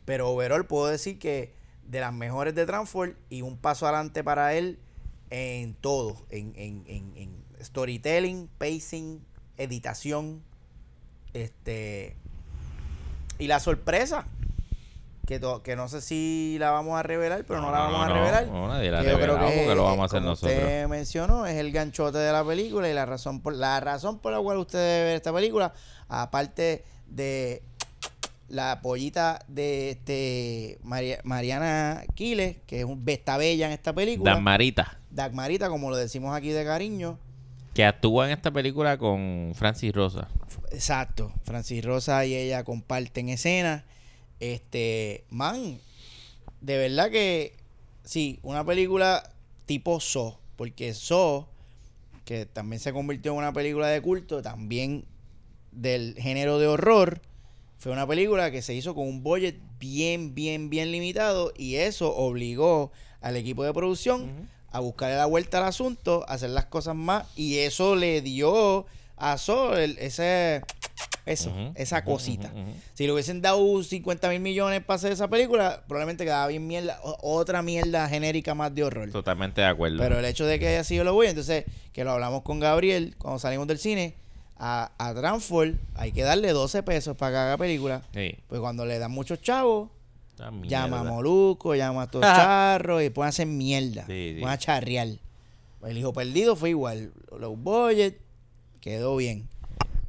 [0.04, 1.52] pero overall puedo decir que
[1.86, 4.80] de las mejores de Transform y un paso adelante para él
[5.30, 9.20] en todo, en, en, en, en storytelling, pacing,
[9.56, 10.42] editación,
[11.32, 12.16] este
[13.38, 14.26] y la sorpresa
[15.26, 18.12] que, to- que no sé si la vamos a revelar, pero no, la vamos a
[18.12, 18.46] revelar.
[18.46, 20.52] no, nadie la yo creo que, porque lo vamos a hacer como nosotros.
[20.56, 24.32] Usted mencionó, es el ganchote de la película y la razón por la razón por
[24.32, 25.74] la cual usted debe ver esta película,
[26.08, 27.62] aparte de
[28.48, 30.78] la pollita de este
[31.24, 34.30] Mariana Quiles, que es un está bella en esta película.
[34.34, 37.18] Dagmarita, Dagmarita, como lo decimos aquí de cariño.
[37.74, 40.28] que actúa en esta película con Francis Rosa.
[40.70, 41.32] Exacto.
[41.44, 43.84] Francis Rosa y ella comparten escena.
[44.40, 45.78] Este, man,
[46.60, 47.54] de verdad que
[48.04, 49.30] sí, una película
[49.64, 51.48] tipo So, porque So,
[52.24, 55.04] que también se convirtió en una película de culto, también
[55.72, 57.20] del género de horror,
[57.78, 62.14] fue una película que se hizo con un budget bien, bien, bien limitado y eso
[62.14, 62.90] obligó
[63.20, 67.26] al equipo de producción a buscarle la vuelta al asunto, a hacer las cosas más
[67.36, 68.86] y eso le dio
[69.16, 70.62] a So el- ese,
[71.24, 72.52] eso, esa cosita.
[72.94, 77.00] Si le hubiesen dado 50 mil millones para hacer esa película, probablemente quedaba bien mierda,
[77.02, 79.10] otra mierda genérica más de horror.
[79.10, 79.96] Totalmente de acuerdo.
[79.98, 83.14] Pero el hecho de que haya sido lo bueno, entonces, que lo hablamos con Gabriel
[83.18, 84.14] cuando salimos del cine,
[84.58, 88.02] a, a Transform hay que darle 12 pesos para que haga película.
[88.14, 89.90] Sí, Pues cuando le dan muchos chavos,
[90.64, 94.06] llama a Moluco, llama a estos charros y pueden hacer mierda.
[94.06, 94.40] Sí, sí.
[94.40, 95.08] Pueden a charrear.
[95.86, 97.12] El hijo perdido fue igual.
[97.38, 98.20] Low budget,
[98.80, 99.48] quedó bien.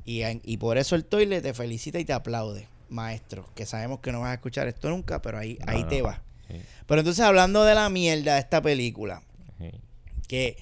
[0.05, 3.49] Y, por eso el toilet te felicita y te aplaude, maestro.
[3.55, 5.87] Que sabemos que no vas a escuchar esto nunca, pero ahí, No, ahí no.
[5.89, 6.21] te va.
[6.47, 9.21] Sí, Pero entonces, hablando de la mierda de esta película,
[10.29, 10.57] que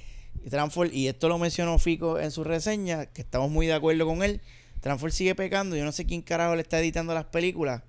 [0.49, 4.23] Transform, y esto lo mencionó Fico en su reseña, que estamos muy de acuerdo con
[4.23, 4.41] él,
[4.81, 7.81] Transform sigue pecando, yo no sé quién carajo le está editando las películas,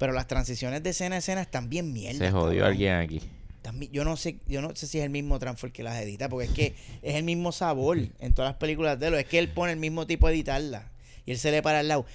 [0.00, 2.18] pero las transiciones de escena a escena están bien mierda.
[2.24, 3.20] Se jodió alguien aquí.
[3.60, 6.30] También, yo no sé, yo no sé si es el mismo Transfer que las edita,
[6.30, 9.14] porque es que es el mismo sabor en todas las películas de él.
[9.16, 10.90] Es que él pone el mismo tipo de editarla.
[11.26, 12.06] Y él se le para al lado.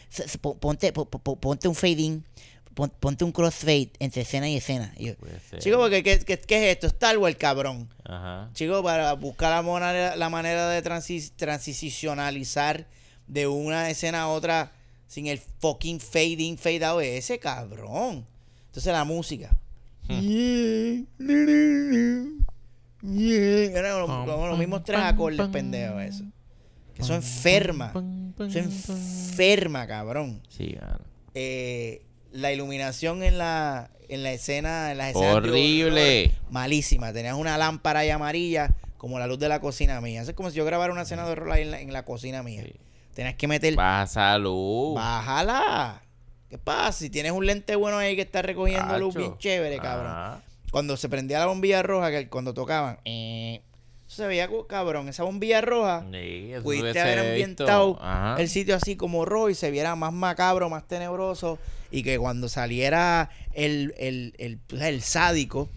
[0.59, 2.25] Ponte, po- po- ponte un fade in,
[2.73, 4.91] pon- ponte un crossfade entre escena y escena.
[4.97, 5.13] Y yo.
[5.59, 6.87] Chico, porque ¿qué, qué, qué es esto?
[6.87, 7.87] Star Wars, cabrón.
[8.03, 8.49] Ajá.
[8.53, 12.87] Chico, para buscar la manera, la manera de transi- transicionalizar
[13.27, 14.71] de una escena a otra
[15.07, 18.25] sin el fucking fade in, fade out ese, cabrón.
[18.67, 19.55] Entonces la música.
[23.01, 26.23] Eran los, como los mismos tres acordes pendejos eso.
[26.93, 27.93] Que eso enferma.
[28.39, 30.41] Eso enferma, cabrón.
[30.49, 30.99] Sí, mano.
[31.33, 32.01] Eh,
[32.31, 36.25] la iluminación en la en la escena en las escenas Horrible.
[36.25, 40.29] horror, malísima tenías una lámpara ahí amarilla como la luz de la cocina mía eso
[40.29, 42.43] es como si yo grabara una escena de horror ahí en la, en la cocina
[42.43, 42.73] mía Sí.
[43.15, 44.93] Tenías que meter Baja salud.
[44.95, 46.03] bájala
[46.49, 46.91] ¿qué pasa?
[46.99, 51.09] si tienes un lente bueno ahí que está recogiendo luz bien chévere cabrón cuando se
[51.09, 53.61] prendía la bombilla roja que cuando tocaban eh,
[54.07, 58.35] eso se veía cabrón esa bombilla roja Sí, eso pudiste haber ambientado Ajá.
[58.39, 61.57] el sitio así como rojo y se viera más macabro, más tenebroso
[61.89, 65.69] y que cuando saliera el, el, el, pues, el sádico,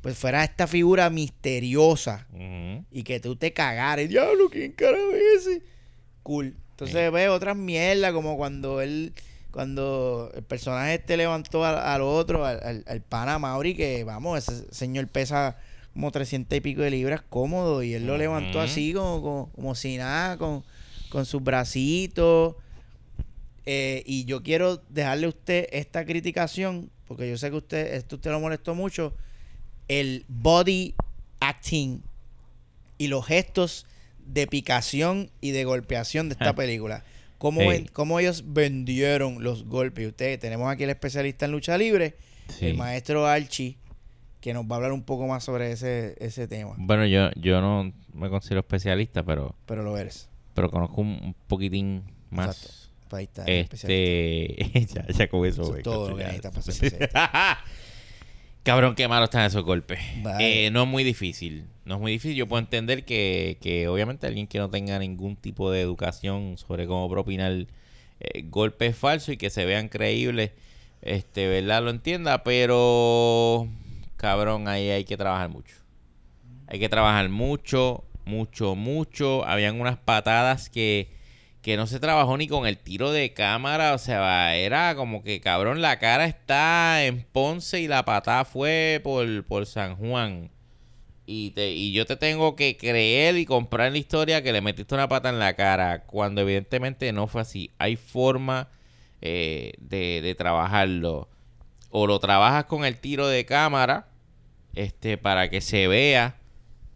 [0.00, 2.26] pues fuera esta figura misteriosa
[2.90, 4.08] y que tú te cagaras.
[4.08, 5.62] Diablo, ¿quién carajo es ese?
[6.22, 6.56] Cool.
[6.84, 9.12] Entonces ve otras mierdas como cuando él,
[9.50, 14.38] cuando el personaje este levantó al, al otro, al, al, al pana Mauri, que vamos,
[14.38, 15.56] ese señor pesa
[15.92, 19.74] como 300 y pico de libras cómodo y él lo levantó así como, como, como
[19.74, 20.64] si nada, con,
[21.10, 22.56] con sus bracitos.
[23.64, 28.16] Eh, y yo quiero dejarle a usted esta criticación, porque yo sé que usted, esto
[28.16, 29.14] usted lo molestó mucho,
[29.88, 30.94] el body
[31.40, 32.02] acting
[32.98, 33.86] y los gestos
[34.26, 37.04] de picación y de golpeación de esta película.
[37.38, 37.86] Cómo, Hey.
[37.92, 40.04] cómo ellos vendieron los golpes.
[40.04, 42.16] Y Usted, tenemos aquí el especialista en lucha libre,
[42.48, 42.66] Sí.
[42.66, 43.76] el maestro Archie,
[44.40, 46.74] que nos va a hablar un poco más sobre ese, ese tema.
[46.76, 50.28] Bueno, yo, yo no me considero especialista, pero, Pero lo eres.
[50.54, 52.48] pero conozco un, un poquitín más.
[52.56, 53.16] Exacto.
[53.16, 53.44] Ahí está.
[53.46, 54.86] Este.
[54.94, 55.62] ya, ya con eso.
[55.62, 57.58] Eso es todo lo que necesitas para.
[58.62, 59.98] Cabrón, qué malos están esos golpes.
[60.22, 60.66] Vale.
[60.66, 61.66] Eh, no es muy difícil.
[61.84, 62.36] No es muy difícil.
[62.36, 66.86] Yo puedo entender que, que obviamente alguien que no tenga ningún tipo de educación sobre
[66.86, 67.66] cómo propinar
[68.20, 70.52] eh, golpes falsos y que se vean creíbles,
[71.00, 71.82] este, ¿verdad?
[71.82, 73.68] Lo entienda, pero
[74.16, 75.74] cabrón, ahí hay que trabajar mucho.
[76.68, 79.44] Hay que trabajar mucho, mucho, mucho.
[79.44, 81.10] Habían unas patadas que,
[81.62, 83.94] que no se trabajó ni con el tiro de cámara.
[83.94, 89.00] O sea, era como que, cabrón, la cara está en Ponce y la patada fue
[89.02, 90.50] por, por San Juan.
[91.24, 94.94] Y, te, y yo te tengo que creer y comprar la historia que le metiste
[94.94, 96.02] una pata en la cara.
[96.04, 97.70] Cuando evidentemente no fue así.
[97.78, 98.68] Hay forma
[99.20, 101.28] eh, de, de trabajarlo.
[101.90, 104.08] O lo trabajas con el tiro de cámara.
[104.74, 106.40] Este, para que se vea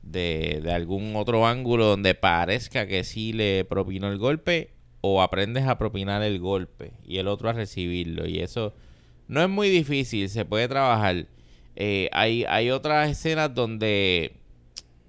[0.02, 4.70] de, de algún otro ángulo donde parezca que sí le propinó el golpe.
[5.02, 6.94] O aprendes a propinar el golpe.
[7.06, 8.26] Y el otro a recibirlo.
[8.26, 8.74] Y eso
[9.28, 10.28] no es muy difícil.
[10.28, 11.26] Se puede trabajar.
[11.76, 14.32] Eh, hay, hay otras escenas donde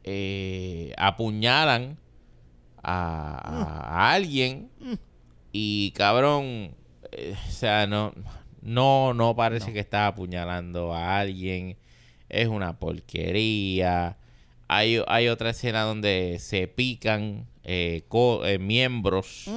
[0.04, 1.98] eh, apuñalan
[2.84, 4.70] a, a- a alguien
[5.52, 6.76] y cabrón,
[7.12, 8.14] eh, o sea, no,
[8.62, 11.78] no, no parece que está apuñalando a alguien.
[12.30, 14.18] Es una porquería.
[14.68, 19.50] Hay, hay otra escena donde se pican eh, co- miembros.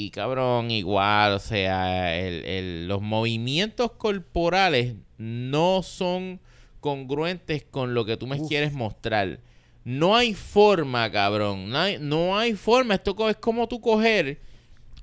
[0.00, 6.38] Y cabrón, igual, o sea, el- el- los movimientos corporales no son
[6.78, 9.40] congruentes con lo que tú me quieres mostrar.
[9.84, 11.70] No hay forma, cabrón.
[11.70, 12.94] No hay, no hay forma.
[12.94, 14.38] Esto es como tú coger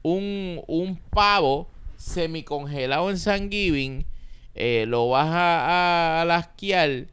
[0.01, 4.05] un, un pavo semicongelado en San Giving,
[4.53, 7.07] eh, lo vas a, a, a lasquear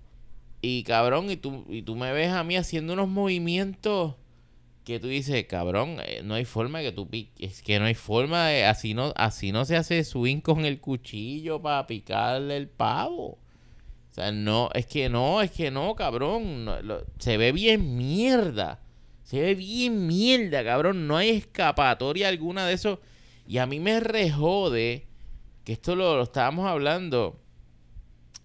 [0.61, 4.15] y cabrón, y tú, y tú me ves a mí haciendo unos movimientos
[4.85, 7.95] que tú dices, cabrón, eh, no hay forma que tú piques, es que no hay
[7.95, 13.39] forma así no, así no se hace swing con el cuchillo para picarle el pavo.
[14.11, 16.67] O sea, no, es que no, es que no, cabrón,
[17.19, 18.83] se ve bien mierda.
[19.23, 23.01] Se ve bien mierda, cabrón, no hay escapatoria alguna de eso.
[23.47, 25.07] Y a mí me rejode,
[25.65, 27.41] que esto lo, lo estábamos hablando,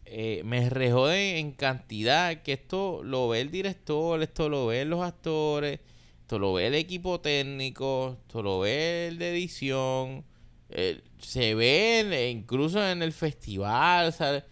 [0.06, 5.02] eh, me rejode en cantidad que esto lo ve el director, esto lo ven los
[5.02, 5.82] actores,
[6.28, 10.26] esto lo ve el equipo técnico, esto lo ve el de edición,
[10.70, 14.44] eh, se ve en- incluso en el festival, ¿sabes?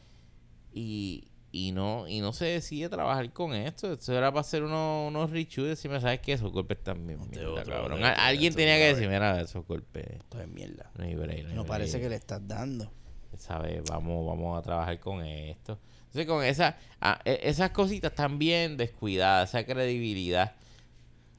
[0.74, 3.92] Y, y no y no se decide trabajar con esto.
[3.92, 5.30] Esto era para hacer unos, unos
[5.66, 6.32] y decirme, ¿sabes qué?
[6.34, 7.20] Esos golpes también.
[7.30, 8.02] mierda, cabrón.
[8.06, 10.06] A- Alguien tenía que de- decir, mira, esos golpes.
[10.12, 10.90] Esto es mierda.
[10.98, 12.04] No hay break, no hay No parece break".
[12.04, 12.90] que le estás dando.
[13.38, 13.82] ¿sabes?
[13.90, 15.78] Vamos, vamos a trabajar con esto.
[16.06, 20.56] Entonces, con esa, ah, e- esas cositas están bien descuidadas, esa credibilidad.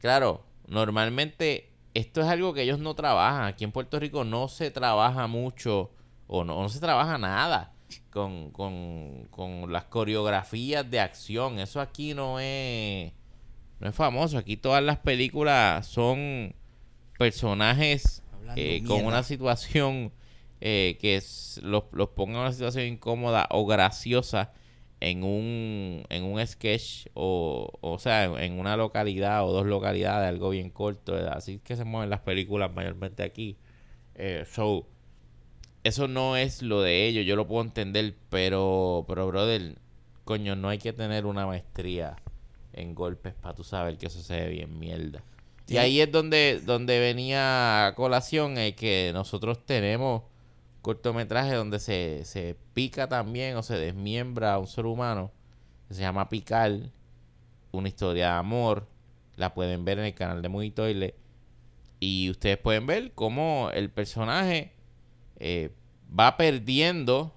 [0.06, 3.42] Claro, normalmente esto es algo que ellos no trabajan.
[3.46, 5.90] Aquí en Puerto Rico no se trabaja mucho
[6.28, 7.72] o no, no se trabaja nada
[8.10, 11.58] con, con, con las coreografías de acción.
[11.58, 13.12] Eso aquí no es,
[13.80, 14.38] no es famoso.
[14.38, 16.54] Aquí todas las películas son
[17.18, 18.22] personajes
[18.56, 20.12] eh, con una situación
[20.60, 24.52] eh, que es- los, los ponga en una situación incómoda o graciosa
[25.10, 30.50] en un, en un sketch o, o sea, en, una localidad o dos localidades, algo
[30.50, 31.16] bien corto.
[31.18, 33.56] eh, Así que se mueven las películas mayormente aquí.
[34.16, 34.86] Eh, so,
[35.84, 39.78] eso no es lo de ellos, yo lo puedo entender, pero, pero brother,
[40.24, 42.16] coño, no hay que tener una maestría
[42.72, 45.22] en golpes para tú saber que eso se ve bien mierda.
[45.68, 50.22] Y ahí es donde, donde venía a colación el que nosotros tenemos
[50.86, 55.32] cortometrajes donde se, se pica también o se desmiembra a un ser humano,
[55.88, 56.92] que se llama Picar,
[57.72, 58.86] una historia de amor,
[59.34, 61.16] la pueden ver en el canal de Movie Toilet,
[61.98, 64.74] y ustedes pueden ver cómo el personaje
[65.40, 65.74] eh,
[66.16, 67.34] va perdiendo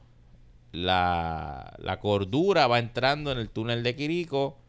[0.71, 4.59] la, la cordura, va entrando en el túnel de Quirico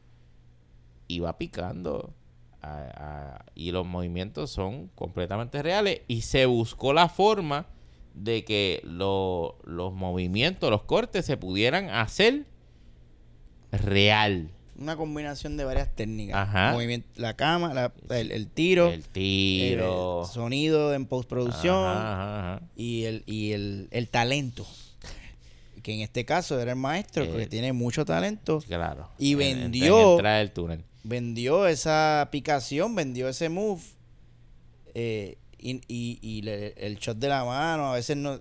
[1.07, 2.15] y va picando.
[3.55, 6.01] y los movimientos son completamente reales.
[6.09, 7.67] Y se buscó la forma
[8.23, 12.45] de que lo- los movimientos, los cortes se pudieran hacer
[13.73, 14.51] real.
[14.79, 16.37] Una combinación de varias técnicas.
[16.37, 16.73] Ajá.
[16.73, 20.23] Movimiento, la cama, la- el, el tiro, El tiro.
[20.23, 24.67] eh, sonido en postproducción Ajá, ajá, y, el, y el, el talento.
[25.83, 28.63] Que en este caso era el maestro, Eh, que tiene mucho talento.
[28.67, 29.09] Claro.
[29.19, 30.85] Y En- en- en vendió- entrar del túnel.
[31.05, 33.81] vendió esa picación, vendió ese move.
[34.95, 38.41] eh, y y, y le- el shot de la mano, a veces no.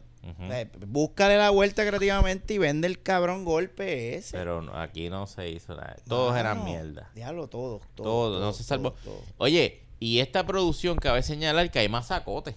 [0.51, 4.37] Eh, búscale la vuelta creativamente y vende el cabrón golpe ese.
[4.37, 5.95] Pero no- aquí no se hizo nada.
[6.07, 7.09] Todos eran mierda.
[7.15, 7.79] Déjalo todo.
[7.95, 8.91] todo Todo, no se salvó.
[8.91, 9.23] todo, todo.
[9.37, 12.55] Oye, y esta producción cabe señalar que hay más sacote.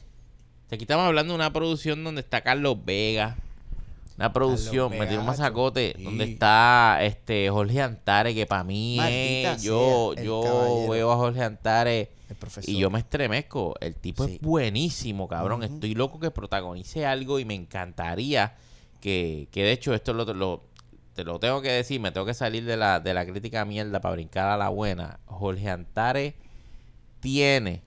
[0.72, 3.36] Aquí estamos hablando de una producción donde está Carlos Vega.
[4.22, 6.04] Una producción, un masacote, sí.
[6.04, 10.90] donde está este Jorge Antare, que para mí Maldita es, yo, sea, yo caballero.
[10.92, 12.70] veo a Jorge Antare El profesor.
[12.70, 13.74] y yo me estremezco.
[13.80, 14.34] El tipo Sí.
[14.34, 15.64] es buenísimo, cabrón.
[15.64, 18.54] Estoy loco que protagonice algo y me encantaría
[19.00, 20.62] que, que de hecho esto lo, lo-
[21.14, 24.00] te lo tengo que decir, me tengo que salir de la, de la crítica mierda
[24.00, 25.18] para brincar a la buena.
[25.26, 26.36] Jorge Antare
[27.20, 27.82] tiene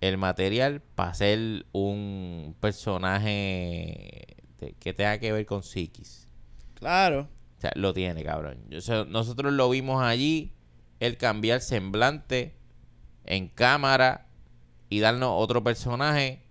[0.00, 6.28] el material para ser un personaje de- que tenga que ver con psiquis.
[6.74, 7.28] Claro.
[7.58, 8.58] O sea, lo tiene, cabrón.
[9.08, 10.52] Nosotros lo vimos allí,
[10.98, 12.54] el cambiar semblante
[13.24, 14.26] en cámara
[14.88, 16.42] y darnos otro personaje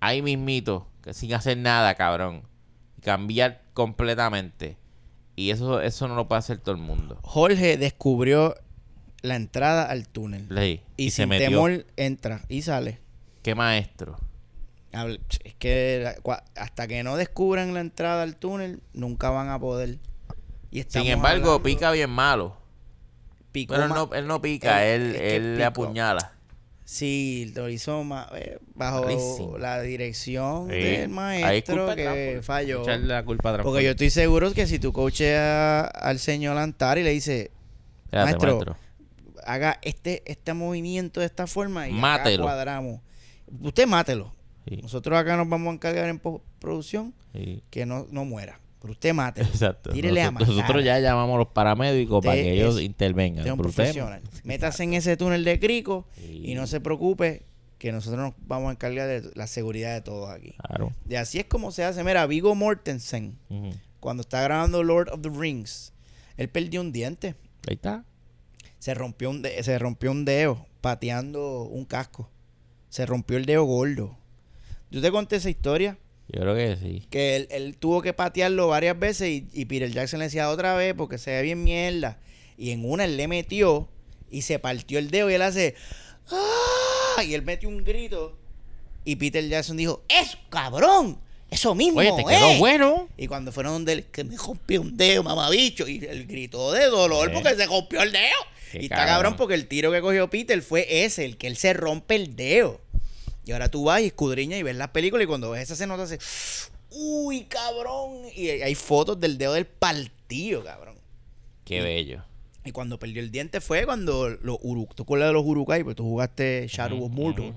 [0.00, 2.42] ahí mismito, que sin hacer nada, cabrón.
[2.96, 4.76] Y cambiar completamente.
[5.34, 7.18] Y eso, eso no lo puede hacer todo el mundo.
[7.22, 8.54] Jorge descubrió
[9.22, 10.46] la entrada al túnel.
[10.50, 10.82] Leí.
[10.96, 11.48] Y, se sin metió.
[11.48, 13.00] temor entra y sale.
[13.42, 14.16] Qué maestro.
[14.92, 16.14] Es que
[16.56, 19.98] hasta que no descubran la entrada al túnel, nunca van a poder.
[20.70, 22.56] Y Sin embargo, hablando- pica bien malo.
[23.52, 26.32] picó Pero él no, él no pica, él- él, es que él le apuñala.
[26.84, 28.02] Sí, lo hizo
[28.34, 30.74] eh, bajo la dirección Sí.
[30.76, 32.82] del maestro de que falló.
[32.98, 33.58] La culpa.
[33.62, 37.50] Porque yo estoy seguro que si tú coacheas al señor Antari y le dices,
[38.10, 38.76] maestro, maestro.
[39.44, 42.42] haga este, este movimiento de esta forma y acá Mátelo.
[42.44, 43.00] cuadramos.
[43.60, 44.32] Usted mátelo.
[44.68, 47.62] Sí, Nosotros acá nos vamos a encargar en postproducción sí.
[47.70, 48.60] que no, no muera.
[48.80, 49.48] Pero usted mátelo.
[49.52, 49.90] Exacto.
[49.90, 50.62] Tírele a Nosotros, matar.
[50.62, 53.38] nosotros ya llamamos a los paramédicos para que ellos intervengan.
[53.40, 54.22] Usted es un profesional.
[54.44, 56.42] Métase en ese túnel de crico Sí.
[56.44, 57.42] y no se preocupe
[57.78, 60.54] que nosotros nos vamos a encargar de la seguridad de todos aquí.
[60.66, 60.92] Claro.
[61.08, 62.02] Y así es como se hace.
[62.04, 63.38] Mira, Vigo Mortensen,
[64.00, 65.92] cuando está grabando Lord of the Rings,
[66.36, 67.34] él perdió un diente.
[67.68, 68.04] Ahí está.
[68.78, 72.30] Se rompió un, de- se rompió un dedo pateando un casco.
[72.90, 74.16] Se rompió el dedo gordo.
[74.90, 75.98] Yo te conté esa historia.
[76.28, 77.06] Yo creo que sí.
[77.10, 80.74] Que él, él tuvo que patearlo varias veces y, y Peter Jackson le decía otra
[80.74, 82.18] vez porque se ve bien mierda.
[82.56, 83.88] Y en una él le metió
[84.30, 85.74] y se partió el dedo y él hace
[86.30, 87.22] ¡Ah!
[87.24, 88.36] Y él metió un grito
[89.04, 91.18] y Peter Jackson dijo ¡Eso, cabrón!
[91.50, 92.58] ¡Eso mismo Oye, te quedó es".
[92.58, 93.08] bueno.
[93.16, 96.84] Y cuando fueron donde él, que me rompió un dedo, mamabicho, y él gritó de
[96.86, 97.32] dolor Eh.
[97.32, 98.22] porque se rompió el dedo.
[98.70, 101.56] Qué y está cabrón porque el tiro que cogió Peter fue ese, el que él
[101.56, 102.82] se rompe el dedo.
[103.48, 105.86] Y ahora tú vas y escudriñas y ves las películas y cuando ves esa se
[105.86, 106.18] nota hace,
[106.90, 108.24] uy, cabrón.
[108.36, 110.96] Y hay fotos del dedo del partido, cabrón.
[111.64, 112.22] Qué bello.
[112.66, 115.96] Y cuando perdió el diente fue cuando los Uruk, tú acuerdas de los Urukai, pues
[115.96, 117.54] tú jugaste Shadow of Mordor.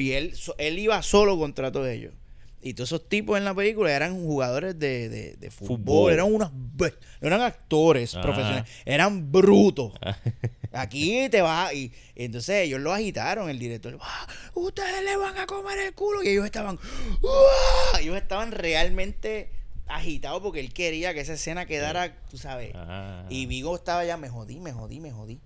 [0.00, 2.14] Y él, él iba solo contra todos ellos.
[2.62, 6.12] Y todos esos tipos en la película eran jugadores de, de- de fútbol, Fútbol.
[6.12, 6.86] eran unos no
[7.26, 8.20] eran actores Ah.
[8.22, 9.92] profesionales, eran brutos.
[10.72, 15.36] Aquí te va y, y entonces ellos lo agitaron, el director, "Ah, ustedes le van
[15.38, 16.78] a comer el culo y ellos estaban,
[17.24, 19.50] "Ah", ellos estaban realmente
[19.88, 22.72] agitados porque él quería que esa escena quedara, tú sabes.
[22.74, 23.24] Ah.
[23.28, 25.40] Y Vigo estaba ya, me jodí, me jodí, me jodí.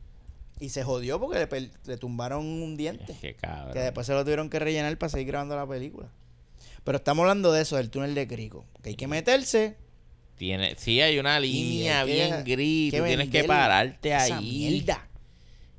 [0.61, 1.49] Y se jodió porque
[1.87, 3.17] le, tumbaron un diente.
[3.21, 3.73] Qué cabrón.
[3.73, 6.09] Que después se lo tuvieron que rellenar para seguir grabando la película.
[6.85, 8.67] Pero estamos hablando de eso, del túnel de Crico.
[8.83, 9.77] Que hay que meterse.
[10.37, 12.91] Tiene, sí, hay una línea hay que- bien gris.
[12.93, 14.69] que Tú tienes que pararte esa ahí.
[14.71, 15.09] mierda.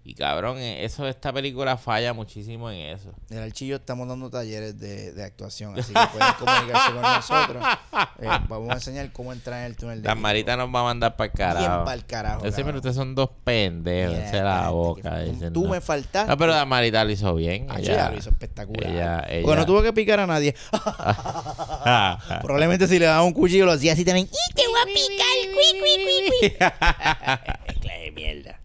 [0.08, 3.12] Y cabrón, eh, eso esta película falla muchísimo en eso.
[3.32, 7.66] En el archillo estamos dando talleres de, de actuación, así que pueden comunicarse con nosotros.
[8.18, 10.16] Eh, vamos a enseñar cómo entrar en el túnel de La.
[10.16, 11.86] Marita nos va a mandar para el Bien carajo.
[12.08, 12.76] carajo, Yo siempre cabrón.
[12.78, 14.14] ustedes son dos pendejos.
[14.14, 15.16] Mira, Esa esta la gente boca.
[15.18, 15.70] que- dicen, Tú no.
[15.72, 16.30] me faltaste.
[16.32, 17.68] No, pero la Marita lo hizo bien.
[17.70, 18.90] Ah, ella, ella lo hizo espectacular.
[19.30, 20.56] ella- Porque no tuvo que picar a nadie.
[22.42, 24.28] Probablemente si le daba un cuchillo lo hacía así también.
[24.28, 25.36] ¡Y te voy a picar!
[25.54, 26.50] ¡Cui, cui, cui, cui!
[27.82, 28.60] Clase de mierda.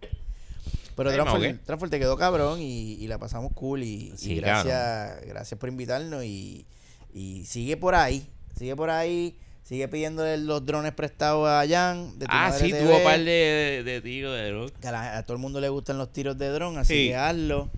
[1.04, 1.24] Pero
[1.64, 3.82] Transfer, te quedó cabrón y, y la pasamos cool.
[3.82, 6.24] Y, gracias, gracias por invitarnos.
[6.24, 6.66] Y,
[7.14, 8.26] y sigue por ahí.
[8.56, 9.36] Sigue por ahí.
[9.62, 12.18] Sigue pidiéndole los drones prestados a Jan.
[12.18, 14.72] De tu ah, Madre sí, TV, tuvo un par de, de, de tiros de luz.
[14.80, 17.08] que a, la- a todo el mundo le gustan los tiros de dron, así Sí.
[17.08, 17.70] que hazlo.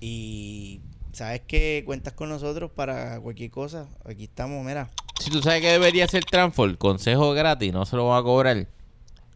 [0.00, 0.80] Y
[1.12, 3.86] sabes que cuentas con nosotros para cualquier cosa.
[4.04, 4.90] Aquí estamos, mira.
[5.20, 8.66] Si tú sabes que debería ser Transform, consejo gratis, no se lo va a cobrar.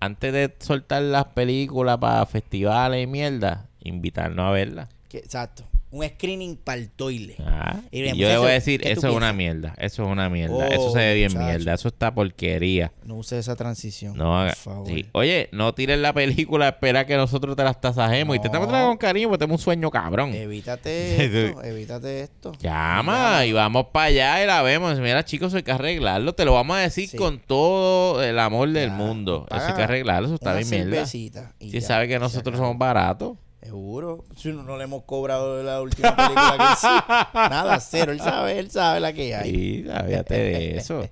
[0.02, 4.88] Antes de soltar las películas para festivales y mierda, invitarnos a verlas.
[5.12, 5.62] Exacto.
[5.92, 7.36] Un screening para el toile.
[7.38, 9.74] Ah, Y y bien, yo le voy a decir, ¿qué tú eso es una mierda,
[9.76, 11.46] eso es una mierda, Oh, eso se ve bien muchacho.
[11.46, 12.92] mierda, eso está porquería.
[13.04, 14.16] No uses esa transición.
[14.16, 14.54] No haga.
[14.54, 14.88] por favor.
[14.88, 15.06] sí.
[15.12, 18.96] Oye, no tires la película, espera que nosotros te las tasajemos y te estamos con
[18.96, 20.32] cariño porque tenemos un sueño cabrón.
[20.34, 21.62] Evítate esto.
[21.62, 22.52] evítate esto.
[22.58, 24.98] Llama y vamos para allá y la vemos.
[24.98, 26.34] Mira, chicos, hay que arreglarlo.
[26.34, 27.18] Te lo vamos a decir Sí.
[27.18, 29.46] con todo el amor del Ya, mundo.
[29.50, 31.04] hay que arreglarlo, eso está bien mierda.
[31.04, 33.36] Si ya, sabe que nosotros somos baratos.
[33.62, 34.24] Seguro.
[34.36, 36.88] Si no, no le hemos cobrado la última película que hizo.
[37.34, 38.12] Nada, cero.
[38.12, 39.50] Él sabe, él sabe la que hay.
[39.50, 41.08] Sí, de eso.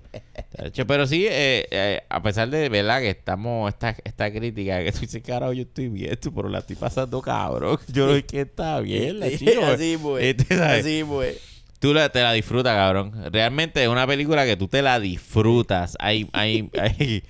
[0.85, 4.99] Pero sí, eh, eh, a pesar de verdad que estamos, esta, esta crítica que tú
[4.99, 7.79] dices, carajo, yo estoy bien, tú, pero la estoy pasando cabrón.
[7.87, 9.65] Yo no sé que está bien, la chico.
[9.65, 10.35] así pues.
[10.61, 11.39] Así pues.
[11.79, 13.13] Tú la- te la disfrutas, cabrón.
[13.31, 15.95] Realmente es una película que tú te la disfrutas.
[15.99, 17.23] Hay, hay, hay-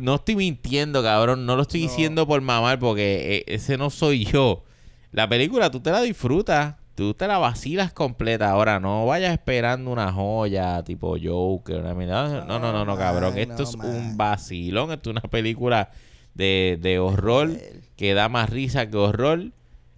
[0.00, 1.46] No estoy mintiendo, cabrón.
[1.46, 1.88] No lo estoy No.
[1.90, 4.64] diciendo por mamar porque eh, ese no soy yo.
[5.12, 6.76] La película tú te la disfrutas.
[6.94, 8.50] Tú te la vacilas completa.
[8.50, 11.80] Ahora, no vayas esperando una joya tipo Joker.
[11.80, 12.44] Una mierda.
[12.44, 13.36] no, no, no, no, cabrón.
[13.36, 14.92] Esto no, es un vacilón.
[14.92, 15.90] Esto es una película
[16.34, 17.50] de, de horror
[17.96, 19.50] que da más risa que horror.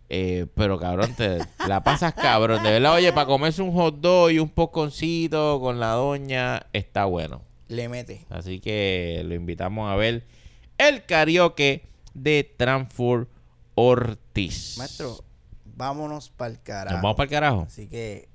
[0.08, 2.62] Eh, pero cabrón, te la pasas cabrón.
[2.62, 7.04] De verdad, oye, para comerse un hot dog y un poconcito con la doña, está
[7.06, 7.42] bueno.
[7.68, 8.24] Le mete.
[8.30, 10.24] Así que lo invitamos a ver
[10.78, 11.82] el karaoke
[12.14, 13.26] de Transford
[13.74, 14.76] Ortiz.
[14.78, 15.18] Maestro,
[15.64, 16.94] vámonos para el carajo.
[16.94, 17.64] Nos vamos para el carajo.
[17.66, 18.28] Así que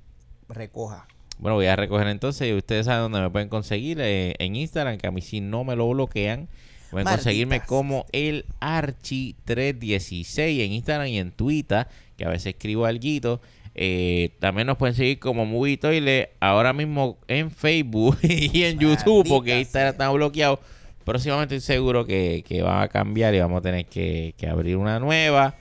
[0.49, 1.07] recoja.
[1.39, 2.49] Bueno, voy a recoger entonces.
[2.49, 5.63] Y ustedes saben dónde me pueden conseguir eh, en Instagram, que a mí si no
[5.63, 6.49] me lo bloquean.
[6.91, 11.87] Pueden Maldita conseguirme como el Archi316 en Instagram y en Twitter,
[12.17, 13.39] que a veces escribo algo.
[13.73, 19.27] Eh, también nos pueden seguir como Movie Toilet ahora mismo en Facebook y en YouTube,
[19.27, 20.59] porque Instagram está bloqueado.
[21.05, 24.77] Próximamente estoy seguro que, que va a cambiar y vamos a tener que, que abrir
[24.77, 25.55] una nueva.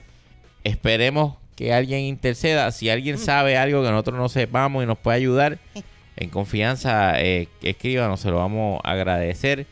[0.63, 2.71] Esperemos que alguien interceda.
[2.71, 5.57] Si alguien sabe algo que nosotros no sepamos y nos puede ayudar,
[6.17, 9.65] en confianza, eh, escríbanos, se lo vamos a agradecer.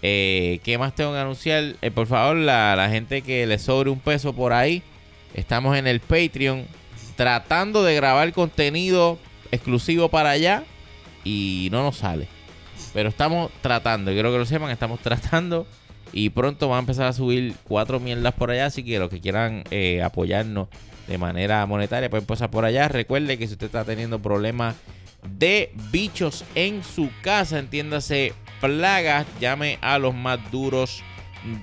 [0.00, 1.74] Eh, ¿Qué más tengo que anunciar?
[1.82, 4.82] Eh, por favor, la, la gente que le sobre un peso por ahí,
[5.34, 6.66] estamos en el Patreon
[7.18, 9.18] tratando de grabar contenido
[9.50, 10.62] exclusivo para allá
[11.24, 12.28] y no nos sale.
[12.94, 15.66] Pero estamos tratando, quiero que lo sepan, estamos tratando
[16.12, 19.20] y pronto va a empezar a subir cuatro mierdas por allá, así que los que
[19.20, 20.68] quieran eh, apoyarnos
[21.08, 22.86] de manera monetaria pueden pasar por allá.
[22.86, 24.76] Recuerde que si usted está teniendo problemas
[25.28, 31.02] de bichos en su casa, entiéndase plagas, llame a los más duros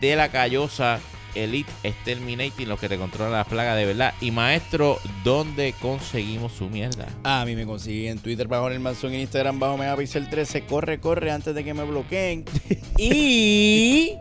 [0.01, 0.99] de la callosa
[1.35, 4.13] Elite Exterminating, los que te controlan las plagas de verdad.
[4.21, 7.07] Y maestro, ¿dónde conseguimos su mierda?
[7.23, 10.65] A mí me consiguen en Twitter bajo el manzón, en Instagram bajo Megapixel 13.
[10.65, 12.45] Corre, corre antes de que me bloqueen.
[12.97, 14.13] y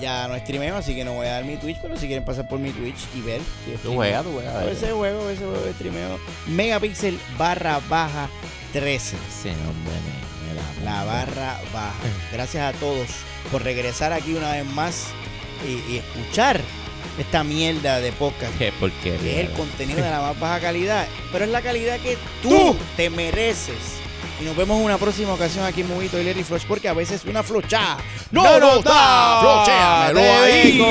[0.00, 2.48] ya no streameo, así que no voy a dar mi Twitch, pero si quieren pasar
[2.48, 3.40] por mi Twitch y ver.
[3.64, 4.54] si Tú juegas, tú juegas.
[4.56, 6.18] A veces juego, a veces juego, streameo.
[6.48, 8.28] Megapixel barra baja
[8.72, 9.16] 13.
[9.28, 11.94] Ese nombre me, me la, La barra baja.
[12.32, 13.08] Gracias a todos
[13.50, 15.06] por regresar aquí una vez más
[15.66, 16.60] y, escuchar
[17.18, 18.56] esta mierda de podcast.
[18.58, 19.18] Qué porquería.
[19.18, 21.06] Que es el contenido de la más baja calidad.
[21.30, 24.00] Pero es la calidad que tú, te mereces.
[24.40, 26.94] Y nos vemos en una próxima ocasión aquí en Movito y Larry Flush, porque a
[26.94, 27.98] veces una flochada
[28.30, 28.90] no, no da.
[28.90, 29.40] da.
[29.40, 30.82] ¡Flocheamelo ahí!